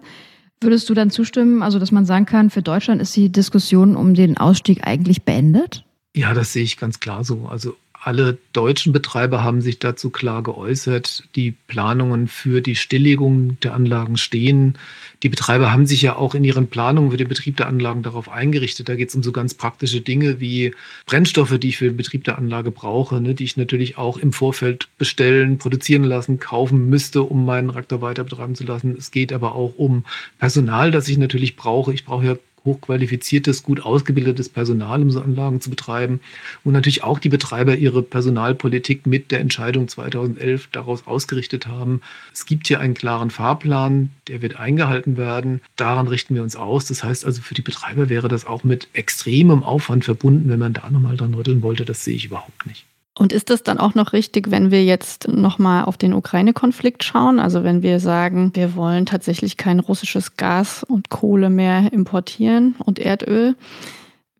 Würdest 0.60 0.88
du 0.88 0.94
dann 0.94 1.10
zustimmen, 1.10 1.64
also 1.64 1.80
dass 1.80 1.90
man 1.90 2.06
sagen 2.06 2.26
kann, 2.26 2.48
für 2.48 2.62
Deutschland 2.62 3.02
ist 3.02 3.16
die 3.16 3.28
Diskussion 3.28 3.96
um 3.96 4.14
den 4.14 4.36
Ausstieg 4.38 4.86
eigentlich 4.86 5.24
beendet? 5.24 5.84
Ja, 6.14 6.32
das 6.32 6.52
sehe 6.52 6.62
ich 6.62 6.76
ganz 6.76 7.00
klar 7.00 7.24
so. 7.24 7.48
Also 7.50 7.74
alle 8.00 8.38
deutschen 8.52 8.92
Betreiber 8.92 9.42
haben 9.42 9.62
sich 9.62 9.80
dazu 9.80 10.10
klar 10.10 10.44
geäußert. 10.44 11.24
Die 11.34 11.56
Planungen 11.66 12.28
für 12.28 12.60
die 12.60 12.76
Stilllegung 12.76 13.58
der 13.60 13.74
Anlagen 13.74 14.16
stehen. 14.16 14.78
Die 15.22 15.28
Betreiber 15.28 15.72
haben 15.72 15.86
sich 15.86 16.02
ja 16.02 16.16
auch 16.16 16.34
in 16.34 16.44
ihren 16.44 16.68
Planungen 16.68 17.10
für 17.10 17.16
den 17.16 17.28
Betrieb 17.28 17.56
der 17.56 17.66
Anlagen 17.66 18.02
darauf 18.02 18.28
eingerichtet. 18.28 18.88
Da 18.88 18.94
geht 18.94 19.08
es 19.08 19.14
um 19.16 19.22
so 19.22 19.32
ganz 19.32 19.54
praktische 19.54 20.00
Dinge 20.00 20.38
wie 20.38 20.74
Brennstoffe, 21.06 21.58
die 21.58 21.68
ich 21.68 21.78
für 21.78 21.86
den 21.86 21.96
Betrieb 21.96 22.24
der 22.24 22.38
Anlage 22.38 22.70
brauche, 22.70 23.20
ne, 23.20 23.34
die 23.34 23.44
ich 23.44 23.56
natürlich 23.56 23.98
auch 23.98 24.16
im 24.16 24.32
Vorfeld 24.32 24.88
bestellen, 24.96 25.58
produzieren 25.58 26.04
lassen, 26.04 26.38
kaufen 26.38 26.88
müsste, 26.88 27.22
um 27.22 27.44
meinen 27.44 27.70
Reaktor 27.70 28.00
weiter 28.00 28.22
betreiben 28.22 28.54
zu 28.54 28.64
lassen. 28.64 28.94
Es 28.96 29.10
geht 29.10 29.32
aber 29.32 29.54
auch 29.56 29.74
um 29.76 30.04
Personal, 30.38 30.90
das 30.92 31.08
ich 31.08 31.18
natürlich 31.18 31.56
brauche. 31.56 31.92
Ich 31.92 32.04
brauche 32.04 32.24
ja 32.24 32.36
hochqualifiziertes, 32.68 33.62
gut 33.62 33.80
ausgebildetes 33.80 34.48
Personal, 34.48 35.02
um 35.02 35.10
so 35.10 35.20
Anlagen 35.20 35.60
zu 35.60 35.70
betreiben. 35.70 36.20
Und 36.64 36.72
natürlich 36.72 37.02
auch 37.02 37.18
die 37.18 37.28
Betreiber 37.28 37.76
ihre 37.76 38.02
Personalpolitik 38.02 39.06
mit 39.06 39.30
der 39.30 39.40
Entscheidung 39.40 39.88
2011 39.88 40.68
daraus 40.72 41.06
ausgerichtet 41.06 41.66
haben. 41.66 42.00
Es 42.32 42.46
gibt 42.46 42.68
hier 42.68 42.80
einen 42.80 42.94
klaren 42.94 43.30
Fahrplan, 43.30 44.10
der 44.28 44.42
wird 44.42 44.56
eingehalten 44.56 45.16
werden. 45.16 45.60
Daran 45.76 46.08
richten 46.08 46.34
wir 46.34 46.42
uns 46.42 46.56
aus. 46.56 46.86
Das 46.86 47.02
heißt 47.02 47.24
also, 47.24 47.42
für 47.42 47.54
die 47.54 47.62
Betreiber 47.62 48.08
wäre 48.08 48.28
das 48.28 48.46
auch 48.46 48.64
mit 48.64 48.88
extremem 48.92 49.62
Aufwand 49.62 50.04
verbunden, 50.04 50.48
wenn 50.48 50.58
man 50.58 50.74
da 50.74 50.88
nochmal 50.90 51.16
dran 51.16 51.34
rütteln 51.34 51.62
wollte. 51.62 51.84
Das 51.84 52.04
sehe 52.04 52.14
ich 52.14 52.26
überhaupt 52.26 52.66
nicht. 52.66 52.87
Und 53.18 53.32
ist 53.32 53.50
das 53.50 53.64
dann 53.64 53.78
auch 53.78 53.96
noch 53.96 54.12
richtig, 54.12 54.52
wenn 54.52 54.70
wir 54.70 54.84
jetzt 54.84 55.26
nochmal 55.26 55.84
auf 55.86 55.96
den 55.96 56.12
Ukraine-Konflikt 56.12 57.02
schauen? 57.02 57.40
Also 57.40 57.64
wenn 57.64 57.82
wir 57.82 57.98
sagen, 57.98 58.52
wir 58.54 58.76
wollen 58.76 59.06
tatsächlich 59.06 59.56
kein 59.56 59.80
russisches 59.80 60.36
Gas 60.36 60.84
und 60.84 61.10
Kohle 61.10 61.50
mehr 61.50 61.92
importieren 61.92 62.76
und 62.78 63.00
Erdöl. 63.00 63.56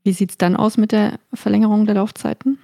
Wie 0.05 0.13
sieht 0.13 0.31
es 0.31 0.39
dann 0.39 0.55
aus 0.55 0.77
mit 0.77 0.93
der 0.93 1.19
Verlängerung 1.35 1.87
der 1.87 1.97
Laufzeiten? 1.97 2.57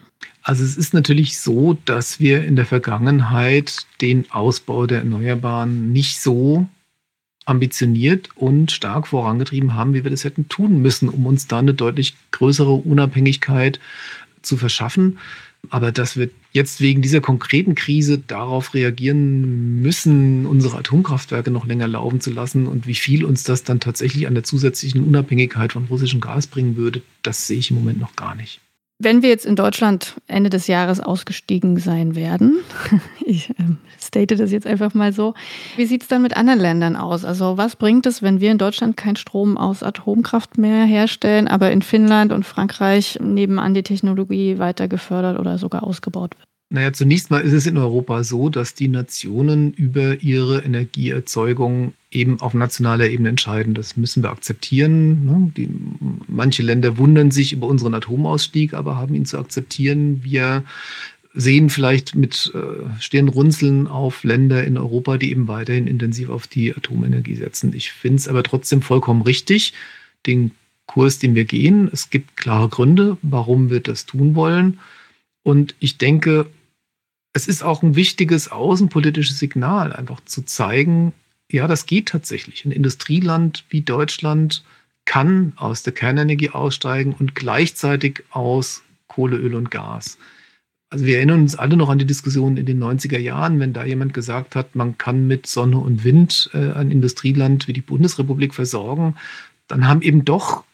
Also 0.44 0.62
es 0.62 0.76
ist 0.76 0.94
natürlich 0.94 1.40
so, 1.40 1.76
dass 1.84 2.20
wir 2.20 2.44
in 2.44 2.54
der 2.54 2.66
Vergangenheit 2.66 3.84
den 4.00 4.30
Ausbau 4.30 4.86
der 4.86 4.98
Erneuerbaren 4.98 5.92
nicht 5.92 6.20
so 6.20 6.68
ambitioniert 7.44 8.28
und 8.36 8.70
stark 8.70 9.08
vorangetrieben 9.08 9.74
haben, 9.74 9.94
wie 9.94 10.04
wir 10.04 10.12
das 10.12 10.22
hätten 10.22 10.48
tun 10.48 10.80
müssen, 10.80 11.08
um 11.08 11.26
uns 11.26 11.48
da 11.48 11.58
eine 11.58 11.74
deutlich 11.74 12.14
größere 12.30 12.72
Unabhängigkeit 12.72 13.80
zu 14.42 14.56
verschaffen. 14.56 15.18
Aber 15.70 15.92
dass 15.92 16.16
wir 16.16 16.30
jetzt 16.52 16.80
wegen 16.80 17.02
dieser 17.02 17.20
konkreten 17.20 17.74
Krise 17.74 18.18
darauf 18.18 18.74
reagieren 18.74 19.82
müssen, 19.82 20.46
unsere 20.46 20.78
Atomkraftwerke 20.78 21.50
noch 21.50 21.66
länger 21.66 21.88
laufen 21.88 22.20
zu 22.20 22.30
lassen 22.30 22.66
und 22.66 22.86
wie 22.86 22.94
viel 22.94 23.24
uns 23.24 23.44
das 23.44 23.64
dann 23.64 23.80
tatsächlich 23.80 24.26
an 24.26 24.34
der 24.34 24.44
zusätzlichen 24.44 25.04
Unabhängigkeit 25.04 25.72
von 25.72 25.86
russischem 25.86 26.20
Gas 26.20 26.46
bringen 26.46 26.76
würde, 26.76 27.02
das 27.22 27.46
sehe 27.46 27.58
ich 27.58 27.70
im 27.70 27.76
Moment 27.76 28.00
noch 28.00 28.16
gar 28.16 28.34
nicht. 28.34 28.60
Wenn 29.00 29.22
wir 29.22 29.28
jetzt 29.28 29.44
in 29.44 29.56
Deutschland 29.56 30.14
Ende 30.28 30.50
des 30.50 30.68
Jahres 30.68 31.00
ausgestiegen 31.00 31.78
sein 31.78 32.14
werden, 32.14 32.58
ich 33.24 33.50
äh, 33.50 33.54
state 34.00 34.36
das 34.36 34.52
jetzt 34.52 34.68
einfach 34.68 34.94
mal 34.94 35.12
so, 35.12 35.34
wie 35.76 35.86
sieht 35.86 36.02
es 36.02 36.08
dann 36.08 36.22
mit 36.22 36.36
anderen 36.36 36.60
Ländern 36.60 36.94
aus? 36.94 37.24
Also 37.24 37.56
was 37.56 37.74
bringt 37.74 38.06
es, 38.06 38.22
wenn 38.22 38.40
wir 38.40 38.52
in 38.52 38.58
Deutschland 38.58 38.96
keinen 38.96 39.16
Strom 39.16 39.58
aus 39.58 39.82
Atomkraft 39.82 40.58
mehr 40.58 40.84
herstellen, 40.84 41.48
aber 41.48 41.72
in 41.72 41.82
Finnland 41.82 42.32
und 42.32 42.44
Frankreich 42.44 43.18
nebenan 43.20 43.74
die 43.74 43.82
Technologie 43.82 44.58
weiter 44.58 44.86
gefördert 44.86 45.40
oder 45.40 45.58
sogar 45.58 45.82
ausgebaut 45.82 46.36
wird? 46.38 46.53
Naja, 46.70 46.92
zunächst 46.92 47.30
mal 47.30 47.42
ist 47.42 47.52
es 47.52 47.66
in 47.66 47.76
Europa 47.76 48.24
so, 48.24 48.48
dass 48.48 48.74
die 48.74 48.88
Nationen 48.88 49.72
über 49.74 50.22
ihre 50.22 50.62
Energieerzeugung 50.62 51.92
eben 52.10 52.40
auf 52.40 52.54
nationaler 52.54 53.08
Ebene 53.08 53.28
entscheiden. 53.28 53.74
Das 53.74 53.96
müssen 53.96 54.22
wir 54.22 54.30
akzeptieren. 54.30 55.24
Ne? 55.24 55.52
Die, 55.56 55.68
manche 56.26 56.62
Länder 56.62 56.96
wundern 56.98 57.30
sich 57.30 57.52
über 57.52 57.66
unseren 57.66 57.94
Atomausstieg, 57.94 58.74
aber 58.74 58.96
haben 58.96 59.14
ihn 59.14 59.26
zu 59.26 59.38
akzeptieren. 59.38 60.24
Wir 60.24 60.64
sehen 61.34 61.68
vielleicht 61.68 62.14
mit 62.14 62.52
äh, 62.54 63.00
Stirnrunzeln 63.00 63.86
auf 63.86 64.24
Länder 64.24 64.64
in 64.64 64.78
Europa, 64.78 65.18
die 65.18 65.32
eben 65.32 65.48
weiterhin 65.48 65.86
intensiv 65.86 66.30
auf 66.30 66.46
die 66.46 66.74
Atomenergie 66.74 67.34
setzen. 67.34 67.74
Ich 67.74 67.92
finde 67.92 68.16
es 68.16 68.28
aber 68.28 68.42
trotzdem 68.42 68.82
vollkommen 68.82 69.22
richtig, 69.22 69.74
den 70.26 70.52
Kurs, 70.86 71.18
den 71.18 71.34
wir 71.34 71.44
gehen. 71.44 71.88
Es 71.92 72.10
gibt 72.10 72.36
klare 72.36 72.68
Gründe, 72.68 73.16
warum 73.22 73.70
wir 73.70 73.80
das 73.80 74.06
tun 74.06 74.34
wollen. 74.34 74.78
Und 75.44 75.76
ich 75.78 75.98
denke, 75.98 76.46
es 77.32 77.46
ist 77.46 77.62
auch 77.62 77.82
ein 77.82 77.94
wichtiges 77.94 78.50
außenpolitisches 78.50 79.38
Signal, 79.38 79.92
einfach 79.92 80.20
zu 80.24 80.42
zeigen, 80.42 81.12
ja, 81.50 81.68
das 81.68 81.86
geht 81.86 82.08
tatsächlich. 82.08 82.64
Ein 82.64 82.72
Industrieland 82.72 83.64
wie 83.68 83.82
Deutschland 83.82 84.64
kann 85.04 85.52
aus 85.56 85.82
der 85.82 85.92
Kernenergie 85.92 86.50
aussteigen 86.50 87.14
und 87.16 87.34
gleichzeitig 87.34 88.24
aus 88.30 88.82
Kohle, 89.06 89.36
Öl 89.36 89.54
und 89.54 89.70
Gas. 89.70 90.18
Also 90.90 91.04
wir 91.04 91.18
erinnern 91.18 91.42
uns 91.42 91.56
alle 91.56 91.76
noch 91.76 91.90
an 91.90 91.98
die 91.98 92.06
Diskussion 92.06 92.56
in 92.56 92.66
den 92.66 92.82
90er 92.82 93.18
Jahren, 93.18 93.60
wenn 93.60 93.72
da 93.72 93.84
jemand 93.84 94.14
gesagt 94.14 94.56
hat, 94.56 94.74
man 94.74 94.96
kann 94.96 95.26
mit 95.26 95.46
Sonne 95.46 95.78
und 95.78 96.04
Wind 96.04 96.50
äh, 96.54 96.72
ein 96.72 96.90
Industrieland 96.90 97.68
wie 97.68 97.72
die 97.72 97.80
Bundesrepublik 97.80 98.54
versorgen, 98.54 99.16
dann 99.66 99.88
haben 99.88 100.02
eben 100.02 100.24
doch 100.24 100.64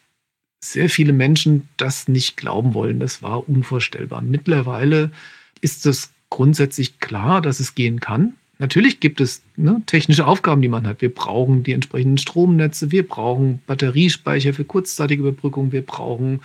sehr 0.63 0.89
viele 0.89 1.13
Menschen 1.13 1.67
das 1.77 2.07
nicht 2.07 2.37
glauben 2.37 2.73
wollen. 2.73 2.99
Das 2.99 3.23
war 3.23 3.47
unvorstellbar. 3.49 4.21
Mittlerweile 4.21 5.11
ist 5.59 5.85
es 5.85 6.11
grundsätzlich 6.29 6.99
klar, 6.99 7.41
dass 7.41 7.59
es 7.59 7.75
gehen 7.75 7.99
kann. 7.99 8.33
Natürlich 8.59 8.99
gibt 8.99 9.21
es 9.21 9.41
ne, 9.57 9.81
technische 9.87 10.27
Aufgaben, 10.27 10.61
die 10.61 10.67
man 10.67 10.85
hat. 10.85 11.01
Wir 11.01 11.13
brauchen 11.13 11.63
die 11.63 11.71
entsprechenden 11.71 12.19
Stromnetze, 12.19 12.91
wir 12.91 13.07
brauchen 13.07 13.59
Batteriespeicher 13.65 14.53
für 14.53 14.65
kurzzeitige 14.65 15.23
Überbrückung, 15.23 15.71
wir 15.71 15.83
brauchen 15.83 16.41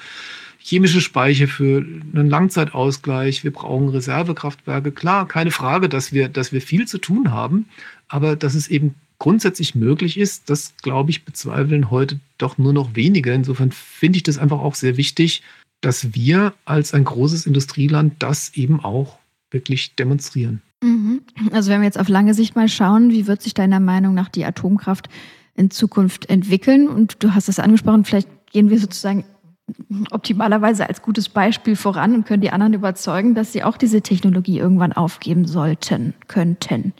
chemische 0.58 1.02
Speicher 1.02 1.46
für 1.46 1.76
einen 1.76 2.30
Langzeitausgleich, 2.30 3.44
wir 3.44 3.52
brauchen 3.52 3.90
Reservekraftwerke. 3.90 4.92
Klar, 4.92 5.28
keine 5.28 5.50
Frage, 5.50 5.90
dass 5.90 6.14
wir, 6.14 6.30
dass 6.30 6.52
wir 6.52 6.62
viel 6.62 6.88
zu 6.88 6.96
tun 6.96 7.32
haben, 7.32 7.66
aber 8.08 8.34
dass 8.34 8.54
es 8.54 8.68
eben 8.68 8.94
grundsätzlich 9.18 9.74
möglich 9.74 10.18
ist, 10.18 10.50
das 10.50 10.76
glaube 10.82 11.10
ich 11.10 11.24
bezweifeln 11.24 11.90
heute 11.90 12.20
doch 12.38 12.58
nur 12.58 12.72
noch 12.72 12.94
wenige. 12.94 13.32
Insofern 13.32 13.72
finde 13.72 14.18
ich 14.18 14.22
das 14.22 14.38
einfach 14.38 14.60
auch 14.60 14.74
sehr 14.74 14.96
wichtig, 14.96 15.42
dass 15.80 16.14
wir 16.14 16.54
als 16.64 16.94
ein 16.94 17.04
großes 17.04 17.46
Industrieland 17.46 18.14
das 18.18 18.54
eben 18.54 18.80
auch 18.80 19.18
wirklich 19.50 19.94
demonstrieren. 19.94 20.62
Mhm. 20.82 21.22
Also 21.52 21.70
wenn 21.70 21.80
wir 21.80 21.86
jetzt 21.86 22.00
auf 22.00 22.08
lange 22.08 22.34
Sicht 22.34 22.56
mal 22.56 22.68
schauen, 22.68 23.10
wie 23.10 23.26
wird 23.26 23.42
sich 23.42 23.54
deiner 23.54 23.80
Meinung 23.80 24.14
nach 24.14 24.28
die 24.28 24.44
Atomkraft 24.44 25.08
in 25.54 25.70
Zukunft 25.70 26.28
entwickeln? 26.28 26.88
Und 26.88 27.22
du 27.22 27.34
hast 27.34 27.48
es 27.48 27.58
angesprochen, 27.58 28.04
vielleicht 28.04 28.28
gehen 28.52 28.70
wir 28.70 28.78
sozusagen 28.78 29.24
optimalerweise 30.10 30.88
als 30.88 31.02
gutes 31.02 31.28
Beispiel 31.28 31.76
voran 31.76 32.14
und 32.14 32.26
können 32.26 32.42
die 32.42 32.50
anderen 32.50 32.74
überzeugen, 32.74 33.34
dass 33.34 33.52
sie 33.52 33.64
auch 33.64 33.76
diese 33.76 34.00
Technologie 34.00 34.58
irgendwann 34.58 34.92
aufgeben 34.92 35.46
sollten, 35.46 36.14
könnten. 36.28 36.92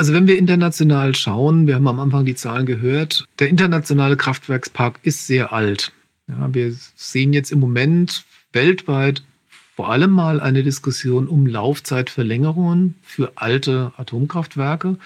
Also 0.00 0.12
wenn 0.12 0.28
wir 0.28 0.38
international 0.38 1.16
schauen, 1.16 1.66
wir 1.66 1.74
haben 1.74 1.88
am 1.88 1.98
Anfang 1.98 2.24
die 2.24 2.36
Zahlen 2.36 2.66
gehört, 2.66 3.24
der 3.40 3.48
internationale 3.48 4.16
Kraftwerkspark 4.16 5.00
ist 5.02 5.26
sehr 5.26 5.52
alt. 5.52 5.92
Ja, 6.28 6.54
wir 6.54 6.72
sehen 6.94 7.32
jetzt 7.32 7.50
im 7.50 7.58
Moment 7.58 8.24
weltweit 8.52 9.24
vor 9.74 9.90
allem 9.90 10.12
mal 10.12 10.40
eine 10.40 10.62
Diskussion 10.62 11.26
um 11.26 11.46
Laufzeitverlängerungen 11.46 12.94
für 13.02 13.32
alte 13.34 13.92
Atomkraftwerke, 13.96 14.98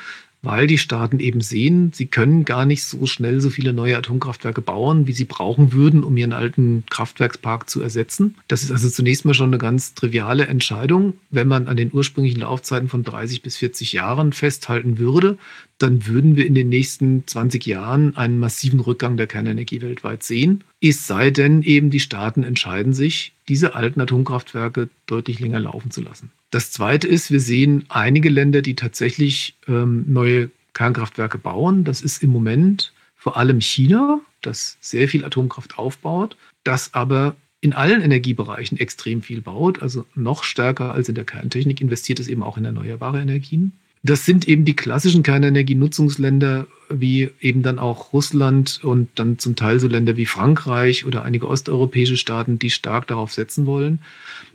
weil 0.42 0.66
die 0.66 0.78
Staaten 0.78 1.20
eben 1.20 1.40
sehen, 1.40 1.92
sie 1.94 2.06
können 2.06 2.44
gar 2.44 2.66
nicht 2.66 2.84
so 2.84 3.06
schnell 3.06 3.40
so 3.40 3.48
viele 3.48 3.72
neue 3.72 3.96
Atomkraftwerke 3.96 4.60
bauen, 4.60 5.06
wie 5.06 5.12
sie 5.12 5.24
brauchen 5.24 5.72
würden, 5.72 6.02
um 6.02 6.16
ihren 6.16 6.32
alten 6.32 6.84
Kraftwerkspark 6.90 7.70
zu 7.70 7.80
ersetzen. 7.80 8.36
Das 8.48 8.64
ist 8.64 8.72
also 8.72 8.90
zunächst 8.90 9.24
mal 9.24 9.34
schon 9.34 9.50
eine 9.50 9.58
ganz 9.58 9.94
triviale 9.94 10.46
Entscheidung. 10.46 11.14
Wenn 11.30 11.46
man 11.46 11.68
an 11.68 11.76
den 11.76 11.92
ursprünglichen 11.92 12.40
Laufzeiten 12.40 12.88
von 12.88 13.04
30 13.04 13.42
bis 13.42 13.56
40 13.56 13.92
Jahren 13.92 14.32
festhalten 14.32 14.98
würde, 14.98 15.38
dann 15.78 16.06
würden 16.06 16.36
wir 16.36 16.46
in 16.46 16.54
den 16.54 16.68
nächsten 16.68 17.26
20 17.26 17.64
Jahren 17.66 18.16
einen 18.16 18.38
massiven 18.38 18.80
Rückgang 18.80 19.16
der 19.16 19.28
Kernenergie 19.28 19.80
weltweit 19.80 20.22
sehen. 20.22 20.64
Es 20.84 21.06
sei 21.06 21.30
denn 21.30 21.62
eben, 21.62 21.90
die 21.90 22.00
Staaten 22.00 22.42
entscheiden 22.42 22.92
sich, 22.92 23.34
diese 23.48 23.76
alten 23.76 24.00
Atomkraftwerke 24.00 24.88
deutlich 25.06 25.38
länger 25.38 25.60
laufen 25.60 25.92
zu 25.92 26.00
lassen. 26.00 26.32
Das 26.50 26.72
Zweite 26.72 27.06
ist, 27.06 27.30
wir 27.30 27.38
sehen 27.38 27.84
einige 27.88 28.28
Länder, 28.28 28.62
die 28.62 28.74
tatsächlich 28.74 29.54
ähm, 29.68 30.04
neue 30.08 30.50
Kernkraftwerke 30.74 31.38
bauen. 31.38 31.84
Das 31.84 32.02
ist 32.02 32.22
im 32.22 32.30
Moment 32.30 32.92
vor 33.14 33.36
allem 33.36 33.60
China, 33.60 34.20
das 34.40 34.76
sehr 34.80 35.08
viel 35.08 35.24
Atomkraft 35.24 35.78
aufbaut, 35.78 36.36
das 36.64 36.94
aber 36.94 37.36
in 37.60 37.74
allen 37.74 38.02
Energiebereichen 38.02 38.76
extrem 38.76 39.22
viel 39.22 39.40
baut, 39.40 39.82
also 39.82 40.04
noch 40.16 40.42
stärker 40.42 40.92
als 40.92 41.08
in 41.08 41.14
der 41.14 41.24
Kerntechnik, 41.24 41.80
investiert 41.80 42.18
es 42.18 42.26
eben 42.26 42.42
auch 42.42 42.58
in 42.58 42.64
erneuerbare 42.64 43.20
Energien. 43.20 43.72
Das 44.04 44.24
sind 44.24 44.48
eben 44.48 44.64
die 44.64 44.74
klassischen 44.74 45.22
Kernenergienutzungsländer, 45.22 46.66
wie 46.88 47.30
eben 47.40 47.62
dann 47.62 47.78
auch 47.78 48.12
Russland 48.12 48.80
und 48.82 49.08
dann 49.14 49.38
zum 49.38 49.54
Teil 49.54 49.78
so 49.78 49.86
Länder 49.86 50.16
wie 50.16 50.26
Frankreich 50.26 51.06
oder 51.06 51.22
einige 51.22 51.46
osteuropäische 51.46 52.16
Staaten, 52.16 52.58
die 52.58 52.70
stark 52.70 53.06
darauf 53.06 53.32
setzen 53.32 53.64
wollen. 53.64 54.00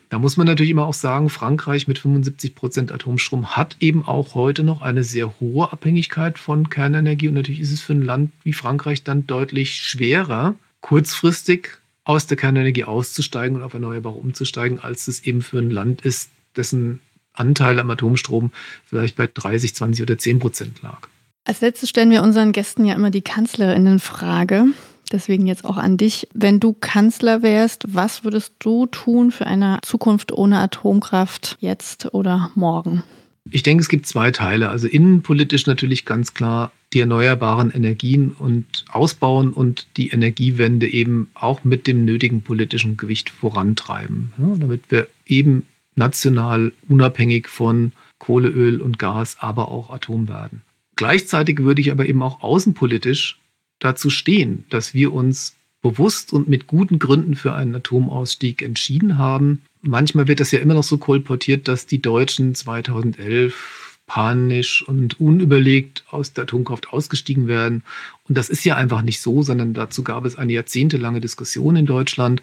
Da 0.09 0.19
muss 0.19 0.37
man 0.37 0.47
natürlich 0.47 0.71
immer 0.71 0.85
auch 0.85 0.93
sagen, 0.93 1.29
Frankreich 1.29 1.87
mit 1.87 1.99
75 1.99 2.55
Prozent 2.55 2.91
Atomstrom 2.91 3.57
hat 3.57 3.77
eben 3.79 4.05
auch 4.05 4.35
heute 4.35 4.63
noch 4.63 4.81
eine 4.81 5.03
sehr 5.03 5.39
hohe 5.39 5.71
Abhängigkeit 5.71 6.39
von 6.39 6.69
Kernenergie. 6.69 7.27
Und 7.27 7.33
natürlich 7.33 7.59
ist 7.59 7.73
es 7.73 7.81
für 7.81 7.93
ein 7.93 8.03
Land 8.03 8.31
wie 8.43 8.53
Frankreich 8.53 9.03
dann 9.03 9.27
deutlich 9.27 9.75
schwerer, 9.75 10.55
kurzfristig 10.81 11.79
aus 12.05 12.25
der 12.25 12.37
Kernenergie 12.37 12.85
auszusteigen 12.85 13.57
und 13.57 13.63
auf 13.63 13.73
Erneuerbare 13.73 14.15
umzusteigen, 14.15 14.79
als 14.79 15.09
es 15.09 15.23
eben 15.23 15.41
für 15.41 15.59
ein 15.59 15.71
Land 15.71 16.01
ist, 16.01 16.31
dessen 16.55 17.01
Anteil 17.39 17.79
am 17.79 17.89
Atomstrom 17.89 18.51
vielleicht 18.85 19.15
bei 19.15 19.27
30, 19.31 19.75
20 19.75 20.03
oder 20.03 20.17
10 20.17 20.39
Prozent 20.39 20.81
lag. 20.81 21.07
Als 21.45 21.61
letztes 21.61 21.89
stellen 21.89 22.11
wir 22.11 22.23
unseren 22.23 22.51
Gästen 22.51 22.85
ja 22.85 22.95
immer 22.95 23.09
die 23.09 23.21
Kanzlerinnenfrage. 23.21 24.65
Deswegen 25.11 25.47
jetzt 25.47 25.63
auch 25.63 25.77
an 25.77 25.95
dich. 25.95 26.27
Wenn 26.33 26.59
du 26.59 26.73
Kanzler 26.73 27.41
wärst, 27.41 27.85
was 27.87 28.25
würdest 28.25 28.53
du 28.59 28.87
tun 28.87 29.31
für 29.31 29.47
eine 29.47 29.79
Zukunft 29.81 30.33
ohne 30.33 30.59
Atomkraft 30.59 31.57
jetzt 31.61 32.13
oder 32.13 32.51
morgen? 32.55 33.03
Ich 33.49 33.63
denke, 33.63 33.81
es 33.81 33.87
gibt 33.87 34.07
zwei 34.07 34.31
Teile. 34.31 34.69
Also 34.69 34.87
innenpolitisch 34.87 35.65
natürlich 35.65 36.05
ganz 36.05 36.33
klar 36.33 36.71
die 36.93 36.99
erneuerbaren 36.99 37.71
Energien 37.71 38.31
und 38.31 38.85
ausbauen 38.89 39.51
und 39.51 39.87
die 39.97 40.09
Energiewende 40.09 40.87
eben 40.87 41.29
auch 41.33 41.63
mit 41.63 41.87
dem 41.87 42.05
nötigen 42.05 42.41
politischen 42.41 42.97
Gewicht 42.97 43.29
vorantreiben, 43.29 44.33
ja, 44.37 44.55
damit 44.57 44.83
wir 44.89 45.07
eben 45.25 45.65
national 45.97 46.71
unabhängig 46.87 47.47
von 47.47 47.91
Kohle, 48.19 48.49
Öl 48.49 48.81
und 48.81 48.99
Gas, 48.99 49.37
aber 49.39 49.69
auch 49.69 49.89
Atom 49.89 50.27
werden. 50.27 50.61
Gleichzeitig 50.95 51.59
würde 51.59 51.81
ich 51.81 51.91
aber 51.91 52.07
eben 52.07 52.23
auch 52.23 52.41
außenpolitisch 52.41 53.39
dazu 53.79 54.09
stehen, 54.09 54.65
dass 54.69 54.93
wir 54.93 55.13
uns 55.13 55.55
bewusst 55.81 56.33
und 56.33 56.49
mit 56.49 56.67
guten 56.67 56.99
Gründen 56.99 57.35
für 57.35 57.53
einen 57.53 57.75
Atomausstieg 57.75 58.61
entschieden 58.61 59.17
haben. 59.17 59.61
Manchmal 59.81 60.27
wird 60.27 60.39
das 60.39 60.51
ja 60.51 60.59
immer 60.59 60.73
noch 60.73 60.83
so 60.83 60.97
kolportiert, 60.97 61.67
dass 61.67 61.85
die 61.85 62.01
Deutschen 62.01 62.55
2011 62.55 63.99
panisch 64.07 64.87
und 64.87 65.19
unüberlegt 65.19 66.03
aus 66.09 66.33
der 66.33 66.45
Atomkraft 66.45 66.89
ausgestiegen 66.89 67.47
werden. 67.47 67.83
Und 68.27 68.37
das 68.37 68.49
ist 68.49 68.63
ja 68.63 68.75
einfach 68.75 69.01
nicht 69.01 69.21
so, 69.21 69.43
sondern 69.43 69.73
dazu 69.73 70.03
gab 70.03 70.25
es 70.25 70.37
eine 70.37 70.53
jahrzehntelange 70.53 71.21
Diskussion 71.21 71.75
in 71.75 71.85
Deutschland. 71.85 72.41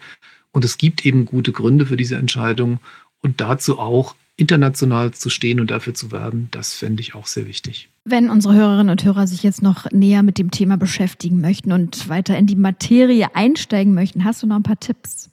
Und 0.51 0.63
es 0.63 0.77
gibt 0.77 1.05
eben 1.05 1.25
gute 1.25 1.51
Gründe 1.51 1.85
für 1.85 1.97
diese 1.97 2.15
Entscheidung 2.15 2.79
und 3.25 3.41
dazu 3.41 3.79
auch 3.79 4.15
international 4.37 5.11
zu 5.11 5.29
stehen 5.29 5.59
und 5.59 5.71
dafür 5.71 5.93
zu 5.93 6.11
werben, 6.11 6.47
das 6.51 6.73
fände 6.73 7.01
ich 7.01 7.15
auch 7.15 7.25
sehr 7.25 7.47
wichtig. 7.47 7.89
Wenn 8.03 8.29
unsere 8.29 8.53
Hörerinnen 8.53 8.91
und 8.91 9.03
Hörer 9.03 9.27
sich 9.27 9.43
jetzt 9.43 9.63
noch 9.63 9.89
näher 9.91 10.23
mit 10.23 10.37
dem 10.37 10.51
Thema 10.51 10.77
beschäftigen 10.77 11.41
möchten 11.41 11.71
und 11.71 12.07
weiter 12.07 12.37
in 12.37 12.45
die 12.45 12.55
Materie 12.55 13.35
einsteigen 13.35 13.93
möchten, 13.93 14.23
hast 14.23 14.43
du 14.43 14.47
noch 14.47 14.57
ein 14.57 14.63
paar 14.63 14.79
Tipps? 14.79 15.31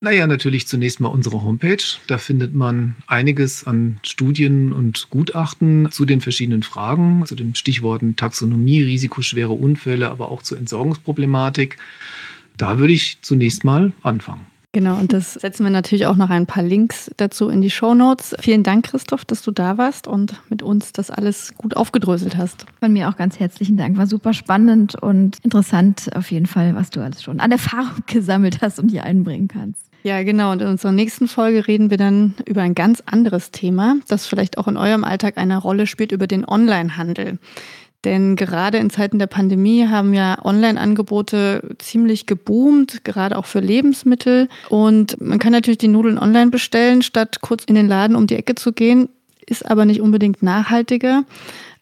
Naja, 0.00 0.26
natürlich 0.26 0.66
zunächst 0.66 1.00
mal 1.00 1.08
unsere 1.08 1.42
Homepage. 1.42 1.82
Da 2.06 2.18
findet 2.18 2.54
man 2.54 2.96
einiges 3.06 3.66
an 3.66 3.98
Studien 4.02 4.72
und 4.72 5.08
Gutachten 5.10 5.90
zu 5.90 6.04
den 6.04 6.20
verschiedenen 6.20 6.62
Fragen, 6.62 7.24
zu 7.26 7.34
den 7.34 7.54
Stichworten 7.54 8.16
Taxonomie, 8.16 8.82
risikoschwere 8.82 9.52
Unfälle, 9.52 10.10
aber 10.10 10.30
auch 10.30 10.42
zur 10.42 10.58
Entsorgungsproblematik. 10.58 11.78
Da 12.56 12.78
würde 12.78 12.92
ich 12.92 13.18
zunächst 13.22 13.64
mal 13.64 13.92
anfangen. 14.02 14.46
Genau, 14.76 14.98
und 14.98 15.14
das 15.14 15.32
setzen 15.32 15.64
wir 15.64 15.70
natürlich 15.70 16.04
auch 16.04 16.16
noch 16.16 16.28
ein 16.28 16.44
paar 16.44 16.62
Links 16.62 17.10
dazu 17.16 17.48
in 17.48 17.62
die 17.62 17.70
Show 17.70 17.94
Notes. 17.94 18.36
Vielen 18.40 18.62
Dank, 18.62 18.84
Christoph, 18.84 19.24
dass 19.24 19.40
du 19.40 19.50
da 19.50 19.78
warst 19.78 20.06
und 20.06 20.34
mit 20.50 20.62
uns 20.62 20.92
das 20.92 21.10
alles 21.10 21.54
gut 21.56 21.74
aufgedröselt 21.74 22.36
hast. 22.36 22.66
Von 22.78 22.92
mir 22.92 23.08
auch 23.08 23.16
ganz 23.16 23.40
herzlichen 23.40 23.78
Dank. 23.78 23.96
War 23.96 24.06
super 24.06 24.34
spannend 24.34 24.94
und 24.94 25.38
interessant 25.42 26.10
auf 26.14 26.30
jeden 26.30 26.44
Fall, 26.44 26.74
was 26.74 26.90
du 26.90 27.00
alles 27.00 27.22
schon 27.22 27.40
an 27.40 27.52
Erfahrung 27.52 28.02
gesammelt 28.06 28.60
hast 28.60 28.78
und 28.78 28.90
hier 28.90 29.04
einbringen 29.04 29.48
kannst. 29.48 29.80
Ja, 30.02 30.22
genau. 30.22 30.52
Und 30.52 30.60
in 30.60 30.68
unserer 30.68 30.92
nächsten 30.92 31.26
Folge 31.26 31.66
reden 31.66 31.88
wir 31.88 31.96
dann 31.96 32.34
über 32.44 32.60
ein 32.60 32.74
ganz 32.74 33.02
anderes 33.06 33.52
Thema, 33.52 33.96
das 34.08 34.26
vielleicht 34.26 34.58
auch 34.58 34.68
in 34.68 34.76
eurem 34.76 35.04
Alltag 35.04 35.38
eine 35.38 35.56
Rolle 35.56 35.86
spielt, 35.86 36.12
über 36.12 36.26
den 36.26 36.46
Onlinehandel. 36.46 37.38
Denn 38.04 38.36
gerade 38.36 38.78
in 38.78 38.90
Zeiten 38.90 39.18
der 39.18 39.26
Pandemie 39.26 39.88
haben 39.88 40.14
ja 40.14 40.38
Online-Angebote 40.44 41.76
ziemlich 41.78 42.26
geboomt, 42.26 43.04
gerade 43.04 43.36
auch 43.36 43.46
für 43.46 43.60
Lebensmittel. 43.60 44.48
Und 44.68 45.20
man 45.20 45.38
kann 45.38 45.52
natürlich 45.52 45.78
die 45.78 45.88
Nudeln 45.88 46.18
online 46.18 46.50
bestellen, 46.50 47.02
statt 47.02 47.40
kurz 47.40 47.64
in 47.64 47.74
den 47.74 47.88
Laden 47.88 48.14
um 48.14 48.26
die 48.26 48.36
Ecke 48.36 48.54
zu 48.54 48.72
gehen, 48.72 49.08
ist 49.46 49.68
aber 49.68 49.84
nicht 49.84 50.00
unbedingt 50.00 50.42
nachhaltiger. 50.42 51.24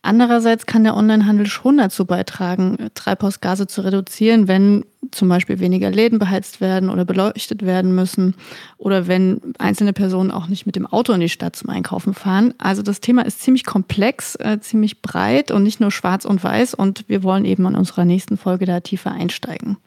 Andererseits 0.05 0.67
kann 0.67 0.85
der 0.85 0.99
Onlinehandel 0.99 1.47
schon 1.47 1.79
dazu 1.79 2.05
beitragen, 2.05 2.91
Treibhausgase 2.93 3.67
zu 3.67 3.81
reduzieren, 3.81 4.49
wenn 4.49 4.85
zum 5.13 5.31
Beispiel 5.31 5.61
weniger 5.61 5.91
Läden 5.91 6.19
beheizt 6.19 6.61
werden 6.61 6.91
oder 6.91 7.07
beleuchtet 7.07 7.65
werden 7.65 7.95
müssen 7.95 8.35
oder 8.77 9.07
wenn 9.07 9.41
einzelne 9.59 9.95
Personen 9.95 10.31
auch 10.31 10.47
nicht 10.47 10.67
mit 10.67 10.77
dem 10.77 10.87
Auto 10.87 11.15
in 11.15 11.21
die 11.21 11.31
Stadt 11.31 11.57
zum 11.57 11.71
Einkaufen 11.71 12.13
fahren. 12.13 12.53
Also 12.59 12.83
das 12.83 13.01
Thema 13.01 13.25
ist 13.25 13.41
ziemlich 13.41 13.65
komplex, 13.65 14.35
äh, 14.35 14.61
ziemlich 14.61 15.01
breit 15.01 15.51
und 15.51 15.63
nicht 15.63 15.81
nur 15.81 15.91
schwarz 15.91 16.27
und 16.27 16.45
weiß 16.45 16.75
und 16.75 17.09
wir 17.09 17.23
wollen 17.23 17.47
eben 17.47 17.65
in 17.65 17.75
unserer 17.75 18.05
nächsten 18.05 18.37
Folge 18.37 18.67
da 18.67 18.81
tiefer 18.81 19.11
einsteigen. 19.11 19.79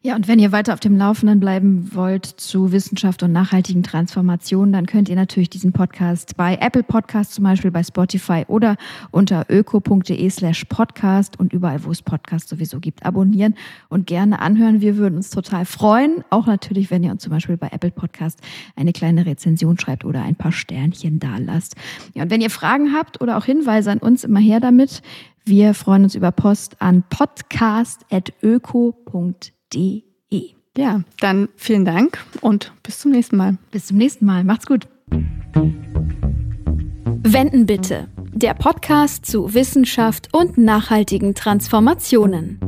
Ja, 0.00 0.14
und 0.14 0.28
wenn 0.28 0.38
ihr 0.38 0.52
weiter 0.52 0.74
auf 0.74 0.80
dem 0.80 0.96
Laufenden 0.96 1.40
bleiben 1.40 1.90
wollt 1.92 2.24
zu 2.24 2.70
Wissenschaft 2.70 3.24
und 3.24 3.32
nachhaltigen 3.32 3.82
Transformationen, 3.82 4.72
dann 4.72 4.86
könnt 4.86 5.08
ihr 5.08 5.16
natürlich 5.16 5.50
diesen 5.50 5.72
Podcast 5.72 6.36
bei 6.36 6.56
Apple 6.60 6.84
Podcasts 6.84 7.34
zum 7.34 7.42
Beispiel, 7.42 7.72
bei 7.72 7.82
Spotify 7.82 8.44
oder 8.46 8.76
unter 9.10 9.46
öko.de 9.48 10.30
slash 10.30 10.66
podcast 10.66 11.40
und 11.40 11.52
überall, 11.52 11.82
wo 11.82 11.90
es 11.90 12.00
Podcasts 12.00 12.48
sowieso 12.48 12.78
gibt, 12.78 13.04
abonnieren 13.04 13.56
und 13.88 14.06
gerne 14.06 14.38
anhören. 14.38 14.80
Wir 14.80 14.98
würden 14.98 15.16
uns 15.16 15.30
total 15.30 15.64
freuen. 15.64 16.22
Auch 16.30 16.46
natürlich, 16.46 16.92
wenn 16.92 17.02
ihr 17.02 17.10
uns 17.10 17.24
zum 17.24 17.32
Beispiel 17.32 17.56
bei 17.56 17.70
Apple 17.72 17.90
Podcast 17.90 18.40
eine 18.76 18.92
kleine 18.92 19.26
Rezension 19.26 19.80
schreibt 19.80 20.04
oder 20.04 20.22
ein 20.22 20.36
paar 20.36 20.52
Sternchen 20.52 21.18
da 21.18 21.38
lasst. 21.38 21.74
Ja, 22.14 22.22
und 22.22 22.30
wenn 22.30 22.40
ihr 22.40 22.50
Fragen 22.50 22.94
habt 22.94 23.20
oder 23.20 23.36
auch 23.36 23.44
Hinweise 23.44 23.90
an 23.90 23.98
uns, 23.98 24.22
immer 24.22 24.40
her 24.40 24.60
damit. 24.60 25.02
Wir 25.44 25.74
freuen 25.74 26.04
uns 26.04 26.14
über 26.14 26.30
Post 26.30 26.80
an 26.80 27.02
podcast.öko.de 27.10 29.57
www.ftf.de. 29.72 30.02
Ja, 30.76 31.02
dann 31.20 31.48
vielen 31.56 31.84
Dank 31.84 32.24
und 32.40 32.72
bis 32.84 33.00
zum 33.00 33.10
nächsten 33.10 33.36
Mal. 33.36 33.58
Bis 33.72 33.86
zum 33.86 33.96
nächsten 33.96 34.24
Mal. 34.26 34.44
Macht's 34.44 34.66
gut. 34.66 34.86
Wenden 37.24 37.66
bitte. 37.66 38.08
Der 38.32 38.54
Podcast 38.54 39.26
zu 39.26 39.54
Wissenschaft 39.54 40.28
und 40.32 40.56
nachhaltigen 40.56 41.34
Transformationen. 41.34 42.60